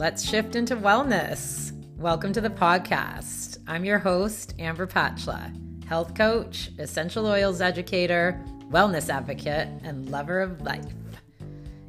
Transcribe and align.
Let's 0.00 0.26
shift 0.26 0.56
into 0.56 0.76
wellness. 0.76 1.72
Welcome 1.98 2.32
to 2.32 2.40
the 2.40 2.48
podcast. 2.48 3.58
I'm 3.66 3.84
your 3.84 3.98
host, 3.98 4.54
Amber 4.58 4.86
Patchla, 4.86 5.84
health 5.84 6.14
coach, 6.14 6.70
essential 6.78 7.26
oils 7.26 7.60
educator, 7.60 8.42
wellness 8.70 9.10
advocate, 9.10 9.68
and 9.84 10.08
lover 10.08 10.40
of 10.40 10.62
life. 10.62 10.86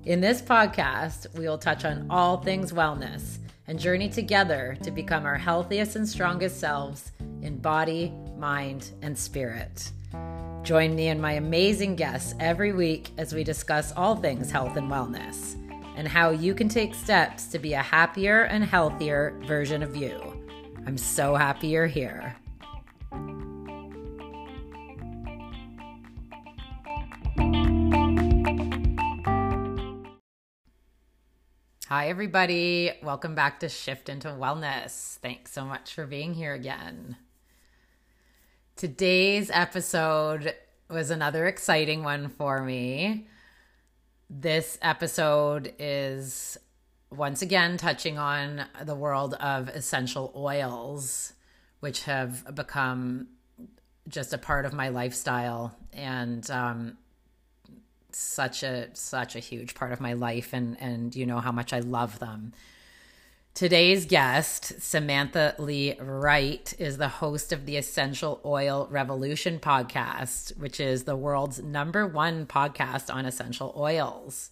In 0.04 0.20
this 0.20 0.42
podcast, 0.42 1.34
we 1.38 1.48
will 1.48 1.58
touch 1.58 1.86
on 1.86 2.06
all 2.10 2.36
things 2.36 2.74
wellness 2.74 3.38
and 3.68 3.80
journey 3.80 4.10
together 4.10 4.78
to 4.84 4.92
become 4.92 5.26
our 5.26 5.38
healthiest 5.38 5.96
and 5.96 6.06
strongest 6.06 6.60
selves 6.60 7.14
in 7.42 7.60
body, 7.60 8.12
mind, 8.36 8.92
and 9.02 9.18
spirit. 9.18 9.90
Join 10.64 10.96
me 10.96 11.08
and 11.08 11.22
my 11.22 11.32
amazing 11.36 11.96
guests 11.96 12.36
every 12.42 12.74
week 12.74 13.12
as 13.18 13.34
we 13.34 13.46
discuss 13.46 13.94
all 13.94 14.18
things 14.18 14.52
health 14.52 14.76
and 14.76 14.92
wellness 14.92 15.56
and 16.02 16.08
how 16.08 16.32
you 16.32 16.56
can 16.56 16.68
take 16.68 16.96
steps 16.96 17.46
to 17.46 17.60
be 17.60 17.74
a 17.74 17.82
happier 17.84 18.46
and 18.46 18.64
healthier 18.64 19.40
version 19.46 19.84
of 19.84 19.96
you. 19.96 20.20
I'm 20.88 20.98
so 20.98 21.36
happy 21.36 21.68
you're 21.68 21.86
here. 21.86 22.36
Hi, 31.88 32.08
everybody. 32.08 32.94
Welcome 33.04 33.36
back 33.36 33.60
to 33.60 33.70
Shift 33.70 34.10
into 34.10 34.30
Wellness. 34.30 35.20
Thanks 35.20 35.52
so 35.52 35.66
much 35.66 35.94
for 35.94 36.08
being 36.08 36.34
here 36.34 36.56
again. 36.56 37.16
Today's 38.76 39.52
episode 39.54 40.56
was 40.90 41.12
another 41.12 41.46
exciting 41.46 42.04
one 42.04 42.28
for 42.28 42.64
me. 42.64 43.28
This 44.34 44.78
episode 44.82 45.74
is 45.78 46.58
once 47.10 47.42
again 47.42 47.76
touching 47.76 48.18
on 48.18 48.64
the 48.82 48.96
world 48.96 49.34
of 49.34 49.68
essential 49.68 50.32
oils, 50.34 51.34
which 51.82 52.06
have 52.06 52.56
become 52.56 53.28
just 54.08 54.32
a 54.32 54.38
part 54.38 54.66
of 54.66 54.72
my 54.72 54.88
lifestyle 54.88 55.76
and 55.92 56.50
um, 56.50 56.98
such 58.14 58.64
a 58.64 58.88
such 58.96 59.36
a 59.36 59.40
huge 59.40 59.76
part 59.76 59.92
of 59.92 60.00
my 60.00 60.14
life 60.14 60.54
and 60.54 60.80
and 60.80 61.14
you 61.14 61.26
know 61.26 61.42
how 61.42 61.52
much 61.52 61.74
I 61.74 61.80
love 61.80 62.20
them. 62.20 62.54
Today's 63.54 64.06
guest, 64.06 64.82
Samantha 64.82 65.56
Lee 65.60 65.96
Wright, 66.00 66.74
is 66.80 66.98
the 66.98 67.10
host 67.10 67.52
of 67.52 67.66
the 67.66 67.76
Essential 67.76 68.40
Oil 68.46 68.88
Revolution 68.90 69.60
podcast, 69.60 70.58
which 70.58 70.80
is 70.80 71.04
the 71.04 71.18
world's 71.18 71.62
number 71.62 72.08
one 72.08 72.46
podcast 72.46 73.14
on 73.14 73.26
essential 73.26 73.74
oils. 73.76 74.52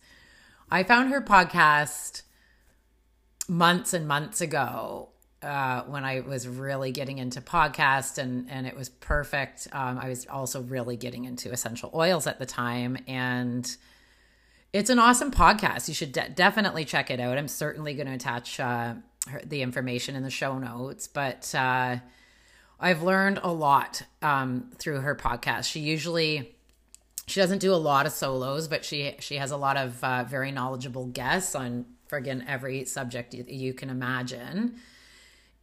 I 0.69 0.83
found 0.83 1.11
her 1.11 1.21
podcast 1.21 2.23
months 3.47 3.93
and 3.93 4.05
months 4.05 4.41
ago 4.41 5.09
uh, 5.41 5.83
when 5.83 6.03
I 6.03 6.19
was 6.19 6.45
really 6.45 6.91
getting 6.91 7.19
into 7.19 7.39
podcasts, 7.39 8.17
and 8.17 8.51
and 8.51 8.67
it 8.67 8.75
was 8.75 8.89
perfect. 8.89 9.69
Um, 9.71 9.97
I 9.97 10.09
was 10.09 10.27
also 10.27 10.61
really 10.61 10.97
getting 10.97 11.23
into 11.23 11.51
essential 11.51 11.89
oils 11.93 12.27
at 12.27 12.37
the 12.37 12.45
time, 12.45 12.97
and 13.07 13.65
it's 14.73 14.89
an 14.89 14.99
awesome 14.99 15.31
podcast. 15.31 15.87
You 15.87 15.93
should 15.93 16.11
de- 16.11 16.29
definitely 16.29 16.85
check 16.85 17.09
it 17.09 17.19
out. 17.19 17.37
I'm 17.37 17.47
certainly 17.47 17.93
going 17.93 18.07
to 18.07 18.13
attach 18.13 18.59
uh, 18.59 18.95
her, 19.27 19.41
the 19.43 19.61
information 19.61 20.15
in 20.15 20.23
the 20.23 20.29
show 20.29 20.57
notes, 20.59 21.07
but 21.07 21.53
uh, 21.55 21.97
I've 22.79 23.01
learned 23.01 23.39
a 23.43 23.51
lot 23.51 24.03
um, 24.21 24.71
through 24.77 25.01
her 25.01 25.15
podcast. 25.15 25.65
She 25.65 25.79
usually 25.79 26.55
she 27.25 27.39
doesn't 27.39 27.59
do 27.59 27.73
a 27.73 27.77
lot 27.77 28.05
of 28.05 28.11
solos, 28.11 28.67
but 28.67 28.85
she 28.85 29.15
she 29.19 29.35
has 29.35 29.51
a 29.51 29.57
lot 29.57 29.77
of 29.77 30.03
uh, 30.03 30.23
very 30.23 30.51
knowledgeable 30.51 31.05
guests 31.07 31.55
on 31.55 31.85
friggin' 32.09 32.43
every 32.47 32.85
subject 32.85 33.33
you, 33.33 33.45
you 33.47 33.73
can 33.73 33.89
imagine, 33.89 34.77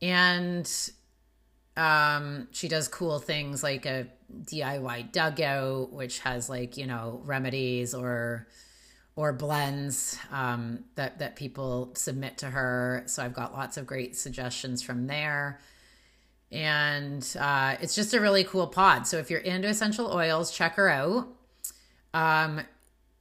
and 0.01 0.71
um, 1.77 2.49
she 2.53 2.69
does 2.69 2.87
cool 2.87 3.19
things 3.19 3.63
like 3.63 3.85
a 3.85 4.07
DIY 4.45 5.11
dugout, 5.13 5.93
which 5.93 6.21
has 6.21 6.49
like 6.49 6.77
you 6.77 6.87
know 6.87 7.21
remedies 7.25 7.95
or 7.95 8.47
or 9.17 9.33
blends 9.33 10.19
um, 10.31 10.85
that 10.95 11.19
that 11.19 11.37
people 11.37 11.91
submit 11.95 12.39
to 12.39 12.47
her. 12.47 13.03
So 13.07 13.25
I've 13.25 13.33
got 13.33 13.55
lots 13.55 13.79
of 13.79 13.87
great 13.87 14.15
suggestions 14.15 14.83
from 14.83 15.07
there, 15.07 15.59
and 16.53 17.27
uh, 17.41 17.77
it's 17.81 17.95
just 17.95 18.15
a 18.15 18.21
really 18.21 18.45
cool 18.45 18.67
pod. 18.67 19.07
So 19.07 19.17
if 19.17 19.31
you're 19.31 19.41
into 19.41 19.69
essential 19.69 20.13
oils, 20.13 20.51
check 20.51 20.75
her 20.75 20.89
out. 20.89 21.29
Um, 22.13 22.61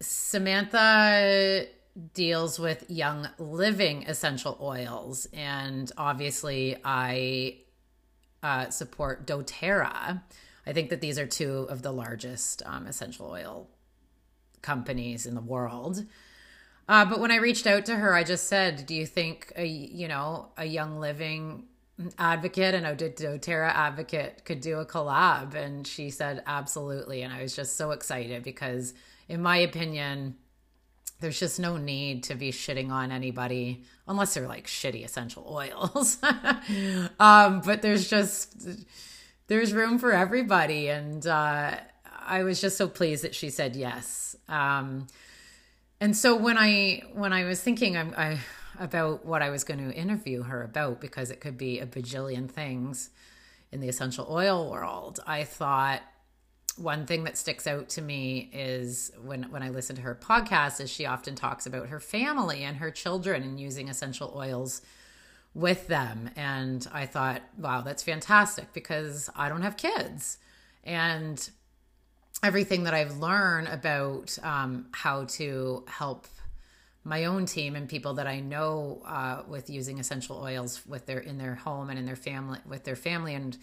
Samantha 0.02 1.66
deals 2.14 2.60
with 2.60 2.90
young 2.90 3.30
living 3.40 4.04
essential 4.06 4.58
oils, 4.62 5.28
and 5.34 5.90
obviously 5.98 6.76
I 6.84 7.60
uh, 8.44 8.70
support 8.70 9.26
DoTerra. 9.26 10.22
I 10.68 10.74
think 10.74 10.90
that 10.90 11.00
these 11.00 11.18
are 11.18 11.28
two 11.28 11.68
of 11.70 11.84
the 11.84 11.92
largest 11.92 12.64
um, 12.66 12.86
essential 12.86 13.28
oil 13.30 13.70
companies 14.66 15.26
in 15.26 15.36
the 15.36 15.42
world. 15.42 16.04
Uh, 16.90 17.06
but 17.06 17.20
when 17.20 17.32
I 17.32 17.38
reached 17.38 17.68
out 17.68 17.86
to 17.86 17.96
her, 17.96 18.14
I 18.14 18.24
just 18.24 18.48
said, 18.48 18.86
"Do 18.86 18.96
you 18.96 19.06
think 19.06 19.54
a 19.56 19.66
you 19.66 20.08
know 20.08 20.50
a 20.58 20.66
Young 20.66 21.00
Living 21.00 21.66
advocate 22.20 22.76
and 22.76 22.86
a 22.86 22.96
DoTerra 22.96 23.70
advocate 23.70 24.44
could 24.44 24.62
do 24.62 24.80
a 24.80 24.86
collab?" 24.86 25.54
And 25.56 25.88
she 25.88 26.10
said, 26.10 26.44
"Absolutely." 26.46 27.22
And 27.22 27.34
I 27.34 27.42
was 27.42 27.56
just 27.56 27.78
so 27.78 27.92
excited 27.92 28.44
because, 28.44 28.94
in 29.30 29.42
my 29.42 29.58
opinion, 29.58 30.36
there's 31.22 31.40
just 31.40 31.60
no 31.60 31.78
need 31.78 32.24
to 32.24 32.36
be 32.36 32.52
shitting 32.52 32.92
on 32.92 33.12
anybody 33.12 33.84
unless 34.08 34.34
they're 34.34 34.48
like 34.48 34.68
shitty 34.68 35.04
essential 35.04 35.48
oils. 35.50 36.18
um, 37.20 37.62
but 37.62 37.82
there's 37.82 38.08
just 38.10 38.68
there's 39.48 39.74
room 39.74 39.98
for 39.98 40.12
everybody, 40.12 40.90
and 40.90 41.26
uh, 41.26 41.78
I 42.26 42.44
was 42.44 42.60
just 42.60 42.78
so 42.78 42.88
pleased 42.88 43.24
that 43.24 43.36
she 43.36 43.50
said 43.50 43.76
yes. 43.76 44.36
Um, 44.50 45.08
and 46.02 46.16
so 46.16 46.36
when 46.36 46.58
I 46.58 47.04
when 47.14 47.34
I 47.34 47.46
was 47.46 47.62
thinking 47.62 47.96
I, 47.96 48.32
I, 48.32 48.40
about 48.80 49.26
what 49.26 49.42
I 49.42 49.50
was 49.50 49.64
going 49.64 49.80
to 49.80 49.96
interview 49.96 50.44
her 50.44 50.64
about 50.64 51.00
because 51.00 51.32
it 51.32 51.40
could 51.40 51.58
be 51.58 51.80
a 51.80 51.86
bajillion 51.86 52.50
things 52.50 53.10
in 53.72 53.80
the 53.80 53.90
essential 53.90 54.28
oil 54.30 54.70
world, 54.70 55.20
I 55.26 55.44
thought 55.44 56.02
one 56.78 57.06
thing 57.06 57.24
that 57.24 57.38
sticks 57.38 57.68
out 57.68 57.88
to 57.90 58.02
me 58.02 58.50
is 58.52 59.12
when 59.24 59.44
when 59.44 59.64
I 59.64 59.70
listen 59.70 59.96
to 59.96 60.02
her 60.02 60.16
podcast 60.16 60.82
is 60.82 60.90
she 60.90 61.06
often 61.06 61.36
talks 61.36 61.66
about 61.66 61.88
her 61.88 62.00
family 62.00 62.64
and 62.64 62.78
her 62.78 62.92
children 62.92 63.44
and 63.44 63.60
using 63.60 63.88
essential 63.88 64.34
oils 64.36 64.82
with 65.54 65.88
them. 65.88 66.30
And 66.36 66.86
I 66.92 67.06
thought 67.06 67.42
wow 67.58 67.82
that's 67.82 68.04
fantastic 68.04 68.74
because 68.74 69.30
I 69.36 69.48
don't 69.48 69.62
have 69.62 69.78
kids. 69.78 70.38
And 70.84 71.50
everything 72.46 72.84
that 72.84 72.94
I've 72.94 73.18
learned 73.18 73.68
about 73.68 74.38
um, 74.44 74.86
how 74.92 75.26
to 75.26 75.84
help 75.88 76.28
my 77.04 77.26
own 77.26 77.48
team 77.48 77.76
and 77.76 77.90
people 77.90 78.14
that 78.16 78.28
I 78.28 78.40
know 78.40 79.02
uh, 79.06 79.42
with 79.48 79.70
using 79.70 80.00
essential 80.00 80.38
oils 80.38 80.86
with 80.88 81.08
their 81.08 81.20
in 81.20 81.40
their 81.40 81.56
home 81.56 81.90
and 81.90 81.98
in 81.98 82.06
their 82.06 82.16
family 82.16 82.60
with 82.68 82.84
their 82.84 82.96
family 82.96 83.34
and 83.34 83.58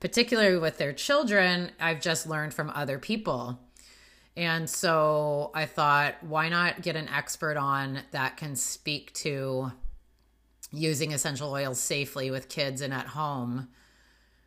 particularly 0.00 0.58
with 0.58 0.78
their 0.78 0.92
children, 0.92 1.70
I've 1.80 2.00
just 2.00 2.26
learned 2.26 2.52
from 2.52 2.70
other 2.70 2.98
people. 2.98 3.58
And 4.36 4.68
so 4.68 5.52
I 5.54 5.64
thought, 5.66 6.16
why 6.22 6.48
not 6.48 6.82
get 6.82 6.96
an 6.96 7.08
expert 7.08 7.56
on 7.56 8.00
that 8.10 8.36
can 8.36 8.56
speak 8.56 9.12
to 9.14 9.70
using 10.72 11.12
essential 11.12 11.52
oils 11.52 11.78
safely 11.78 12.32
with 12.32 12.48
kids 12.48 12.80
and 12.80 12.92
at 12.92 13.06
home 13.06 13.68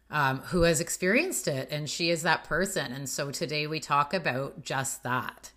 um, 0.10 0.40
who 0.40 0.62
has 0.62 0.80
experienced 0.80 1.48
it, 1.48 1.70
and 1.72 1.90
she 1.90 2.10
is 2.10 2.24
that 2.24 2.44
person. 2.44 2.92
And 2.92 3.10
so 3.10 3.32
today 3.32 3.68
we 3.68 3.80
talk 3.80 4.14
about 4.14 4.64
just 4.64 5.04
that. 5.04 5.52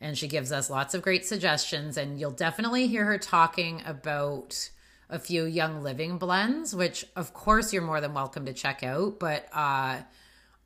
And 0.00 0.16
she 0.16 0.28
gives 0.28 0.50
us 0.50 0.70
lots 0.70 0.94
of 0.94 1.02
great 1.02 1.26
suggestions, 1.26 1.96
and 1.96 2.18
you'll 2.18 2.30
definitely 2.30 2.86
hear 2.86 3.04
her 3.04 3.18
talking 3.18 3.82
about 3.84 4.70
a 5.10 5.18
few 5.18 5.44
young 5.44 5.82
living 5.82 6.16
blends, 6.16 6.74
which 6.74 7.04
of 7.16 7.34
course 7.34 7.72
you're 7.72 7.82
more 7.82 8.00
than 8.00 8.14
welcome 8.14 8.46
to 8.46 8.52
check 8.52 8.82
out. 8.82 9.18
But 9.18 9.46
uh, 9.52 9.98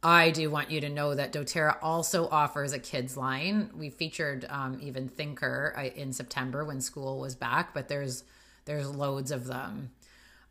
I 0.03 0.31
do 0.31 0.51
want 0.51 0.71
you 0.71 0.83
to 0.83 0.89
know 0.89 1.15
that 1.15 1.33
doTERRA 1.33 1.79
also 1.83 2.29
offers 2.29 2.73
a 2.73 2.79
kids 2.79 3.17
line. 3.17 3.71
We 3.75 3.91
featured 3.91 4.47
um, 4.49 4.79
even 4.83 5.09
Thinker 5.09 5.75
uh, 5.77 5.85
in 5.85 6.13
September 6.13 6.65
when 6.65 6.81
school 6.81 7.19
was 7.19 7.35
back, 7.35 7.75
but 7.75 7.89
there's 7.89 8.23
there's 8.67 8.89
loads 8.89 9.31
of 9.31 9.47
them 9.47 9.91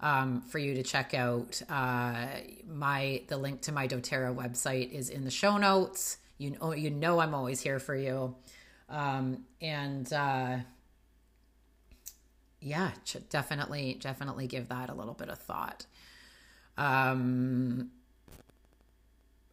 um, 0.03 0.41
for 0.41 0.59
you 0.59 0.75
to 0.75 0.83
check 0.83 1.13
out. 1.13 1.59
Uh, 1.69 2.27
my 2.67 3.23
the 3.29 3.37
link 3.37 3.61
to 3.61 3.71
my 3.71 3.87
DoTerra 3.87 4.35
website 4.35 4.91
is 4.91 5.09
in 5.09 5.23
the 5.23 5.31
show 5.31 5.57
notes. 5.57 6.17
You 6.37 6.51
know, 6.51 6.73
you 6.73 6.91
know 6.91 7.19
I'm 7.19 7.33
always 7.33 7.61
here 7.61 7.79
for 7.79 7.95
you, 7.95 8.35
um, 8.89 9.45
and 9.61 10.11
uh, 10.11 10.57
yeah, 12.59 12.91
definitely, 13.29 13.97
definitely 13.99 14.45
give 14.45 14.67
that 14.69 14.89
a 14.89 14.93
little 14.93 15.13
bit 15.13 15.29
of 15.29 15.39
thought. 15.39 15.85
Um, 16.77 17.91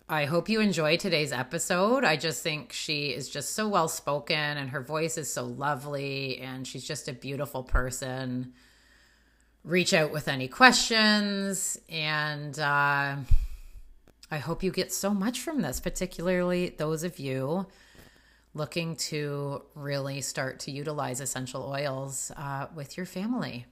I 0.08 0.24
hope 0.24 0.48
you 0.48 0.60
enjoy 0.60 0.96
today's 0.96 1.32
episode. 1.32 2.02
I 2.02 2.16
just 2.16 2.42
think 2.42 2.72
she 2.72 3.10
is 3.10 3.28
just 3.28 3.54
so 3.54 3.68
well 3.68 3.86
spoken 3.86 4.36
and 4.36 4.70
her 4.70 4.80
voice 4.80 5.16
is 5.16 5.32
so 5.32 5.44
lovely 5.44 6.38
and 6.38 6.66
she's 6.66 6.84
just 6.84 7.06
a 7.06 7.12
beautiful 7.12 7.62
person. 7.62 8.54
Reach 9.64 9.92
out 9.92 10.10
with 10.10 10.28
any 10.28 10.48
questions. 10.48 11.78
And 11.88 12.58
uh, 12.58 13.16
I 14.30 14.38
hope 14.38 14.62
you 14.62 14.70
get 14.70 14.92
so 14.92 15.12
much 15.12 15.40
from 15.40 15.62
this, 15.62 15.80
particularly 15.80 16.70
those 16.70 17.02
of 17.02 17.18
you 17.18 17.66
looking 18.54 18.96
to 18.96 19.62
really 19.74 20.20
start 20.20 20.60
to 20.60 20.70
utilize 20.70 21.20
essential 21.20 21.62
oils 21.62 22.32
uh, 22.36 22.66
with 22.74 22.96
your 22.96 23.06
family. 23.06 23.66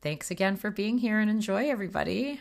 Thanks 0.00 0.30
again 0.30 0.56
for 0.56 0.70
being 0.70 0.98
here 0.98 1.18
and 1.18 1.30
enjoy, 1.30 1.68
everybody. 1.70 2.40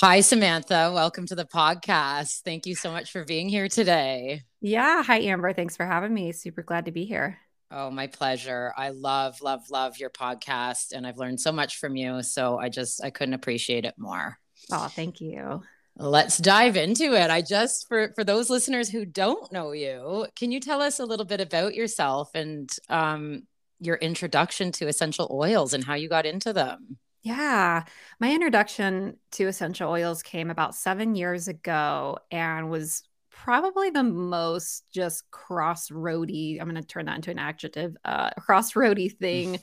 Hi, 0.00 0.20
Samantha. 0.20 0.90
Welcome 0.92 1.26
to 1.26 1.34
the 1.34 1.44
podcast. 1.44 2.42
Thank 2.42 2.66
you 2.66 2.74
so 2.74 2.90
much 2.90 3.10
for 3.10 3.24
being 3.24 3.48
here 3.48 3.68
today. 3.68 4.42
Yeah. 4.60 5.02
Hi, 5.02 5.20
Amber. 5.20 5.52
Thanks 5.52 5.76
for 5.76 5.86
having 5.86 6.12
me. 6.12 6.32
Super 6.32 6.62
glad 6.62 6.86
to 6.86 6.92
be 6.92 7.04
here. 7.04 7.38
Oh, 7.76 7.90
my 7.90 8.06
pleasure. 8.06 8.72
I 8.76 8.90
love, 8.90 9.42
love, 9.42 9.68
love 9.68 9.98
your 9.98 10.10
podcast, 10.10 10.92
and 10.92 11.04
I've 11.04 11.18
learned 11.18 11.40
so 11.40 11.50
much 11.50 11.78
from 11.78 11.96
you. 11.96 12.22
So 12.22 12.56
I 12.56 12.68
just, 12.68 13.02
I 13.02 13.10
couldn't 13.10 13.34
appreciate 13.34 13.84
it 13.84 13.94
more. 13.98 14.38
Oh, 14.70 14.86
thank 14.86 15.20
you. 15.20 15.60
Let's 15.96 16.38
dive 16.38 16.76
into 16.76 17.14
it. 17.14 17.30
I 17.30 17.42
just 17.42 17.88
for 17.88 18.12
for 18.14 18.24
those 18.24 18.50
listeners 18.50 18.88
who 18.88 19.04
don't 19.04 19.52
know 19.52 19.72
you, 19.72 20.26
can 20.36 20.50
you 20.52 20.60
tell 20.60 20.82
us 20.82 20.98
a 20.98 21.04
little 21.04 21.26
bit 21.26 21.40
about 21.40 21.74
yourself 21.74 22.30
and 22.34 22.68
um, 22.88 23.42
your 23.80 23.96
introduction 23.96 24.72
to 24.72 24.88
essential 24.88 25.28
oils 25.30 25.72
and 25.72 25.84
how 25.84 25.94
you 25.94 26.08
got 26.08 26.26
into 26.26 26.52
them? 26.52 26.98
Yeah, 27.22 27.84
my 28.20 28.32
introduction 28.32 29.18
to 29.32 29.46
essential 29.46 29.90
oils 29.90 30.22
came 30.22 30.50
about 30.50 30.74
seven 30.74 31.14
years 31.14 31.48
ago 31.48 32.18
and 32.30 32.70
was 32.70 33.02
probably 33.42 33.90
the 33.90 34.02
most 34.02 34.84
just 34.92 35.30
crossroady. 35.30 36.60
I'm 36.60 36.68
going 36.68 36.80
to 36.80 36.86
turn 36.86 37.06
that 37.06 37.16
into 37.16 37.30
an 37.30 37.38
adjective. 37.38 37.96
Uh, 38.04 38.30
crossroady 38.40 39.16
thing 39.16 39.60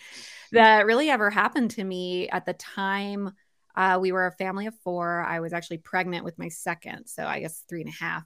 that 0.51 0.85
really 0.85 1.09
ever 1.09 1.29
happened 1.29 1.71
to 1.71 1.83
me 1.83 2.29
at 2.29 2.45
the 2.45 2.53
time 2.53 3.31
uh, 3.75 3.97
we 4.01 4.12
were 4.12 4.27
a 4.27 4.31
family 4.31 4.68
of 4.68 4.75
four. 4.83 5.21
I 5.21 5.39
was 5.39 5.53
actually 5.53 5.77
pregnant 5.77 6.25
with 6.25 6.38
my 6.38 6.50
second, 6.50 7.07
so 7.07 7.25
I 7.25 7.39
guess 7.39 7.63
three 7.69 7.81
and 7.81 7.89
a 7.89 8.03
half. 8.03 8.23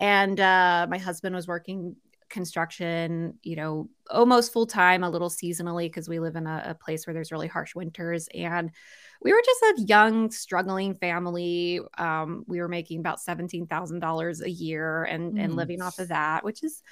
And 0.00 0.38
uh, 0.38 0.86
my 0.90 0.98
husband 0.98 1.34
was 1.34 1.46
working 1.46 1.96
construction, 2.32 3.38
you 3.42 3.54
know, 3.54 3.88
almost 4.10 4.52
full 4.52 4.66
time, 4.66 5.04
a 5.04 5.10
little 5.10 5.30
seasonally, 5.30 5.84
because 5.84 6.08
we 6.08 6.18
live 6.18 6.34
in 6.34 6.48
a, 6.48 6.64
a, 6.68 6.74
place 6.74 7.06
where 7.06 7.14
there's 7.14 7.30
really 7.30 7.46
harsh 7.46 7.76
winters. 7.76 8.28
And 8.34 8.72
we 9.22 9.32
were 9.32 9.42
just 9.44 9.62
a 9.62 9.82
young, 9.82 10.32
struggling 10.32 10.94
family. 10.94 11.80
Um, 11.96 12.44
we 12.48 12.60
were 12.60 12.68
making 12.68 12.98
about 12.98 13.20
seventeen 13.20 13.68
thousand 13.68 14.00
dollars 14.00 14.40
a 14.40 14.50
year 14.50 15.04
and 15.04 15.34
mm. 15.34 15.44
and 15.44 15.54
living 15.54 15.80
off 15.80 16.00
of 16.00 16.08
that, 16.08 16.42
which 16.42 16.64
is, 16.64 16.82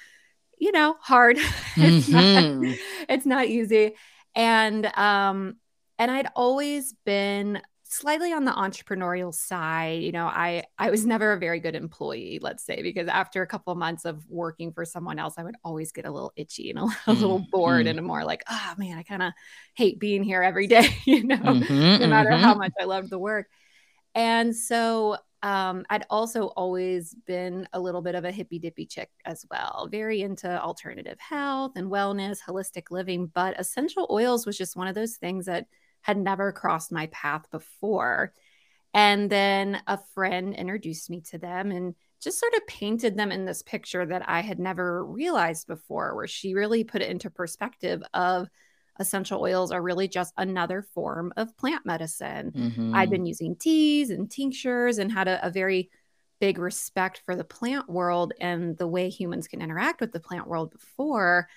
you 0.57 0.71
know, 0.71 0.95
hard. 1.01 1.37
it's, 1.75 2.07
mm-hmm. 2.07 2.61
not, 2.61 2.77
it's 3.09 3.25
not 3.25 3.47
easy. 3.47 3.95
And 4.35 4.85
um, 4.97 5.57
and 5.99 6.09
I'd 6.09 6.29
always 6.35 6.93
been 7.05 7.61
slightly 7.91 8.31
on 8.31 8.45
the 8.45 8.51
entrepreneurial 8.51 9.33
side 9.33 10.01
you 10.01 10.13
know 10.13 10.25
i 10.25 10.63
i 10.77 10.89
was 10.89 11.05
never 11.05 11.33
a 11.33 11.37
very 11.37 11.59
good 11.59 11.75
employee 11.75 12.39
let's 12.41 12.63
say 12.63 12.81
because 12.81 13.07
after 13.09 13.41
a 13.41 13.47
couple 13.47 13.73
of 13.73 13.77
months 13.77 14.05
of 14.05 14.23
working 14.29 14.71
for 14.71 14.85
someone 14.85 15.19
else 15.19 15.33
i 15.37 15.43
would 15.43 15.57
always 15.65 15.91
get 15.91 16.05
a 16.05 16.11
little 16.11 16.31
itchy 16.37 16.69
and 16.69 16.79
a, 16.79 16.87
little 17.11 17.41
mm, 17.41 17.49
bored 17.49 17.85
mm. 17.85 17.89
and 17.89 18.01
more 18.05 18.23
like 18.23 18.43
oh 18.49 18.73
man 18.77 18.97
i 18.97 19.03
kind 19.03 19.21
of 19.21 19.33
hate 19.73 19.99
being 19.99 20.23
here 20.23 20.41
every 20.41 20.67
day 20.75 20.87
you 21.05 21.23
know 21.25 21.35
mm-hmm, 21.35 22.01
no 22.01 22.07
matter 22.07 22.29
mm-hmm. 22.29 22.43
how 22.43 22.55
much 22.55 22.71
i 22.79 22.85
loved 22.85 23.09
the 23.09 23.19
work 23.19 23.47
and 24.15 24.55
so 24.55 25.17
um, 25.43 25.85
I'd 25.89 26.05
also 26.11 26.47
always 26.49 27.15
been 27.25 27.67
a 27.73 27.79
little 27.79 28.03
bit 28.03 28.13
of 28.13 28.25
a 28.25 28.31
hippy 28.31 28.59
dippy 28.59 28.85
chick 28.85 29.09
as 29.25 29.43
well, 29.49 29.87
very 29.89 30.21
into 30.21 30.61
alternative 30.61 31.17
health 31.19 31.71
and 31.77 31.89
wellness, 31.89 32.37
holistic 32.47 32.91
living. 32.91 33.25
But 33.33 33.59
essential 33.59 34.05
oils 34.11 34.45
was 34.45 34.55
just 34.55 34.75
one 34.75 34.87
of 34.87 34.93
those 34.93 35.15
things 35.15 35.47
that 35.47 35.65
had 36.01 36.17
never 36.17 36.51
crossed 36.51 36.91
my 36.91 37.07
path 37.07 37.49
before. 37.51 38.33
And 38.93 39.29
then 39.29 39.81
a 39.87 39.99
friend 40.13 40.53
introduced 40.53 41.09
me 41.09 41.21
to 41.31 41.37
them 41.37 41.71
and 41.71 41.95
just 42.21 42.39
sort 42.39 42.53
of 42.53 42.67
painted 42.67 43.17
them 43.17 43.31
in 43.31 43.45
this 43.45 43.63
picture 43.63 44.05
that 44.05 44.27
I 44.27 44.41
had 44.41 44.59
never 44.59 45.03
realized 45.05 45.67
before, 45.67 46.15
where 46.15 46.27
she 46.27 46.53
really 46.53 46.83
put 46.83 47.01
it 47.01 47.09
into 47.09 47.29
perspective 47.29 48.03
of 48.13 48.47
essential 48.99 49.41
oils 49.41 49.71
are 49.71 49.81
really 49.81 50.07
just 50.07 50.33
another 50.37 50.81
form 50.93 51.33
of 51.37 51.55
plant 51.57 51.85
medicine. 51.85 52.51
Mm-hmm. 52.51 52.95
I'd 52.95 53.09
been 53.09 53.25
using 53.25 53.55
teas 53.55 54.09
and 54.09 54.29
tinctures 54.29 54.97
and 54.97 55.11
had 55.11 55.27
a, 55.27 55.45
a 55.45 55.49
very 55.49 55.89
big 56.39 56.57
respect 56.57 57.21
for 57.25 57.35
the 57.35 57.43
plant 57.43 57.89
world 57.89 58.33
and 58.39 58.77
the 58.77 58.87
way 58.87 59.09
humans 59.09 59.47
can 59.47 59.61
interact 59.61 60.01
with 60.01 60.11
the 60.11 60.19
plant 60.19 60.47
world 60.47 60.71
before. 60.71 61.47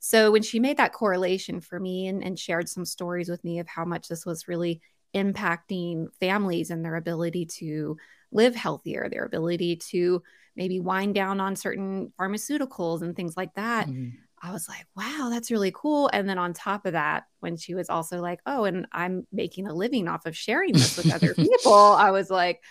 So 0.00 0.30
when 0.30 0.42
she 0.42 0.60
made 0.60 0.76
that 0.76 0.92
correlation 0.92 1.60
for 1.60 1.78
me 1.80 2.06
and, 2.06 2.22
and 2.22 2.38
shared 2.38 2.68
some 2.68 2.84
stories 2.84 3.28
with 3.28 3.42
me 3.44 3.58
of 3.58 3.68
how 3.68 3.84
much 3.84 4.08
this 4.08 4.24
was 4.24 4.48
really 4.48 4.80
impacting 5.14 6.06
families 6.20 6.70
and 6.70 6.84
their 6.84 6.96
ability 6.96 7.46
to 7.46 7.96
live 8.30 8.54
healthier, 8.54 9.08
their 9.08 9.24
ability 9.24 9.76
to 9.76 10.22
maybe 10.54 10.80
wind 10.80 11.14
down 11.14 11.40
on 11.40 11.56
certain 11.56 12.12
pharmaceuticals 12.18 13.02
and 13.02 13.16
things 13.16 13.36
like 13.36 13.54
that. 13.54 13.88
Mm-hmm. 13.88 14.10
I 14.40 14.52
was 14.52 14.68
like, 14.68 14.86
wow, 14.96 15.30
that's 15.32 15.50
really 15.50 15.72
cool. 15.74 16.10
And 16.12 16.28
then 16.28 16.38
on 16.38 16.52
top 16.52 16.86
of 16.86 16.92
that, 16.92 17.24
when 17.40 17.56
she 17.56 17.74
was 17.74 17.88
also 17.88 18.20
like, 18.20 18.40
oh, 18.46 18.64
and 18.64 18.86
I'm 18.92 19.26
making 19.32 19.66
a 19.66 19.74
living 19.74 20.06
off 20.06 20.26
of 20.26 20.36
sharing 20.36 20.72
this 20.74 20.96
with 20.96 21.12
other 21.12 21.34
people, 21.34 21.72
I 21.72 22.12
was 22.12 22.30
like, 22.30 22.62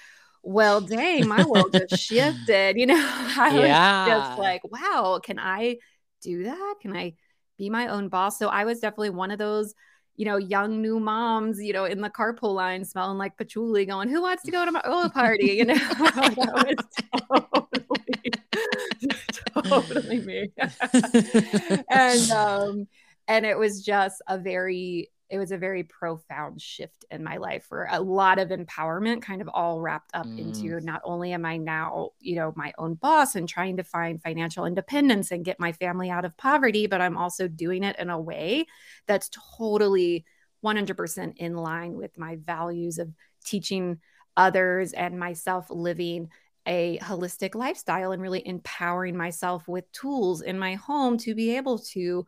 well, 0.43 0.79
dang, 0.79 1.27
my 1.27 1.43
world 1.43 1.73
just 1.73 2.01
shifted. 2.07 2.77
You 2.77 2.85
know, 2.85 2.95
I 3.37 3.59
yeah. 3.59 4.05
was 4.05 4.27
just 4.27 4.39
like, 4.39 4.61
wow, 4.63 5.19
can 5.21 5.39
I 5.39 5.77
do 6.21 6.43
that? 6.43 6.75
Can 6.81 6.95
I 6.95 7.15
be 7.57 7.69
my 7.69 7.87
own 7.87 8.09
boss? 8.09 8.37
So 8.37 8.47
I 8.47 8.65
was 8.65 8.79
definitely 8.79 9.11
one 9.11 9.31
of 9.31 9.39
those, 9.39 9.73
you 10.15 10.25
know, 10.25 10.37
young 10.37 10.81
new 10.81 10.99
moms, 10.99 11.61
you 11.61 11.73
know, 11.73 11.85
in 11.85 12.01
the 12.01 12.09
carpool 12.09 12.55
line 12.55 12.85
smelling 12.85 13.17
like 13.17 13.37
patchouli, 13.37 13.85
going, 13.85 14.09
Who 14.09 14.21
wants 14.21 14.43
to 14.43 14.51
go 14.51 14.65
to 14.65 14.71
my 14.71 14.81
oil 14.87 15.09
party? 15.09 15.53
You 15.53 15.65
know, 15.65 15.73
that 15.77 16.77
was 17.29 17.51
totally, 17.53 18.31
totally 19.63 20.19
me. 20.21 20.51
and 21.89 22.31
um, 22.31 22.87
and 23.27 23.45
it 23.45 23.57
was 23.57 23.83
just 23.83 24.21
a 24.27 24.37
very 24.37 25.09
it 25.29 25.37
was 25.37 25.51
a 25.51 25.57
very 25.57 25.83
profound 25.83 26.61
shift 26.61 27.05
in 27.11 27.23
my 27.23 27.37
life 27.37 27.65
for 27.65 27.87
a 27.91 27.99
lot 27.99 28.39
of 28.39 28.49
empowerment 28.49 29.21
kind 29.21 29.41
of 29.41 29.49
all 29.53 29.81
wrapped 29.81 30.11
up 30.13 30.25
mm. 30.25 30.39
into 30.39 30.79
not 30.79 31.01
only 31.03 31.33
am 31.33 31.45
I 31.45 31.57
now, 31.57 32.11
you 32.19 32.35
know, 32.35 32.53
my 32.55 32.73
own 32.77 32.93
boss 32.93 33.35
and 33.35 33.47
trying 33.47 33.77
to 33.77 33.83
find 33.83 34.21
financial 34.21 34.65
independence 34.65 35.31
and 35.31 35.43
get 35.43 35.59
my 35.59 35.73
family 35.73 36.09
out 36.09 36.25
of 36.25 36.37
poverty, 36.37 36.87
but 36.87 37.01
I'm 37.01 37.17
also 37.17 37.47
doing 37.47 37.83
it 37.83 37.97
in 37.99 38.09
a 38.09 38.19
way 38.19 38.65
that's 39.05 39.29
totally 39.57 40.25
100% 40.63 41.33
in 41.37 41.55
line 41.55 41.93
with 41.93 42.17
my 42.17 42.37
values 42.37 42.97
of 42.97 43.11
teaching 43.43 43.99
others 44.37 44.93
and 44.93 45.19
myself 45.19 45.67
living 45.69 46.29
a 46.67 46.99
holistic 46.99 47.55
lifestyle 47.55 48.11
and 48.11 48.21
really 48.21 48.45
empowering 48.45 49.15
myself 49.15 49.67
with 49.67 49.89
tools 49.91 50.41
in 50.41 50.59
my 50.59 50.75
home 50.75 51.17
to 51.17 51.33
be 51.33 51.55
able 51.55 51.79
to 51.79 52.25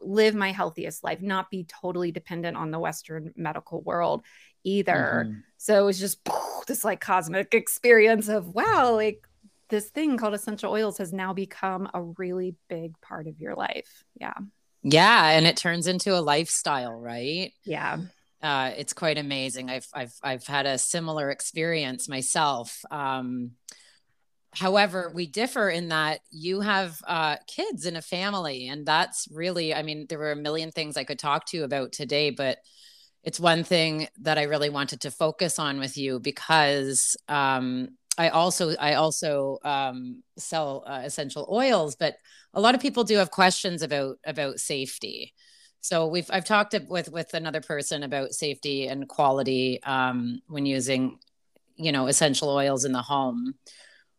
live 0.00 0.34
my 0.34 0.52
healthiest 0.52 1.02
life, 1.02 1.20
not 1.20 1.50
be 1.50 1.64
totally 1.64 2.12
dependent 2.12 2.56
on 2.56 2.70
the 2.70 2.78
Western 2.78 3.32
medical 3.36 3.80
world 3.82 4.24
either. 4.64 5.24
Mm-hmm. 5.26 5.38
So 5.58 5.80
it 5.80 5.84
was 5.84 5.98
just 5.98 6.18
this 6.66 6.84
like 6.84 7.00
cosmic 7.00 7.54
experience 7.54 8.28
of 8.28 8.48
wow, 8.54 8.94
like 8.94 9.26
this 9.68 9.88
thing 9.88 10.16
called 10.16 10.34
essential 10.34 10.72
oils 10.72 10.98
has 10.98 11.12
now 11.12 11.32
become 11.32 11.88
a 11.94 12.02
really 12.02 12.54
big 12.68 13.00
part 13.00 13.26
of 13.26 13.40
your 13.40 13.54
life. 13.54 14.04
Yeah. 14.20 14.34
Yeah. 14.82 15.30
And 15.30 15.46
it 15.46 15.56
turns 15.56 15.86
into 15.86 16.16
a 16.16 16.20
lifestyle, 16.20 16.92
right? 16.92 17.52
Yeah. 17.64 17.98
Uh, 18.42 18.70
it's 18.76 18.92
quite 18.92 19.18
amazing. 19.18 19.70
I've, 19.70 19.88
I've, 19.92 20.14
I've 20.22 20.46
had 20.46 20.66
a 20.66 20.78
similar 20.78 21.30
experience 21.30 22.08
myself. 22.08 22.80
Um, 22.90 23.52
However, 24.56 25.12
we 25.14 25.26
differ 25.26 25.68
in 25.68 25.88
that 25.88 26.20
you 26.30 26.62
have 26.62 26.98
uh, 27.06 27.36
kids 27.46 27.84
in 27.84 27.94
a 27.94 28.02
family, 28.02 28.68
and 28.68 28.86
that's 28.86 29.28
really, 29.30 29.74
I 29.74 29.82
mean, 29.82 30.06
there 30.08 30.18
were 30.18 30.32
a 30.32 30.36
million 30.36 30.70
things 30.70 30.96
I 30.96 31.04
could 31.04 31.18
talk 31.18 31.44
to 31.46 31.58
you 31.58 31.64
about 31.64 31.92
today, 31.92 32.30
but 32.30 32.58
it's 33.22 33.38
one 33.38 33.64
thing 33.64 34.08
that 34.22 34.38
I 34.38 34.44
really 34.44 34.70
wanted 34.70 35.02
to 35.02 35.10
focus 35.10 35.58
on 35.58 35.78
with 35.78 35.98
you 35.98 36.20
because 36.20 37.16
um, 37.28 37.88
I 38.16 38.30
also 38.30 38.74
I 38.76 38.94
also 38.94 39.58
um, 39.62 40.22
sell 40.38 40.84
uh, 40.86 41.02
essential 41.04 41.46
oils, 41.50 41.96
but 41.96 42.16
a 42.54 42.60
lot 42.60 42.74
of 42.74 42.80
people 42.80 43.04
do 43.04 43.16
have 43.18 43.30
questions 43.30 43.82
about 43.82 44.16
about 44.24 44.58
safety. 44.58 45.34
So 45.82 46.06
we've 46.06 46.30
I've 46.32 46.46
talked 46.46 46.74
with 46.88 47.10
with 47.10 47.34
another 47.34 47.60
person 47.60 48.04
about 48.04 48.32
safety 48.32 48.86
and 48.86 49.08
quality 49.08 49.82
um, 49.82 50.40
when 50.46 50.64
using 50.64 51.18
you 51.76 51.92
know 51.92 52.06
essential 52.06 52.48
oils 52.48 52.86
in 52.86 52.92
the 52.92 53.02
home 53.02 53.54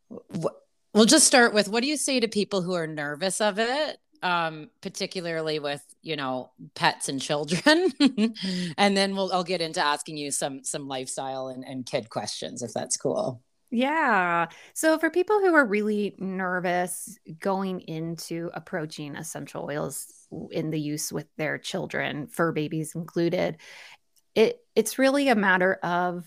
we'll 0.10 1.06
just 1.06 1.28
start 1.28 1.54
with 1.54 1.70
what 1.70 1.84
do 1.84 1.90
you 1.90 1.98
say 1.98 2.20
to 2.20 2.28
people 2.28 2.62
who 2.62 2.74
are 2.74 2.88
nervous 2.88 3.42
of 3.42 3.60
it? 3.60 3.98
Um, 4.24 4.72
particularly 4.82 5.60
with 5.60 5.84
you 6.02 6.16
know 6.16 6.52
pets 6.76 7.10
and 7.10 7.22
children. 7.22 7.92
And 8.78 8.98
then 8.98 9.16
we'll 9.16 9.32
i'll 9.32 9.44
get 9.44 9.62
into 9.62 9.80
asking 9.80 10.18
you 10.18 10.32
some 10.32 10.64
some 10.64 10.88
lifestyle 10.88 11.48
and, 11.48 11.64
and 11.64 11.86
kid 11.86 12.10
questions 12.10 12.64
if 12.64 12.74
that's 12.74 12.98
cool. 12.98 13.42
Yeah. 13.70 14.48
So 14.74 14.98
for 14.98 15.10
people 15.10 15.40
who 15.40 15.54
are 15.54 15.66
really 15.66 16.16
nervous 16.20 17.18
going 17.40 17.82
into 17.82 18.50
approaching 18.54 19.16
essential 19.16 19.66
oils 19.70 20.08
in 20.52 20.72
the 20.72 20.80
use 20.80 21.12
with 21.12 21.28
their 21.38 21.58
children, 21.58 22.28
fur 22.28 22.54
babies 22.54 22.96
included, 22.96 23.58
it 24.36 24.60
it's 24.76 24.98
really 25.00 25.28
a 25.28 25.36
matter 25.36 25.74
of 25.84 26.26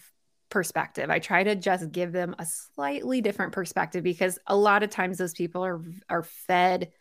perspective. 0.50 1.10
I 1.10 1.18
try 1.18 1.42
to 1.44 1.54
just 1.54 1.90
give 1.92 2.12
them 2.12 2.34
a 2.38 2.46
slightly 2.46 3.20
different 3.20 3.52
perspective 3.52 4.02
because 4.02 4.38
a 4.46 4.56
lot 4.56 4.82
of 4.82 4.90
times 4.90 5.18
those 5.18 5.32
people 5.32 5.64
are 5.64 5.80
are 6.08 6.22
fed 6.22 6.92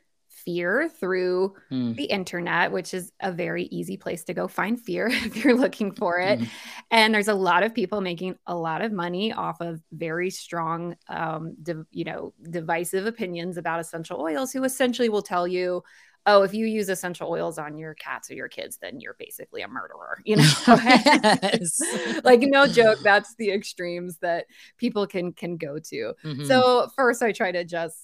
fear 0.46 0.90
through 0.90 1.54
mm. 1.72 1.96
the 1.96 2.06
internet, 2.06 2.72
which 2.72 2.94
is 2.94 3.12
a 3.20 3.32
very 3.32 3.64
easy 3.66 3.98
place 3.98 4.24
to 4.24 4.34
go 4.34 4.48
find 4.48 4.80
fear 4.80 5.08
if 5.12 5.44
you're 5.44 5.56
looking 5.56 5.92
for 5.92 6.20
it. 6.20 6.40
Mm. 6.40 6.50
And 6.92 7.14
there's 7.14 7.28
a 7.28 7.34
lot 7.34 7.64
of 7.64 7.74
people 7.74 8.02
making 8.02 8.38
a 8.48 8.56
lot 8.56 8.82
of 8.82 8.92
money 8.92 9.34
off 9.34 9.60
of 9.62 9.82
very 9.92 10.30
strong, 10.30 10.96
um, 11.08 11.56
you 11.92 12.04
know, 12.04 12.34
divisive 12.50 13.06
opinions 13.06 13.58
about 13.58 13.80
essential 13.80 14.22
oils 14.22 14.52
who 14.52 14.64
essentially 14.64 15.10
will 15.10 15.22
tell 15.22 15.48
you, 15.48 15.84
oh, 16.26 16.44
if 16.44 16.54
you 16.54 16.66
use 16.66 16.90
essential 16.90 17.30
oils 17.30 17.58
on 17.58 17.78
your 17.78 17.94
cats 17.96 18.30
or 18.30 18.36
your 18.36 18.50
kids, 18.50 18.78
then 18.82 19.00
you're 19.00 19.16
basically 19.18 19.62
a 19.62 19.68
murderer, 19.68 20.22
you 20.26 20.36
know? 20.36 20.52
like 22.24 22.42
no 22.42 22.68
joke, 22.68 23.00
that's 23.04 23.36
the 23.36 23.52
extremes 23.52 24.18
that 24.22 24.46
people 24.78 25.08
can 25.08 25.34
can 25.34 25.58
go 25.58 25.80
to. 25.80 26.14
Mm-hmm. 26.24 26.46
So 26.46 26.90
first 26.96 27.22
I 27.24 27.32
try 27.32 27.52
to 27.52 27.64
just 27.64 27.98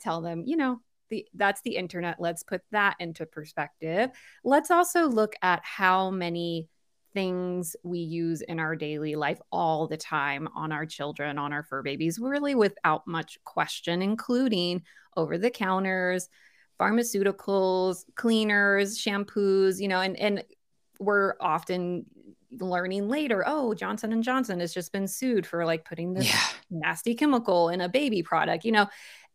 tell 0.00 0.20
them, 0.20 0.44
you 0.46 0.56
know, 0.56 0.80
the 1.10 1.26
that's 1.34 1.60
the 1.62 1.76
internet. 1.76 2.16
Let's 2.18 2.42
put 2.42 2.62
that 2.72 2.96
into 2.98 3.26
perspective. 3.26 4.10
Let's 4.44 4.70
also 4.70 5.08
look 5.08 5.34
at 5.42 5.60
how 5.64 6.10
many 6.10 6.68
things 7.14 7.76
we 7.82 7.98
use 7.98 8.40
in 8.40 8.58
our 8.58 8.74
daily 8.74 9.14
life 9.14 9.40
all 9.50 9.86
the 9.86 9.96
time 9.96 10.48
on 10.54 10.72
our 10.72 10.86
children, 10.86 11.38
on 11.38 11.52
our 11.52 11.62
fur 11.62 11.82
babies, 11.82 12.18
really 12.18 12.54
without 12.54 13.06
much 13.06 13.38
question, 13.44 14.02
including 14.02 14.82
over 15.16 15.36
the 15.36 15.50
counters, 15.50 16.28
pharmaceuticals, 16.82 18.04
cleaners, 18.16 18.98
shampoos, 18.98 19.80
you 19.80 19.88
know, 19.88 20.00
and 20.00 20.16
and 20.16 20.44
we're 20.98 21.34
often 21.40 22.06
learning 22.60 23.08
later, 23.08 23.44
oh, 23.46 23.74
Johnson 23.74 24.12
and 24.12 24.22
Johnson 24.22 24.60
has 24.60 24.74
just 24.74 24.92
been 24.92 25.08
sued 25.08 25.46
for 25.46 25.64
like 25.64 25.84
putting 25.84 26.12
this 26.12 26.28
yeah. 26.28 26.40
nasty 26.70 27.14
chemical 27.14 27.68
in 27.68 27.80
a 27.80 27.88
baby 27.88 28.22
product. 28.22 28.64
You 28.64 28.72
know, 28.72 28.86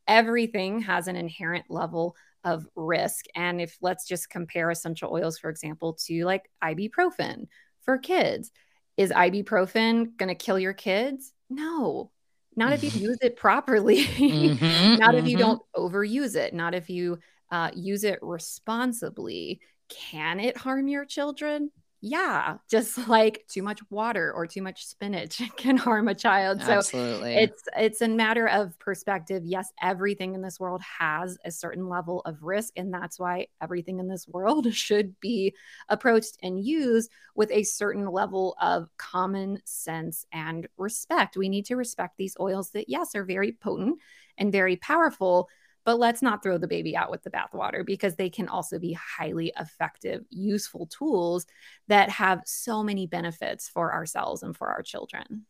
everything 0.08 0.82
has 0.82 1.08
an 1.08 1.16
inherent 1.16 1.66
level 1.70 2.16
of 2.44 2.68
risk. 2.76 3.26
And 3.36 3.60
if 3.60 3.78
let's 3.82 4.08
just 4.08 4.30
compare 4.30 4.70
essential 4.70 5.12
oils, 5.12 5.38
for 5.38 5.50
example, 5.50 5.94
to 6.06 6.26
like 6.26 6.50
ibuprofen 6.64 7.48
for 7.82 7.98
kids, 7.98 8.52
is 8.96 9.12
ibuprofen 9.12 10.16
going 10.18 10.30
to 10.30 10.36
kill 10.36 10.60
your 10.60 10.74
kids? 10.74 11.34
No, 11.50 12.12
not 12.56 12.74
if 12.74 12.84
you 12.84 12.90
use 13.10 13.18
it 13.22 13.36
properly, 13.36 14.04
mm-hmm, 14.04 14.96
not 15.00 15.10
mm-hmm. 15.12 15.18
if 15.18 15.28
you 15.28 15.38
mm-hmm. 15.38 15.48
don't 15.48 15.62
overuse 15.76 16.36
it, 16.36 16.54
not 16.54 16.74
if 16.74 16.90
you 16.90 17.20
uh, 17.52 17.72
use 17.76 18.04
it 18.04 18.20
responsibly. 18.22 19.60
Can 19.90 20.40
it 20.40 20.58
harm 20.58 20.88
your 20.88 21.06
children? 21.06 21.72
yeah, 22.02 22.58
just 22.70 23.08
like 23.08 23.46
too 23.48 23.64
much 23.64 23.80
water 23.90 24.32
or 24.32 24.46
too 24.46 24.62
much 24.62 24.86
spinach 24.86 25.42
can 25.58 25.78
harm 25.78 26.08
a 26.08 26.16
child. 26.16 26.62
So 26.62 26.74
Absolutely. 26.74 27.36
it's 27.36 27.64
it's 27.76 28.02
a 28.02 28.08
matter 28.08 28.48
of 28.48 28.78
perspective. 28.80 29.44
Yes, 29.46 29.72
everything 29.82 30.36
in 30.36 30.42
this 30.42 30.60
world 30.60 30.82
has 31.00 31.38
a 31.44 31.52
certain 31.52 31.90
level 31.90 32.22
of 32.22 32.44
risk 32.44 32.74
and 32.78 32.94
that's 32.94 33.20
why 33.20 33.48
everything 33.62 34.00
in 34.00 34.08
this 34.08 34.28
world 34.28 34.74
should 34.74 35.20
be 35.20 35.56
approached 35.90 36.38
and 36.44 36.64
used 36.64 37.12
with 37.36 37.52
a 37.52 37.64
certain 37.64 38.06
level 38.06 38.56
of 38.62 38.90
common 38.98 39.60
sense 39.66 40.26
and 40.32 40.68
respect. 40.78 41.38
We 41.38 41.50
need 41.50 41.66
to 41.66 41.76
respect 41.76 42.18
these 42.18 42.38
oils 42.40 42.72
that 42.72 42.90
yes 42.90 43.16
are 43.16 43.24
very 43.24 43.54
potent 43.54 44.00
and 44.38 44.52
very 44.52 44.76
powerful, 44.76 45.50
but 45.88 46.00
let's 46.00 46.22
not 46.22 46.44
throw 46.44 46.58
the 46.58 46.68
baby 46.68 46.98
out 46.98 47.10
with 47.10 47.24
the 47.24 47.30
bathwater 47.30 47.86
because 47.86 48.16
they 48.16 48.30
can 48.30 48.50
also 48.50 48.78
be 48.78 48.92
highly 48.92 49.54
effective, 49.58 50.26
useful 50.30 50.86
tools 50.88 51.46
that 51.88 52.10
have 52.10 52.42
so 52.46 52.84
many 52.84 53.08
benefits 53.08 53.70
for 53.70 53.94
ourselves 53.94 54.44
and 54.44 54.58
for 54.58 54.68
our 54.68 54.82
children. 54.82 55.46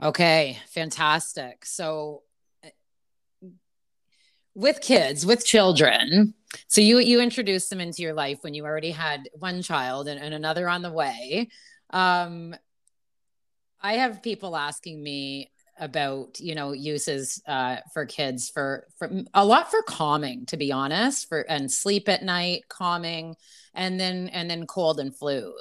Okay, 0.00 0.60
fantastic. 0.68 1.66
So 1.66 2.22
eh, 2.62 2.70
with 4.54 4.80
kids, 4.80 5.26
with 5.26 5.44
children, 5.44 6.34
so 6.68 6.80
you 6.80 7.00
you 7.00 7.20
introduced 7.20 7.70
them 7.70 7.80
into 7.80 8.02
your 8.02 8.14
life 8.14 8.38
when 8.42 8.54
you 8.54 8.64
already 8.64 8.92
had 8.92 9.28
one 9.32 9.62
child 9.62 10.06
and, 10.06 10.20
and 10.20 10.32
another 10.32 10.68
on 10.68 10.82
the 10.82 10.92
way. 10.92 11.48
Um, 11.90 12.54
I 13.80 13.94
have 13.94 14.22
people 14.22 14.54
asking 14.54 15.02
me 15.02 15.50
about 15.78 16.38
you 16.40 16.54
know 16.54 16.72
uses 16.72 17.42
uh, 17.46 17.76
for 17.92 18.06
kids 18.06 18.48
for 18.48 18.86
for 18.98 19.10
a 19.34 19.44
lot 19.44 19.70
for 19.70 19.82
calming 19.82 20.46
to 20.46 20.56
be 20.56 20.70
honest 20.72 21.28
for 21.28 21.40
and 21.40 21.70
sleep 21.70 22.08
at 22.08 22.22
night 22.22 22.62
calming 22.68 23.34
and 23.74 23.98
then 23.98 24.28
and 24.28 24.48
then 24.48 24.66
cold 24.66 25.00
and 25.00 25.16
flu. 25.16 25.52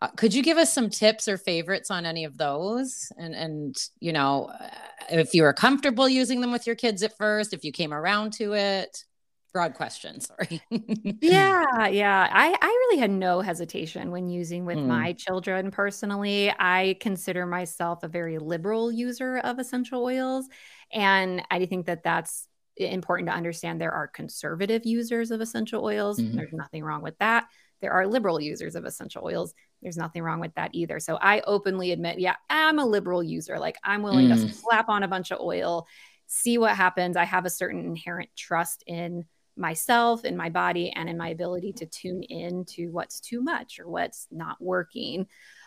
Uh, 0.00 0.08
could 0.16 0.34
you 0.34 0.42
give 0.42 0.58
us 0.58 0.72
some 0.72 0.90
tips 0.90 1.28
or 1.28 1.38
favorites 1.38 1.88
on 1.88 2.04
any 2.04 2.24
of 2.24 2.36
those? 2.36 3.12
And 3.18 3.34
and 3.34 3.76
you 4.00 4.12
know 4.12 4.50
uh, 4.60 4.68
if 5.10 5.34
you 5.34 5.42
were 5.42 5.52
comfortable 5.52 6.08
using 6.08 6.40
them 6.40 6.52
with 6.52 6.66
your 6.66 6.76
kids 6.76 7.02
at 7.02 7.16
first 7.16 7.52
if 7.52 7.64
you 7.64 7.72
came 7.72 7.92
around 7.92 8.32
to 8.34 8.54
it 8.54 9.04
broad 9.52 9.74
question 9.74 10.20
sorry. 10.20 10.62
Yeah 11.20 11.86
yeah. 11.86 12.28
I, 12.30 12.56
I 12.60 12.66
really 12.66 12.98
had 12.98 13.10
no 13.10 13.40
hesitation 13.40 14.10
when 14.10 14.28
using 14.28 14.64
with 14.64 14.78
mm. 14.78 14.86
my 14.86 15.12
children 15.12 15.70
personally. 15.70 16.52
I 16.58 16.96
consider 17.00 17.46
myself 17.46 18.02
a 18.02 18.08
very 18.08 18.38
liberal 18.38 18.90
user 18.90 19.38
of 19.38 19.58
essential 19.58 20.04
oils 20.04 20.46
and 20.92 21.42
i 21.50 21.64
think 21.66 21.86
that 21.86 22.02
that's 22.02 22.48
important 22.76 23.28
to 23.28 23.34
understand. 23.34 23.80
There 23.80 23.92
are 23.92 24.08
conservative 24.08 24.82
users 24.84 25.30
of 25.30 25.40
essential 25.40 25.84
oils. 25.84 26.18
Mm-hmm. 26.18 26.36
there's 26.36 26.52
nothing 26.52 26.84
wrong 26.84 27.02
with 27.02 27.18
that. 27.18 27.46
There 27.80 27.92
are 27.92 28.06
liberal 28.06 28.40
users 28.40 28.76
of 28.76 28.84
essential 28.84 29.24
oils. 29.24 29.52
There's 29.82 29.96
nothing 29.96 30.22
wrong 30.22 30.40
with 30.40 30.54
that 30.54 30.70
either. 30.72 31.00
So 31.00 31.16
i 31.20 31.40
openly 31.46 31.92
admit 31.92 32.18
yeah 32.18 32.36
i'm 32.48 32.78
a 32.78 32.86
liberal 32.86 33.22
user. 33.22 33.58
Like 33.58 33.76
i'm 33.84 34.02
willing 34.02 34.28
mm. 34.28 34.34
to 34.34 34.52
slap 34.52 34.88
on 34.88 35.02
a 35.02 35.08
bunch 35.08 35.30
of 35.30 35.40
oil 35.40 35.86
see 36.32 36.56
what 36.56 36.74
happens. 36.74 37.16
I 37.16 37.24
have 37.24 37.44
a 37.44 37.50
certain 37.50 37.84
inherent 37.84 38.30
trust 38.34 38.82
in 38.86 39.26
myself 39.56 40.24
in 40.24 40.36
my 40.36 40.48
body 40.48 40.90
and 40.94 41.08
in 41.08 41.16
my 41.16 41.28
ability 41.28 41.72
to 41.72 41.86
tune 41.86 42.22
in 42.22 42.64
to 42.64 42.88
what's 42.88 43.20
too 43.20 43.42
much 43.42 43.78
or 43.78 43.88
what's 43.88 44.26
not 44.30 44.60
working 44.60 45.26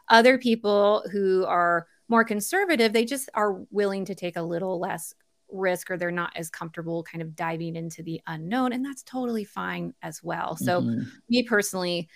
other 0.09 0.37
people 0.37 1.03
who 1.11 1.45
are 1.45 1.87
more 2.07 2.23
conservative 2.23 2.93
they 2.93 3.05
just 3.05 3.29
are 3.33 3.61
willing 3.71 4.05
to 4.05 4.15
take 4.15 4.37
a 4.37 4.41
little 4.41 4.79
less 4.79 5.13
risk 5.51 5.91
or 5.91 5.97
they're 5.97 6.11
not 6.11 6.35
as 6.35 6.49
comfortable 6.49 7.03
kind 7.03 7.21
of 7.21 7.35
diving 7.35 7.75
into 7.75 8.01
the 8.01 8.19
unknown 8.27 8.73
and 8.73 8.83
that's 8.83 9.03
totally 9.03 9.43
fine 9.43 9.93
as 10.01 10.23
well 10.23 10.55
so 10.57 10.81
mm-hmm. 10.81 11.03
me 11.29 11.43
personally 11.43 12.09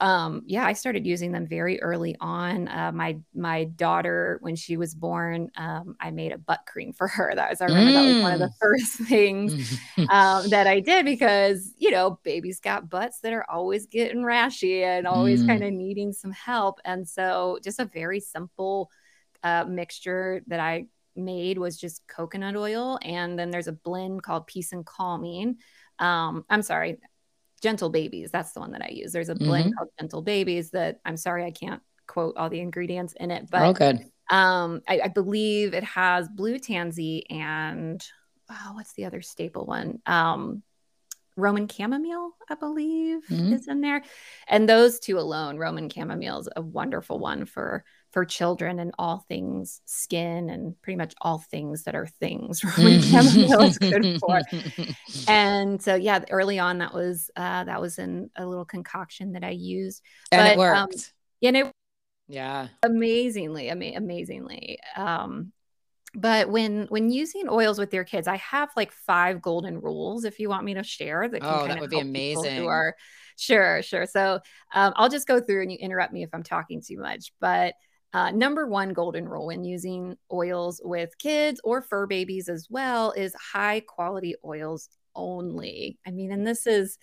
um, 0.00 0.42
yeah, 0.46 0.64
I 0.64 0.74
started 0.74 1.04
using 1.06 1.32
them 1.32 1.46
very 1.46 1.82
early 1.82 2.14
on. 2.20 2.68
Uh, 2.68 2.92
my 2.92 3.18
my 3.34 3.64
daughter, 3.64 4.38
when 4.42 4.54
she 4.54 4.76
was 4.76 4.94
born, 4.94 5.50
um, 5.56 5.96
I 6.00 6.12
made 6.12 6.30
a 6.30 6.38
butt 6.38 6.60
cream 6.66 6.92
for 6.92 7.08
her. 7.08 7.32
That 7.34 7.50
was 7.50 7.60
I 7.60 7.66
remember 7.66 7.90
mm. 7.90 7.94
that 7.94 8.14
was 8.14 8.22
one 8.22 8.32
of 8.32 8.38
the 8.38 8.46
mm. 8.46 8.58
first 8.60 8.92
things 9.08 9.78
um, 10.08 10.48
that 10.50 10.68
I 10.68 10.78
did 10.78 11.04
because 11.04 11.74
you 11.78 11.90
know 11.90 12.20
babies 12.22 12.60
got 12.60 12.88
butts 12.88 13.20
that 13.20 13.32
are 13.32 13.48
always 13.50 13.86
getting 13.86 14.22
rashy 14.22 14.82
and 14.82 15.06
always 15.06 15.42
mm. 15.42 15.48
kind 15.48 15.64
of 15.64 15.72
needing 15.72 16.12
some 16.12 16.32
help, 16.32 16.80
and 16.84 17.08
so 17.08 17.58
just 17.64 17.80
a 17.80 17.84
very 17.84 18.20
simple 18.20 18.90
uh, 19.42 19.64
mixture 19.64 20.42
that 20.46 20.60
I 20.60 20.86
made 21.16 21.58
was 21.58 21.76
just 21.76 22.06
coconut 22.06 22.54
oil, 22.54 23.00
and 23.02 23.36
then 23.36 23.50
there's 23.50 23.66
a 23.66 23.72
blend 23.72 24.22
called 24.22 24.46
Peace 24.46 24.72
and 24.72 24.86
Calming. 24.86 25.56
Um, 25.98 26.44
I'm 26.48 26.62
sorry, 26.62 26.98
Gentle 27.60 27.90
Babies. 27.90 28.30
That's 28.30 28.52
the 28.52 28.60
one 28.60 28.72
that 28.72 28.82
I 28.82 28.90
use. 28.90 29.12
There's 29.12 29.28
a 29.28 29.34
blend 29.34 29.66
mm-hmm. 29.66 29.74
called 29.74 29.90
Gentle 29.98 30.22
Babies 30.22 30.70
that 30.70 31.00
I'm 31.04 31.16
sorry 31.16 31.44
I 31.44 31.50
can't 31.50 31.82
quote 32.06 32.36
all 32.36 32.48
the 32.48 32.60
ingredients 32.60 33.14
in 33.18 33.30
it, 33.30 33.48
but 33.50 33.62
oh, 33.62 33.72
good. 33.72 34.04
Um, 34.30 34.82
I, 34.88 35.00
I, 35.04 35.08
believe 35.08 35.72
it 35.72 35.84
has 35.84 36.28
blue 36.28 36.58
tansy 36.58 37.24
and 37.30 38.04
oh, 38.50 38.72
what's 38.74 38.92
the 38.92 39.06
other 39.06 39.22
staple 39.22 39.64
one? 39.64 40.00
Um, 40.04 40.62
Roman 41.36 41.68
chamomile, 41.68 42.32
I 42.50 42.54
believe, 42.56 43.20
mm-hmm. 43.30 43.52
is 43.52 43.68
in 43.68 43.80
there. 43.80 44.02
And 44.48 44.68
those 44.68 44.98
two 44.98 45.18
alone, 45.18 45.56
Roman 45.56 45.88
chamomile 45.88 46.40
is 46.40 46.48
a 46.54 46.60
wonderful 46.60 47.18
one 47.18 47.46
for 47.46 47.84
for 48.18 48.24
children 48.24 48.80
and 48.80 48.92
all 48.98 49.24
things 49.28 49.80
skin 49.84 50.50
and 50.50 50.74
pretty 50.82 50.96
much 50.96 51.14
all 51.20 51.38
things 51.38 51.84
that 51.84 51.94
are 51.94 52.08
things 52.08 52.64
Roman 52.64 53.00
chamomile 53.00 53.60
is 53.62 53.78
good 53.78 54.18
for. 54.18 54.40
And 55.28 55.80
so 55.80 55.94
yeah, 55.94 56.24
early 56.30 56.58
on 56.58 56.78
that 56.78 56.92
was 56.92 57.30
uh 57.36 57.62
that 57.62 57.80
was 57.80 58.00
in 58.00 58.28
a 58.34 58.44
little 58.44 58.64
concoction 58.64 59.34
that 59.34 59.44
I 59.44 59.50
used. 59.50 60.02
And 60.32 60.40
but, 60.40 60.52
it 60.52 60.58
worked. 60.58 60.76
Um, 60.76 60.88
you 61.40 61.52
know, 61.52 61.70
yeah. 62.26 62.68
Amazingly, 62.82 63.70
ama- 63.70 63.94
amazingly. 63.94 64.80
Um 64.96 65.52
but 66.14 66.50
when 66.50 66.86
when 66.88 67.10
using 67.10 67.48
oils 67.48 67.78
with 67.78 67.92
your 67.92 68.02
kids 68.02 68.26
i 68.26 68.36
have 68.36 68.70
like 68.76 68.90
five 68.90 69.42
golden 69.42 69.78
rules 69.78 70.24
if 70.24 70.38
you 70.40 70.48
want 70.48 70.64
me 70.64 70.72
to 70.72 70.82
share 70.82 71.28
that 71.28 71.42
oh 71.44 71.66
that 71.68 71.78
would 71.78 71.90
be 71.90 72.00
amazing 72.00 72.56
who 72.56 72.66
are 72.66 72.96
sure 73.36 73.82
sure 73.82 74.06
so 74.06 74.40
um, 74.74 74.94
i'll 74.96 75.10
just 75.10 75.28
go 75.28 75.38
through 75.38 75.60
and 75.60 75.70
you 75.70 75.76
interrupt 75.78 76.12
me 76.12 76.22
if 76.22 76.30
i'm 76.32 76.42
talking 76.42 76.80
too 76.80 76.98
much 76.98 77.30
but 77.40 77.74
Uh, 78.14 78.30
number 78.30 78.66
one 78.66 78.92
golden 78.94 79.28
rule 79.28 79.46
when 79.46 79.64
using 79.64 80.16
oils 80.32 80.80
with 80.82 81.16
kids 81.18 81.60
or 81.62 81.82
fur 81.82 82.06
babies 82.06 82.48
as 82.48 82.66
well 82.70 83.12
is 83.12 83.34
high 83.34 83.80
quality 83.80 84.34
oils 84.44 84.88
only. 85.14 85.98
I 86.06 86.10
mean, 86.10 86.32
and 86.32 86.46
this 86.46 86.66
is 86.66 86.98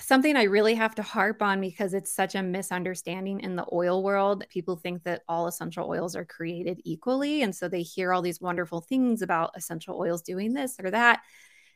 something 0.00 0.36
I 0.36 0.44
really 0.44 0.74
have 0.74 0.94
to 0.96 1.02
harp 1.02 1.42
on 1.42 1.60
because 1.60 1.94
it's 1.94 2.14
such 2.14 2.34
a 2.34 2.42
misunderstanding 2.42 3.40
in 3.40 3.54
the 3.54 3.66
oil 3.72 4.02
world. 4.02 4.44
People 4.48 4.76
think 4.76 5.04
that 5.04 5.22
all 5.28 5.46
essential 5.46 5.88
oils 5.88 6.16
are 6.16 6.24
created 6.24 6.80
equally. 6.84 7.42
And 7.42 7.54
so 7.54 7.68
they 7.68 7.82
hear 7.82 8.12
all 8.12 8.22
these 8.22 8.40
wonderful 8.40 8.80
things 8.80 9.22
about 9.22 9.50
essential 9.56 9.98
oils 9.98 10.22
doing 10.22 10.54
this 10.54 10.76
or 10.82 10.90
that. 10.90 11.20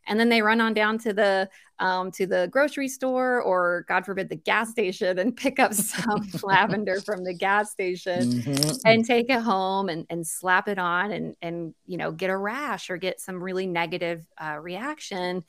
And 0.09 0.19
then 0.19 0.29
they 0.29 0.43
run 0.43 0.61
on 0.61 0.75
down 0.75 0.99
to 0.99 1.13
the 1.13 1.49
um, 1.79 2.11
to 2.13 2.27
the 2.27 2.49
grocery 2.51 2.89
store 2.89 3.41
or 3.41 3.85
God 3.89 4.05
forbid 4.05 4.29
the 4.29 4.37
gas 4.37 4.71
station 4.71 5.19
and 5.19 5.37
pick 5.37 5.61
up 5.61 5.73
some 5.75 6.29
lavender 6.43 7.01
from 7.01 7.23
the 7.23 7.35
gas 7.35 7.71
station 7.71 8.33
mm-hmm. 8.33 8.79
and 8.85 9.05
take 9.05 9.31
it 9.31 9.41
home 9.41 9.89
and, 9.89 10.07
and 10.11 10.27
slap 10.27 10.67
it 10.69 10.79
on 10.79 11.13
and 11.13 11.37
and 11.41 11.75
you 11.87 11.97
know 11.97 12.11
get 12.11 12.31
a 12.31 12.37
rash 12.37 12.91
or 12.91 12.97
get 12.97 13.21
some 13.21 13.43
really 13.43 13.67
negative 13.67 14.27
uh, 14.43 14.59
reaction 14.61 15.45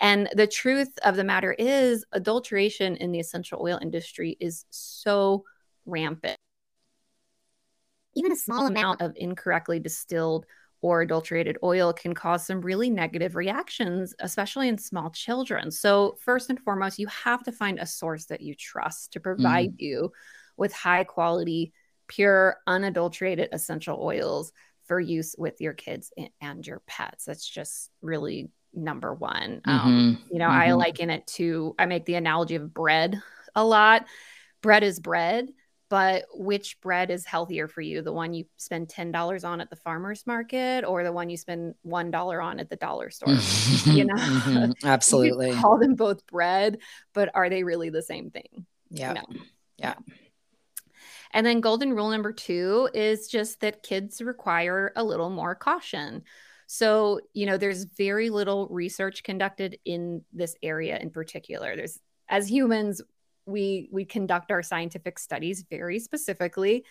and 0.00 0.28
the 0.34 0.46
truth 0.46 0.98
of 1.04 1.16
the 1.16 1.24
matter 1.24 1.52
is, 1.52 2.04
adulteration 2.12 2.96
in 2.96 3.12
the 3.12 3.20
essential 3.20 3.60
oil 3.62 3.78
industry 3.80 4.36
is 4.40 4.64
so 4.70 5.44
rampant. 5.86 6.36
Even 8.14 8.32
a 8.32 8.36
small 8.36 8.66
amount 8.66 9.00
of 9.00 9.12
incorrectly 9.16 9.78
distilled 9.78 10.46
or 10.82 11.00
adulterated 11.00 11.56
oil 11.62 11.92
can 11.92 12.12
cause 12.12 12.44
some 12.44 12.60
really 12.60 12.90
negative 12.90 13.36
reactions, 13.36 14.14
especially 14.18 14.68
in 14.68 14.76
small 14.76 15.10
children. 15.10 15.70
So, 15.70 16.18
first 16.20 16.50
and 16.50 16.60
foremost, 16.60 16.98
you 16.98 17.06
have 17.06 17.42
to 17.44 17.52
find 17.52 17.78
a 17.78 17.86
source 17.86 18.26
that 18.26 18.40
you 18.42 18.54
trust 18.54 19.12
to 19.12 19.20
provide 19.20 19.72
mm. 19.72 19.80
you 19.80 20.12
with 20.56 20.72
high 20.72 21.04
quality, 21.04 21.72
pure, 22.08 22.58
unadulterated 22.66 23.48
essential 23.52 23.98
oils 24.02 24.52
for 24.84 25.00
use 25.00 25.36
with 25.38 25.60
your 25.60 25.72
kids 25.72 26.12
and 26.40 26.66
your 26.66 26.82
pets. 26.86 27.24
That's 27.24 27.48
just 27.48 27.90
really 28.02 28.50
number 28.74 29.14
one. 29.14 29.60
Um, 29.64 29.78
mm-hmm. 29.78 29.88
Um, 29.88 30.24
you 30.32 30.38
know, 30.38 30.48
mm-hmm. 30.48 30.60
I 30.60 30.72
liken 30.72 31.10
it 31.10 31.26
to, 31.28 31.74
I 31.78 31.86
make 31.86 32.04
the 32.04 32.16
analogy 32.16 32.56
of 32.56 32.74
bread 32.74 33.22
a 33.54 33.64
lot. 33.64 34.06
Bread 34.62 34.82
is 34.82 34.98
bread, 34.98 35.48
but 35.92 36.24
which 36.32 36.80
bread 36.80 37.10
is 37.10 37.26
healthier 37.26 37.68
for 37.68 37.82
you? 37.82 38.00
The 38.00 38.14
one 38.14 38.32
you 38.32 38.46
spend 38.56 38.88
$10 38.88 39.44
on 39.44 39.60
at 39.60 39.68
the 39.68 39.76
farmer's 39.76 40.26
market 40.26 40.86
or 40.86 41.04
the 41.04 41.12
one 41.12 41.28
you 41.28 41.36
spend 41.36 41.74
$1 41.86 42.42
on 42.42 42.60
at 42.60 42.70
the 42.70 42.76
dollar 42.76 43.10
store? 43.10 43.34
you 43.84 44.06
know, 44.06 44.14
mm-hmm. 44.14 44.72
absolutely. 44.86 45.52
call 45.52 45.78
them 45.78 45.94
both 45.94 46.26
bread, 46.26 46.78
but 47.12 47.28
are 47.34 47.50
they 47.50 47.62
really 47.62 47.90
the 47.90 48.00
same 48.00 48.30
thing? 48.30 48.64
Yeah. 48.88 49.12
No. 49.12 49.22
Yeah. 49.76 49.94
And 51.34 51.44
then 51.44 51.60
golden 51.60 51.92
rule 51.92 52.08
number 52.08 52.32
two 52.32 52.88
is 52.94 53.28
just 53.28 53.60
that 53.60 53.82
kids 53.82 54.22
require 54.22 54.94
a 54.96 55.04
little 55.04 55.28
more 55.28 55.54
caution. 55.54 56.22
So, 56.68 57.20
you 57.34 57.44
know, 57.44 57.58
there's 57.58 57.84
very 57.84 58.30
little 58.30 58.66
research 58.68 59.24
conducted 59.24 59.76
in 59.84 60.24
this 60.32 60.56
area 60.62 60.96
in 60.98 61.10
particular. 61.10 61.76
There's 61.76 61.98
as 62.30 62.50
humans, 62.50 63.02
we 63.46 63.88
we 63.92 64.04
conduct 64.04 64.50
our 64.50 64.62
scientific 64.62 65.18
studies 65.18 65.64
very 65.68 65.98
specifically. 65.98 66.84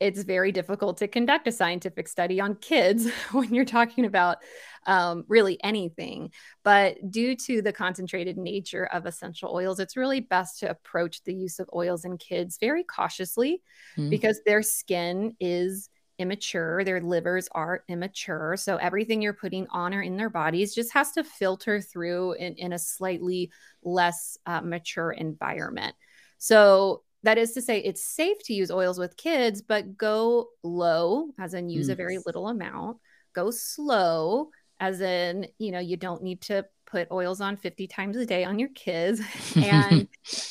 It's 0.00 0.24
very 0.24 0.50
difficult 0.50 0.96
to 0.96 1.06
conduct 1.06 1.46
a 1.46 1.52
scientific 1.52 2.08
study 2.08 2.40
on 2.40 2.56
kids 2.56 3.08
when 3.32 3.54
you're 3.54 3.64
talking 3.64 4.04
about 4.04 4.38
um, 4.86 5.24
really 5.28 5.62
anything. 5.62 6.32
But 6.64 6.96
due 7.08 7.36
to 7.36 7.62
the 7.62 7.72
concentrated 7.72 8.36
nature 8.36 8.86
of 8.86 9.06
essential 9.06 9.54
oils, 9.54 9.78
it's 9.78 9.96
really 9.96 10.18
best 10.18 10.58
to 10.60 10.70
approach 10.70 11.22
the 11.22 11.34
use 11.34 11.60
of 11.60 11.70
oils 11.72 12.04
in 12.04 12.18
kids 12.18 12.58
very 12.60 12.82
cautiously 12.82 13.62
mm-hmm. 13.96 14.10
because 14.10 14.40
their 14.44 14.62
skin 14.62 15.36
is 15.38 15.88
immature. 16.18 16.84
Their 16.84 17.00
livers 17.00 17.48
are 17.52 17.84
immature. 17.88 18.56
So 18.56 18.76
everything 18.76 19.22
you're 19.22 19.32
putting 19.32 19.66
on 19.70 19.94
or 19.94 20.02
in 20.02 20.16
their 20.16 20.30
bodies 20.30 20.74
just 20.74 20.92
has 20.92 21.12
to 21.12 21.24
filter 21.24 21.80
through 21.80 22.32
in, 22.34 22.54
in 22.54 22.72
a 22.72 22.78
slightly 22.78 23.50
less 23.82 24.38
uh, 24.46 24.60
mature 24.60 25.12
environment. 25.12 25.94
So 26.38 27.02
that 27.22 27.38
is 27.38 27.52
to 27.52 27.62
say, 27.62 27.78
it's 27.78 28.04
safe 28.04 28.42
to 28.44 28.54
use 28.54 28.70
oils 28.70 28.98
with 28.98 29.16
kids, 29.16 29.62
but 29.62 29.96
go 29.96 30.48
low, 30.62 31.28
as 31.38 31.54
in 31.54 31.68
use 31.68 31.88
mm. 31.88 31.92
a 31.92 31.96
very 31.96 32.16
mm. 32.16 32.26
little 32.26 32.48
amount. 32.48 32.98
Go 33.32 33.50
slow, 33.50 34.50
as 34.80 35.00
in, 35.00 35.46
you 35.58 35.70
know, 35.70 35.78
you 35.78 35.96
don't 35.96 36.22
need 36.22 36.40
to 36.42 36.66
put 36.92 37.10
oils 37.10 37.40
on 37.40 37.56
50 37.56 37.86
times 37.86 38.18
a 38.18 38.26
day 38.26 38.44
on 38.44 38.58
your 38.58 38.68
kids 38.68 39.22
and 39.56 40.06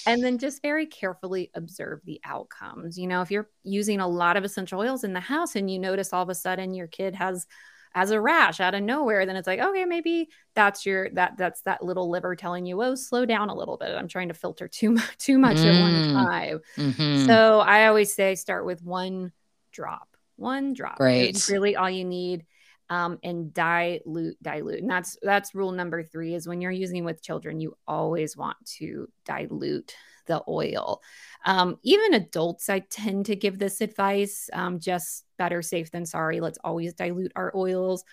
and 0.07 0.23
then 0.23 0.39
just 0.39 0.63
very 0.63 0.87
carefully 0.87 1.51
observe 1.53 2.01
the 2.03 2.19
outcomes 2.25 2.97
you 2.97 3.05
know 3.05 3.21
if 3.21 3.29
you're 3.29 3.47
using 3.63 3.99
a 3.99 4.07
lot 4.07 4.35
of 4.35 4.43
essential 4.43 4.79
oils 4.79 5.03
in 5.03 5.13
the 5.13 5.19
house 5.19 5.55
and 5.55 5.69
you 5.69 5.77
notice 5.77 6.11
all 6.11 6.23
of 6.23 6.29
a 6.29 6.35
sudden 6.35 6.73
your 6.73 6.87
kid 6.87 7.13
has 7.13 7.45
has 7.93 8.09
a 8.09 8.19
rash 8.19 8.59
out 8.59 8.73
of 8.73 8.81
nowhere 8.81 9.27
then 9.27 9.35
it's 9.35 9.45
like 9.45 9.59
okay 9.59 9.85
maybe 9.85 10.29
that's 10.55 10.83
your 10.83 11.11
that 11.11 11.37
that's 11.37 11.61
that 11.61 11.83
little 11.83 12.09
liver 12.09 12.35
telling 12.35 12.65
you 12.65 12.81
oh 12.81 12.95
slow 12.95 13.23
down 13.23 13.49
a 13.49 13.55
little 13.55 13.77
bit 13.77 13.95
i'm 13.95 14.07
trying 14.07 14.29
to 14.29 14.33
filter 14.33 14.67
too 14.67 14.89
much 14.89 15.17
too 15.19 15.37
much 15.37 15.57
mm. 15.57 15.65
at 15.65 15.81
one 15.81 15.93
mm. 15.93 16.13
time 16.13 16.59
mm-hmm. 16.75 17.25
so 17.27 17.59
i 17.59 17.85
always 17.85 18.11
say 18.11 18.33
start 18.33 18.65
with 18.65 18.81
one 18.83 19.31
drop 19.71 20.07
one 20.37 20.73
drop 20.73 20.97
Great. 20.97 21.29
it's 21.29 21.51
really 21.51 21.75
all 21.75 21.89
you 21.89 22.03
need 22.03 22.45
um, 22.91 23.17
and 23.23 23.53
dilute 23.53 24.35
dilute 24.43 24.81
and 24.81 24.91
that's 24.91 25.17
that's 25.21 25.55
rule 25.55 25.71
number 25.71 26.03
three 26.03 26.35
is 26.35 26.45
when 26.45 26.59
you're 26.59 26.71
using 26.71 27.05
with 27.05 27.23
children 27.23 27.61
you 27.61 27.75
always 27.87 28.35
want 28.35 28.57
to 28.65 29.07
dilute 29.25 29.95
the 30.27 30.43
oil. 30.47 31.01
Um, 31.45 31.79
even 31.83 32.13
adults 32.13 32.69
i 32.69 32.79
tend 32.79 33.25
to 33.27 33.35
give 33.35 33.57
this 33.57 33.79
advice 33.79 34.49
um, 34.51 34.79
just 34.79 35.25
better 35.37 35.61
safe 35.61 35.89
than 35.89 36.05
sorry. 36.05 36.41
Let's 36.41 36.59
always 36.63 36.93
dilute 36.93 37.31
our 37.35 37.51
oils 37.55 38.03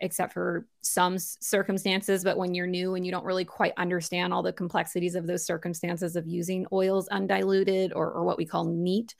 except 0.00 0.32
for 0.32 0.68
some 0.82 1.18
circumstances 1.18 2.22
but 2.22 2.38
when 2.38 2.54
you're 2.54 2.68
new 2.68 2.94
and 2.94 3.04
you 3.04 3.10
don't 3.10 3.24
really 3.24 3.44
quite 3.44 3.72
understand 3.76 4.32
all 4.32 4.44
the 4.44 4.52
complexities 4.52 5.16
of 5.16 5.26
those 5.26 5.44
circumstances 5.44 6.14
of 6.14 6.28
using 6.28 6.64
oils 6.72 7.08
undiluted 7.08 7.92
or, 7.92 8.12
or 8.12 8.22
what 8.22 8.38
we 8.38 8.46
call 8.46 8.64
neat 8.64 9.16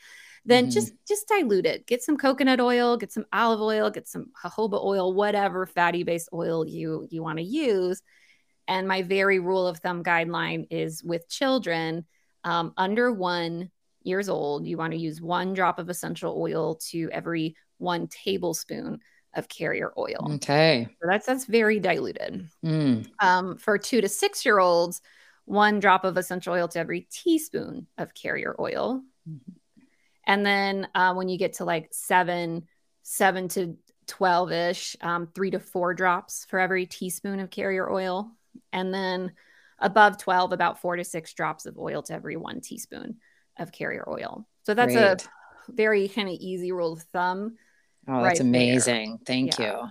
then 0.49 0.65
mm-hmm. 0.65 0.73
just 0.73 0.93
just 1.07 1.29
dilute 1.29 1.67
it. 1.67 1.87
Get 1.87 2.03
some 2.03 2.17
coconut 2.17 2.61
oil, 2.61 2.97
get 2.97 3.13
some 3.13 3.27
olive 3.33 3.61
oil, 3.61 3.91
get 3.91 4.09
some 4.09 4.31
jojoba 4.43 4.83
oil, 4.83 5.13
whatever 5.13 5.67
fatty 5.67 6.03
based 6.03 6.31
oil 6.33 6.67
you 6.67 7.07
you 7.11 7.23
want 7.23 7.39
to 7.39 7.45
use. 7.45 8.03
And 8.67 8.89
my 8.89 9.03
very 9.03 9.39
rule 9.39 9.67
of 9.67 9.79
thumb 9.79 10.03
guideline 10.03 10.67
is 10.71 11.03
with 11.03 11.29
children 11.29 12.05
um, 12.45 12.73
under 12.77 13.13
one 13.13 13.71
years 14.03 14.29
old, 14.29 14.67
you 14.67 14.77
want 14.77 14.93
to 14.93 14.99
use 14.99 15.21
one 15.21 15.55
drop 15.55 15.79
of 15.79 15.89
essential 15.91 16.37
oil 16.41 16.77
to 16.91 17.09
every 17.13 17.57
one 17.77 18.09
tablespoon 18.09 19.01
of 19.35 19.49
carrier 19.49 19.93
oil. 19.99 20.33
Okay, 20.35 20.89
so 21.01 21.09
that's 21.09 21.27
that's 21.27 21.45
very 21.45 21.79
diluted. 21.79 22.49
Mm. 22.65 23.07
Um, 23.21 23.59
for 23.59 23.79
two 23.79 24.01
to 24.01 24.09
six 24.09 24.45
year 24.45 24.59
olds, 24.59 25.03
one 25.45 25.81
drop 25.81 26.05
of 26.05 26.17
essential 26.17 26.55
oil 26.55 26.69
to 26.69 26.79
every 26.79 27.07
teaspoon 27.13 27.87
of 27.99 28.15
carrier 28.15 28.57
oil. 28.59 29.03
And 30.29 30.45
then 30.45 30.87
uh, 30.95 31.15
when 31.15 31.29
you 31.29 31.39
get 31.39 31.55
to 31.55 31.65
like 31.65 31.89
seven, 31.91 32.69
seven 33.03 33.49
to 33.49 33.77
12 34.07 34.53
ish, 34.53 34.97
um, 35.01 35.27
three 35.35 35.51
to 35.51 35.59
four 35.59 35.95
drops 35.95 36.45
for 36.49 36.61
every 36.61 36.87
teaspoon 36.87 37.41
of 37.41 37.51
carrier 37.51 37.91
oil. 37.91 38.31
And 38.73 38.93
then 38.93 39.33
above 39.79 40.19
12, 40.19 40.53
about 40.53 40.81
four 40.81 40.97
to 40.97 41.05
six 41.05 41.33
drops 41.33 41.65
of 41.65 41.79
oil 41.79 42.03
to 42.03 42.13
every 42.13 42.37
one 42.37 42.61
teaspoon 42.61 43.17
of 43.59 43.73
carrier 43.73 44.07
oil. 44.07 44.47
So 44.65 44.75
that's 44.75 44.93
Great. 44.93 45.03
a 45.03 45.19
very 45.73 46.09
kind 46.09 46.29
of 46.29 46.35
easy 46.35 46.73
rule 46.73 46.93
of 46.93 47.03
thumb. 47.05 47.57
Oh, 48.07 48.23
that's 48.23 48.39
right 48.39 48.41
amazing. 48.41 49.11
There. 49.11 49.19
Thank 49.27 49.59
yeah. 49.59 49.87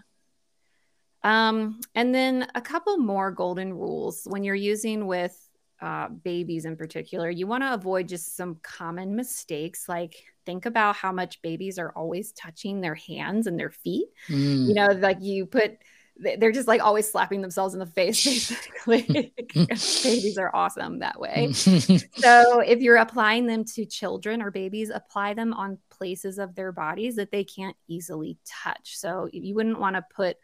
you. 1.23 1.29
Um, 1.29 1.79
and 1.95 2.13
then 2.13 2.47
a 2.53 2.61
couple 2.61 2.97
more 2.97 3.31
golden 3.31 3.73
rules 3.73 4.21
when 4.25 4.43
you're 4.43 4.55
using 4.55 5.07
with 5.07 5.35
uh, 5.81 6.09
babies 6.09 6.65
in 6.65 6.75
particular, 6.75 7.29
you 7.29 7.47
want 7.47 7.63
to 7.63 7.73
avoid 7.73 8.07
just 8.07 8.35
some 8.35 8.57
common 8.63 9.15
mistakes. 9.15 9.87
Like, 9.87 10.15
think 10.45 10.65
about 10.65 10.95
how 10.95 11.11
much 11.11 11.41
babies 11.41 11.77
are 11.77 11.91
always 11.91 12.31
touching 12.31 12.81
their 12.81 12.95
hands 12.95 13.47
and 13.47 13.59
their 13.59 13.69
feet. 13.69 14.07
Mm. 14.27 14.67
You 14.67 14.73
know, 14.73 14.87
like 14.87 15.21
you 15.21 15.45
put, 15.45 15.77
they're 16.17 16.51
just 16.51 16.67
like 16.67 16.81
always 16.81 17.09
slapping 17.11 17.41
themselves 17.41 17.75
in 17.75 17.79
the 17.79 17.85
face, 17.85 18.23
basically. 18.23 19.33
babies 19.53 20.37
are 20.39 20.55
awesome 20.55 20.99
that 20.99 21.19
way. 21.19 21.51
so, 21.53 22.59
if 22.61 22.79
you're 22.79 22.97
applying 22.97 23.45
them 23.45 23.63
to 23.65 23.85
children 23.85 24.41
or 24.41 24.49
babies, 24.49 24.89
apply 24.89 25.35
them 25.35 25.53
on 25.53 25.77
places 25.91 26.39
of 26.39 26.55
their 26.55 26.71
bodies 26.71 27.17
that 27.17 27.31
they 27.31 27.43
can't 27.43 27.75
easily 27.87 28.37
touch. 28.45 28.97
So, 28.97 29.29
you 29.31 29.53
wouldn't 29.53 29.79
want 29.79 29.95
to 29.95 30.05
put 30.15 30.37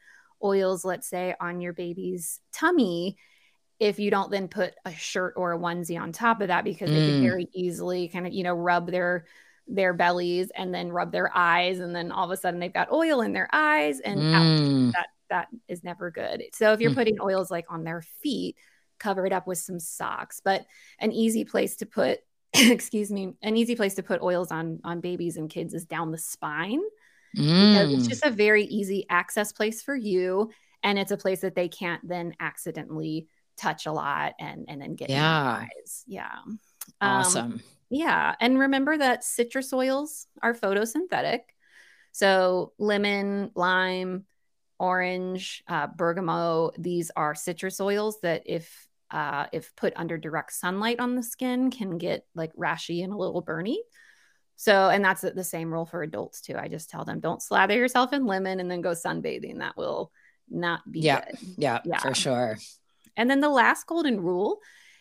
oils, 0.44 0.86
let's 0.86 1.08
say, 1.08 1.34
on 1.40 1.60
your 1.60 1.74
baby's 1.74 2.40
tummy 2.52 3.18
if 3.84 4.00
you 4.00 4.12
don't 4.12 4.32
then 4.32 4.48
put 4.48 4.74
a 4.86 4.94
shirt 4.94 5.34
or 5.36 5.54
a 5.54 5.58
onesie 5.58 6.00
on 6.00 6.12
top 6.12 6.42
of 6.42 6.48
that 6.48 6.64
because 6.64 6.90
mm. 6.90 6.94
they 6.94 7.08
can 7.08 7.22
very 7.22 7.50
easily 7.54 8.08
kind 8.08 8.28
of 8.28 8.34
you 8.34 8.44
know 8.44 8.54
rub 8.54 8.90
their 8.90 9.26
their 9.68 9.94
bellies 9.94 10.52
and 10.56 10.74
then 10.74 10.92
rub 10.92 11.12
their 11.12 11.32
eyes 11.36 11.80
and 11.80 11.96
then 11.96 12.12
all 12.12 12.26
of 12.26 12.32
a 12.32 12.38
sudden 12.38 12.60
they've 12.60 12.74
got 12.74 12.92
oil 12.92 13.22
in 13.22 13.34
their 13.34 13.50
eyes 13.54 14.00
and 14.00 14.20
mm. 14.20 14.92
that 14.92 15.08
that 15.30 15.48
is 15.68 15.84
never 15.84 16.12
good 16.12 16.44
so 16.54 16.74
if 16.74 16.82
you're 16.82 16.92
mm. 16.92 16.96
putting 16.96 17.20
oils 17.22 17.50
like 17.50 17.66
on 17.70 17.84
their 17.84 18.02
feet 18.22 18.56
cover 19.00 19.26
it 19.26 19.34
up 19.34 19.48
with 19.48 19.58
some 19.58 19.80
socks 19.80 20.42
but 20.44 20.66
an 21.00 21.12
easy 21.12 21.46
place 21.46 21.78
to 21.78 21.86
put 21.86 22.20
excuse 22.56 23.12
me, 23.12 23.34
an 23.42 23.58
easy 23.58 23.76
place 23.76 23.96
to 23.96 24.04
put 24.04 24.22
oils 24.22 24.52
on 24.52 24.80
on 24.84 25.02
babies 25.02 25.38
and 25.38 25.50
kids 25.50 25.74
is 25.74 25.86
down 25.86 26.12
the 26.12 26.18
spine. 26.18 26.82
Mm. 27.36 27.98
It's 27.98 28.08
just 28.08 28.24
a 28.24 28.30
very 28.30 28.66
easy 28.66 29.06
access 29.10 29.52
place 29.52 29.82
for 29.82 29.96
you. 29.96 30.52
And 30.84 31.00
it's 31.00 31.12
a 31.12 31.18
place 31.18 31.42
that 31.42 31.56
they 31.56 31.68
can't 31.68 32.08
then 32.08 32.36
accidentally 32.40 33.28
touch 33.58 33.86
a 33.86 33.92
lot 33.92 34.34
and 34.40 34.66
and 34.68 34.82
then 34.82 34.96
get 34.96 35.10
Yeah. 35.10 35.62
eyes. 35.62 36.04
Yeah. 36.08 36.38
Um, 36.46 36.56
Awesome. 37.02 37.62
yeah. 37.90 38.36
And 38.40 38.60
remember 38.60 38.98
that 38.98 39.24
citrus 39.24 39.72
oils 39.74 40.28
are 40.42 40.54
photosynthetic. 40.54 41.40
So 42.12 42.74
lemon, 42.78 43.52
lime, 43.56 44.26
orange, 44.80 45.64
uh, 45.68 45.88
bergamot, 45.88 46.76
these 46.78 47.12
are 47.16 47.36
citrus 47.36 47.80
oils 47.80 48.20
that 48.22 48.44
if 48.46 48.88
uh, 49.12 49.46
if 49.52 49.76
put 49.76 49.94
under 49.96 50.18
direct 50.18 50.54
sunlight 50.54 51.00
on 51.00 51.16
the 51.16 51.22
skin 51.22 51.70
can 51.70 52.00
get 52.00 52.26
like 52.34 52.52
rashy 52.56 53.04
and 53.04 53.14
a 53.14 53.18
little 53.18 53.44
burny. 53.44 53.78
So, 54.56 54.90
and 54.90 55.04
that's 55.06 55.22
the 55.22 55.44
same 55.44 55.72
rule 55.72 55.86
for 55.86 56.02
adults 56.04 56.42
too. 56.42 56.56
I 56.58 56.68
just 56.68 56.90
tell 56.90 57.06
them 57.06 57.20
don't 57.20 57.42
slather 57.42 57.76
yourself 57.76 58.14
in 58.14 58.26
lemon 58.26 58.60
and 58.60 58.70
then 58.72 58.82
go 58.82 58.92
sunbathing. 58.92 59.60
That 59.60 59.78
will 59.78 60.12
not 60.50 60.90
be 60.92 61.02
Yeah. 61.02 61.24
good. 61.26 61.38
Yeah, 61.58 61.80
Yeah. 61.86 61.98
for 62.00 62.14
sure. 62.16 62.58
And 63.18 63.30
then 63.30 63.42
the 63.42 63.50
last 63.50 63.88
golden 63.88 64.20
rule 64.20 64.60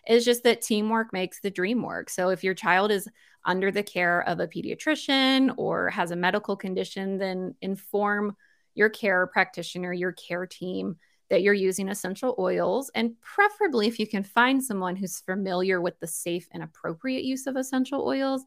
is 0.09 0.25
just 0.25 0.43
that 0.45 0.63
teamwork 0.63 1.13
makes 1.13 1.41
the 1.41 1.51
dream 1.51 1.83
work. 1.83 2.11
So 2.11 2.31
if 2.31 2.43
your 2.43 2.55
child 2.55 2.91
is 2.91 3.09
under 3.45 3.71
the 3.71 3.83
care 3.83 4.23
of 4.29 4.41
a 4.41 4.49
pediatrician 4.49 5.55
or 5.57 5.91
has 5.91 6.11
a 6.11 6.17
medical 6.17 6.57
condition, 6.57 7.19
then 7.19 7.55
inform 7.61 8.37
your 8.75 8.89
care 8.89 9.27
practitioner, 9.27 9.93
your 9.93 10.13
care 10.13 10.47
team 10.47 10.97
that 11.31 11.43
you're 11.43 11.55
using 11.55 11.89
essential 11.89 12.35
oils. 12.39 12.91
And 12.95 13.19
preferably, 13.21 13.87
if 13.87 13.99
you 13.99 14.07
can 14.07 14.23
find 14.23 14.63
someone 14.63 14.97
who's 14.97 15.21
familiar 15.21 15.81
with 15.81 15.99
the 16.01 16.07
safe 16.07 16.49
and 16.53 16.63
appropriate 16.63 17.25
use 17.25 17.47
of 17.47 17.57
essential 17.57 18.07
oils, 18.07 18.45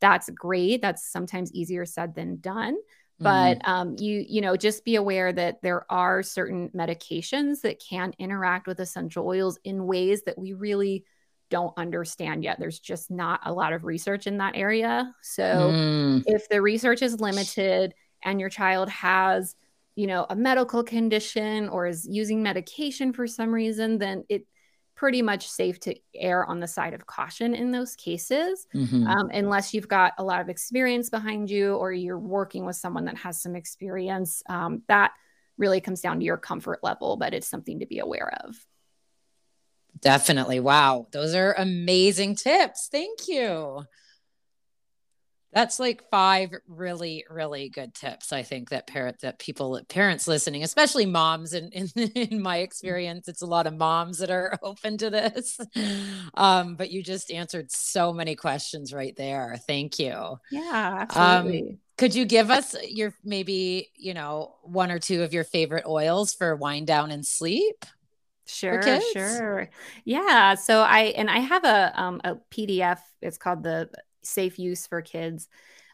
that's 0.00 0.30
great. 0.30 0.82
That's 0.82 1.10
sometimes 1.10 1.52
easier 1.52 1.86
said 1.86 2.14
than 2.14 2.40
done 2.40 2.76
Mm-hmm. 3.24 3.58
but 3.60 3.68
um, 3.68 3.96
you 3.98 4.24
you 4.28 4.40
know 4.40 4.56
just 4.56 4.84
be 4.84 4.96
aware 4.96 5.32
that 5.32 5.62
there 5.62 5.90
are 5.90 6.22
certain 6.22 6.68
medications 6.74 7.62
that 7.62 7.80
can 7.80 8.12
interact 8.18 8.66
with 8.66 8.80
essential 8.80 9.26
oils 9.26 9.58
in 9.64 9.86
ways 9.86 10.22
that 10.26 10.38
we 10.38 10.52
really 10.52 11.04
don't 11.50 11.74
understand 11.76 12.42
yet 12.44 12.58
there's 12.58 12.78
just 12.80 13.10
not 13.10 13.40
a 13.44 13.52
lot 13.52 13.72
of 13.72 13.84
research 13.84 14.26
in 14.26 14.38
that 14.38 14.56
area 14.56 15.14
so 15.22 15.42
Mm. 15.42 16.22
if 16.26 16.48
the 16.48 16.60
research 16.60 17.02
is 17.02 17.20
limited 17.20 17.94
and 18.22 18.40
your 18.40 18.48
child 18.50 18.88
has 18.88 19.54
you 19.94 20.06
know 20.06 20.26
a 20.30 20.34
medical 20.36 20.82
condition 20.82 21.68
or 21.68 21.86
is 21.86 22.06
using 22.10 22.42
medication 22.42 23.12
for 23.12 23.26
some 23.26 23.54
reason 23.54 23.98
then 23.98 24.24
it 24.28 24.46
pretty 24.94 25.22
much 25.22 25.48
safe 25.48 25.80
to 25.80 25.94
err 26.14 26.44
on 26.46 26.60
the 26.60 26.66
side 26.68 26.94
of 26.94 27.06
caution 27.06 27.54
in 27.54 27.72
those 27.72 27.96
cases 27.96 28.66
Mhm. 28.74 29.06
um, 29.08 29.28
unless 29.32 29.74
you've 29.74 29.88
got 29.88 30.12
a 30.18 30.24
lot 30.24 30.40
of 30.40 30.48
experience 30.48 31.10
behind 31.10 31.50
you 31.50 31.74
or 31.74 31.92
you're 31.92 32.18
working 32.18 32.64
with 32.64 32.76
someone 32.76 33.04
that 33.06 33.16
has 33.18 33.42
some 33.42 33.56
experience. 33.56 34.42
Um, 34.48 34.82
that 34.86 35.12
really 35.58 35.80
comes 35.80 36.00
down 36.00 36.18
to 36.20 36.24
your 36.24 36.36
comfort 36.36 36.80
level, 36.82 37.16
but 37.16 37.34
it's 37.34 37.46
something 37.48 37.80
to 37.80 37.86
be 37.86 37.98
aware 37.98 38.32
of. 38.44 38.56
Definitely. 40.00 40.60
Wow. 40.60 41.06
Those 41.12 41.34
are 41.34 41.54
amazing 41.54 42.36
tips. 42.36 42.88
Thank 42.90 43.28
you. 43.28 43.84
That's 45.54 45.78
like 45.78 46.02
five 46.10 46.50
really, 46.66 47.24
really 47.30 47.68
good 47.68 47.94
tips. 47.94 48.32
I 48.32 48.42
think 48.42 48.70
that 48.70 48.88
parent 48.88 49.20
that 49.20 49.38
people 49.38 49.80
parents 49.88 50.26
listening, 50.26 50.64
especially 50.64 51.06
moms, 51.06 51.52
and 51.52 51.72
in, 51.72 51.88
in, 51.96 52.42
my 52.42 52.58
experience, 52.58 53.28
it's 53.28 53.42
a 53.42 53.46
lot 53.46 53.68
of 53.68 53.74
moms 53.74 54.18
that 54.18 54.30
are 54.30 54.58
open 54.62 54.98
to 54.98 55.10
this. 55.10 55.60
Um, 56.34 56.74
but 56.74 56.90
you 56.90 57.02
just 57.02 57.30
answered 57.30 57.70
so 57.70 58.12
many 58.12 58.34
questions 58.34 58.92
right 58.92 59.14
there. 59.16 59.56
Thank 59.66 60.00
you. 60.00 60.38
Yeah, 60.50 61.06
Um, 61.14 61.46
absolutely. 61.46 61.78
Could 61.96 62.14
you 62.16 62.24
give 62.24 62.50
us 62.50 62.74
your 62.88 63.14
maybe, 63.24 63.90
you 63.96 64.14
know, 64.14 64.56
one 64.64 64.90
or 64.90 64.98
two 64.98 65.22
of 65.22 65.32
your 65.32 65.44
favorite 65.44 65.86
oils 65.86 66.34
for 66.34 66.56
wind 66.56 66.88
down 66.88 67.12
and 67.12 67.24
sleep? 67.24 67.84
Sure, 68.46 69.00
sure. 69.00 69.70
Yeah. 70.04 70.54
So 70.56 70.80
I 70.80 71.14
and 71.16 71.30
I 71.30 71.38
have 71.38 71.64
a 71.64 71.92
um 71.94 72.20
a 72.24 72.36
PDF. 72.50 72.98
It's 73.22 73.38
called 73.38 73.62
the 73.62 73.88
Safe 74.26 74.58
Use 74.58 74.86
for 74.86 75.02
Kids 75.02 75.48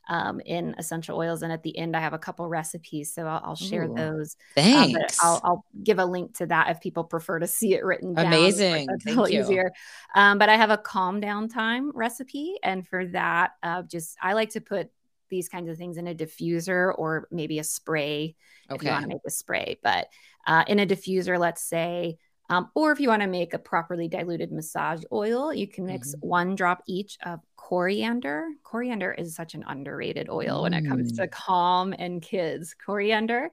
um, 0.08 0.40
in 0.40 0.74
essential 0.76 1.16
oils, 1.16 1.42
and 1.42 1.52
at 1.52 1.62
the 1.62 1.76
end 1.78 1.96
I 1.96 2.00
have 2.00 2.12
a 2.12 2.18
couple 2.18 2.48
recipes. 2.48 3.14
So 3.14 3.26
I'll, 3.26 3.40
I'll 3.44 3.56
share 3.56 3.84
Ooh, 3.84 3.94
those. 3.94 4.36
Thanks. 4.54 4.94
Um, 4.94 5.00
but 5.00 5.16
I'll, 5.22 5.40
I'll 5.44 5.64
give 5.84 5.98
a 5.98 6.04
link 6.04 6.36
to 6.38 6.46
that 6.46 6.70
if 6.70 6.80
people 6.80 7.04
prefer 7.04 7.38
to 7.38 7.46
see 7.46 7.74
it 7.74 7.84
written 7.84 8.14
down. 8.14 8.26
Amazing. 8.26 8.86
That's 8.86 9.06
a 9.06 9.08
little 9.08 9.28
you. 9.28 9.40
easier. 9.40 9.72
Um, 10.14 10.38
but 10.38 10.48
I 10.48 10.56
have 10.56 10.70
a 10.70 10.78
calm 10.78 11.20
down 11.20 11.48
time 11.48 11.92
recipe. 11.94 12.56
And 12.62 12.86
for 12.86 13.06
that, 13.08 13.52
uh, 13.62 13.82
just 13.82 14.16
I 14.20 14.32
like 14.32 14.50
to 14.50 14.60
put 14.60 14.90
these 15.28 15.48
kinds 15.48 15.70
of 15.70 15.78
things 15.78 15.96
in 15.96 16.08
a 16.08 16.14
diffuser 16.14 16.92
or 16.96 17.28
maybe 17.30 17.60
a 17.60 17.64
spray 17.64 18.34
if 18.68 18.82
you 18.82 18.88
okay. 18.88 18.90
want 18.90 19.02
to 19.02 19.08
make 19.08 19.20
a 19.24 19.30
spray. 19.30 19.78
But 19.80 20.08
uh, 20.44 20.64
in 20.66 20.80
a 20.80 20.86
diffuser, 20.86 21.38
let's 21.38 21.62
say, 21.62 22.18
um, 22.50 22.68
or 22.74 22.90
if 22.92 23.00
you 23.00 23.08
want 23.08 23.22
to 23.22 23.28
make 23.28 23.54
a 23.54 23.58
properly 23.58 24.08
diluted 24.08 24.50
massage 24.52 25.02
oil, 25.12 25.54
you 25.54 25.66
can 25.68 25.86
mix 25.86 26.10
Mm-hmm. 26.14 26.28
one 26.28 26.54
drop 26.56 26.82
each 26.86 27.16
of 27.24 27.40
coriander. 27.56 28.48
Coriander 28.64 29.12
is 29.12 29.34
such 29.36 29.54
an 29.54 29.64
underrated 29.66 30.28
oil 30.28 30.62
when 30.62 30.74
it 30.74 30.84
comes 30.86 31.12
to 31.12 31.28
Mm. 31.28 31.30
calm 31.30 31.94
and 31.96 32.20
kids. 32.20 32.74
Coriander, 32.74 33.50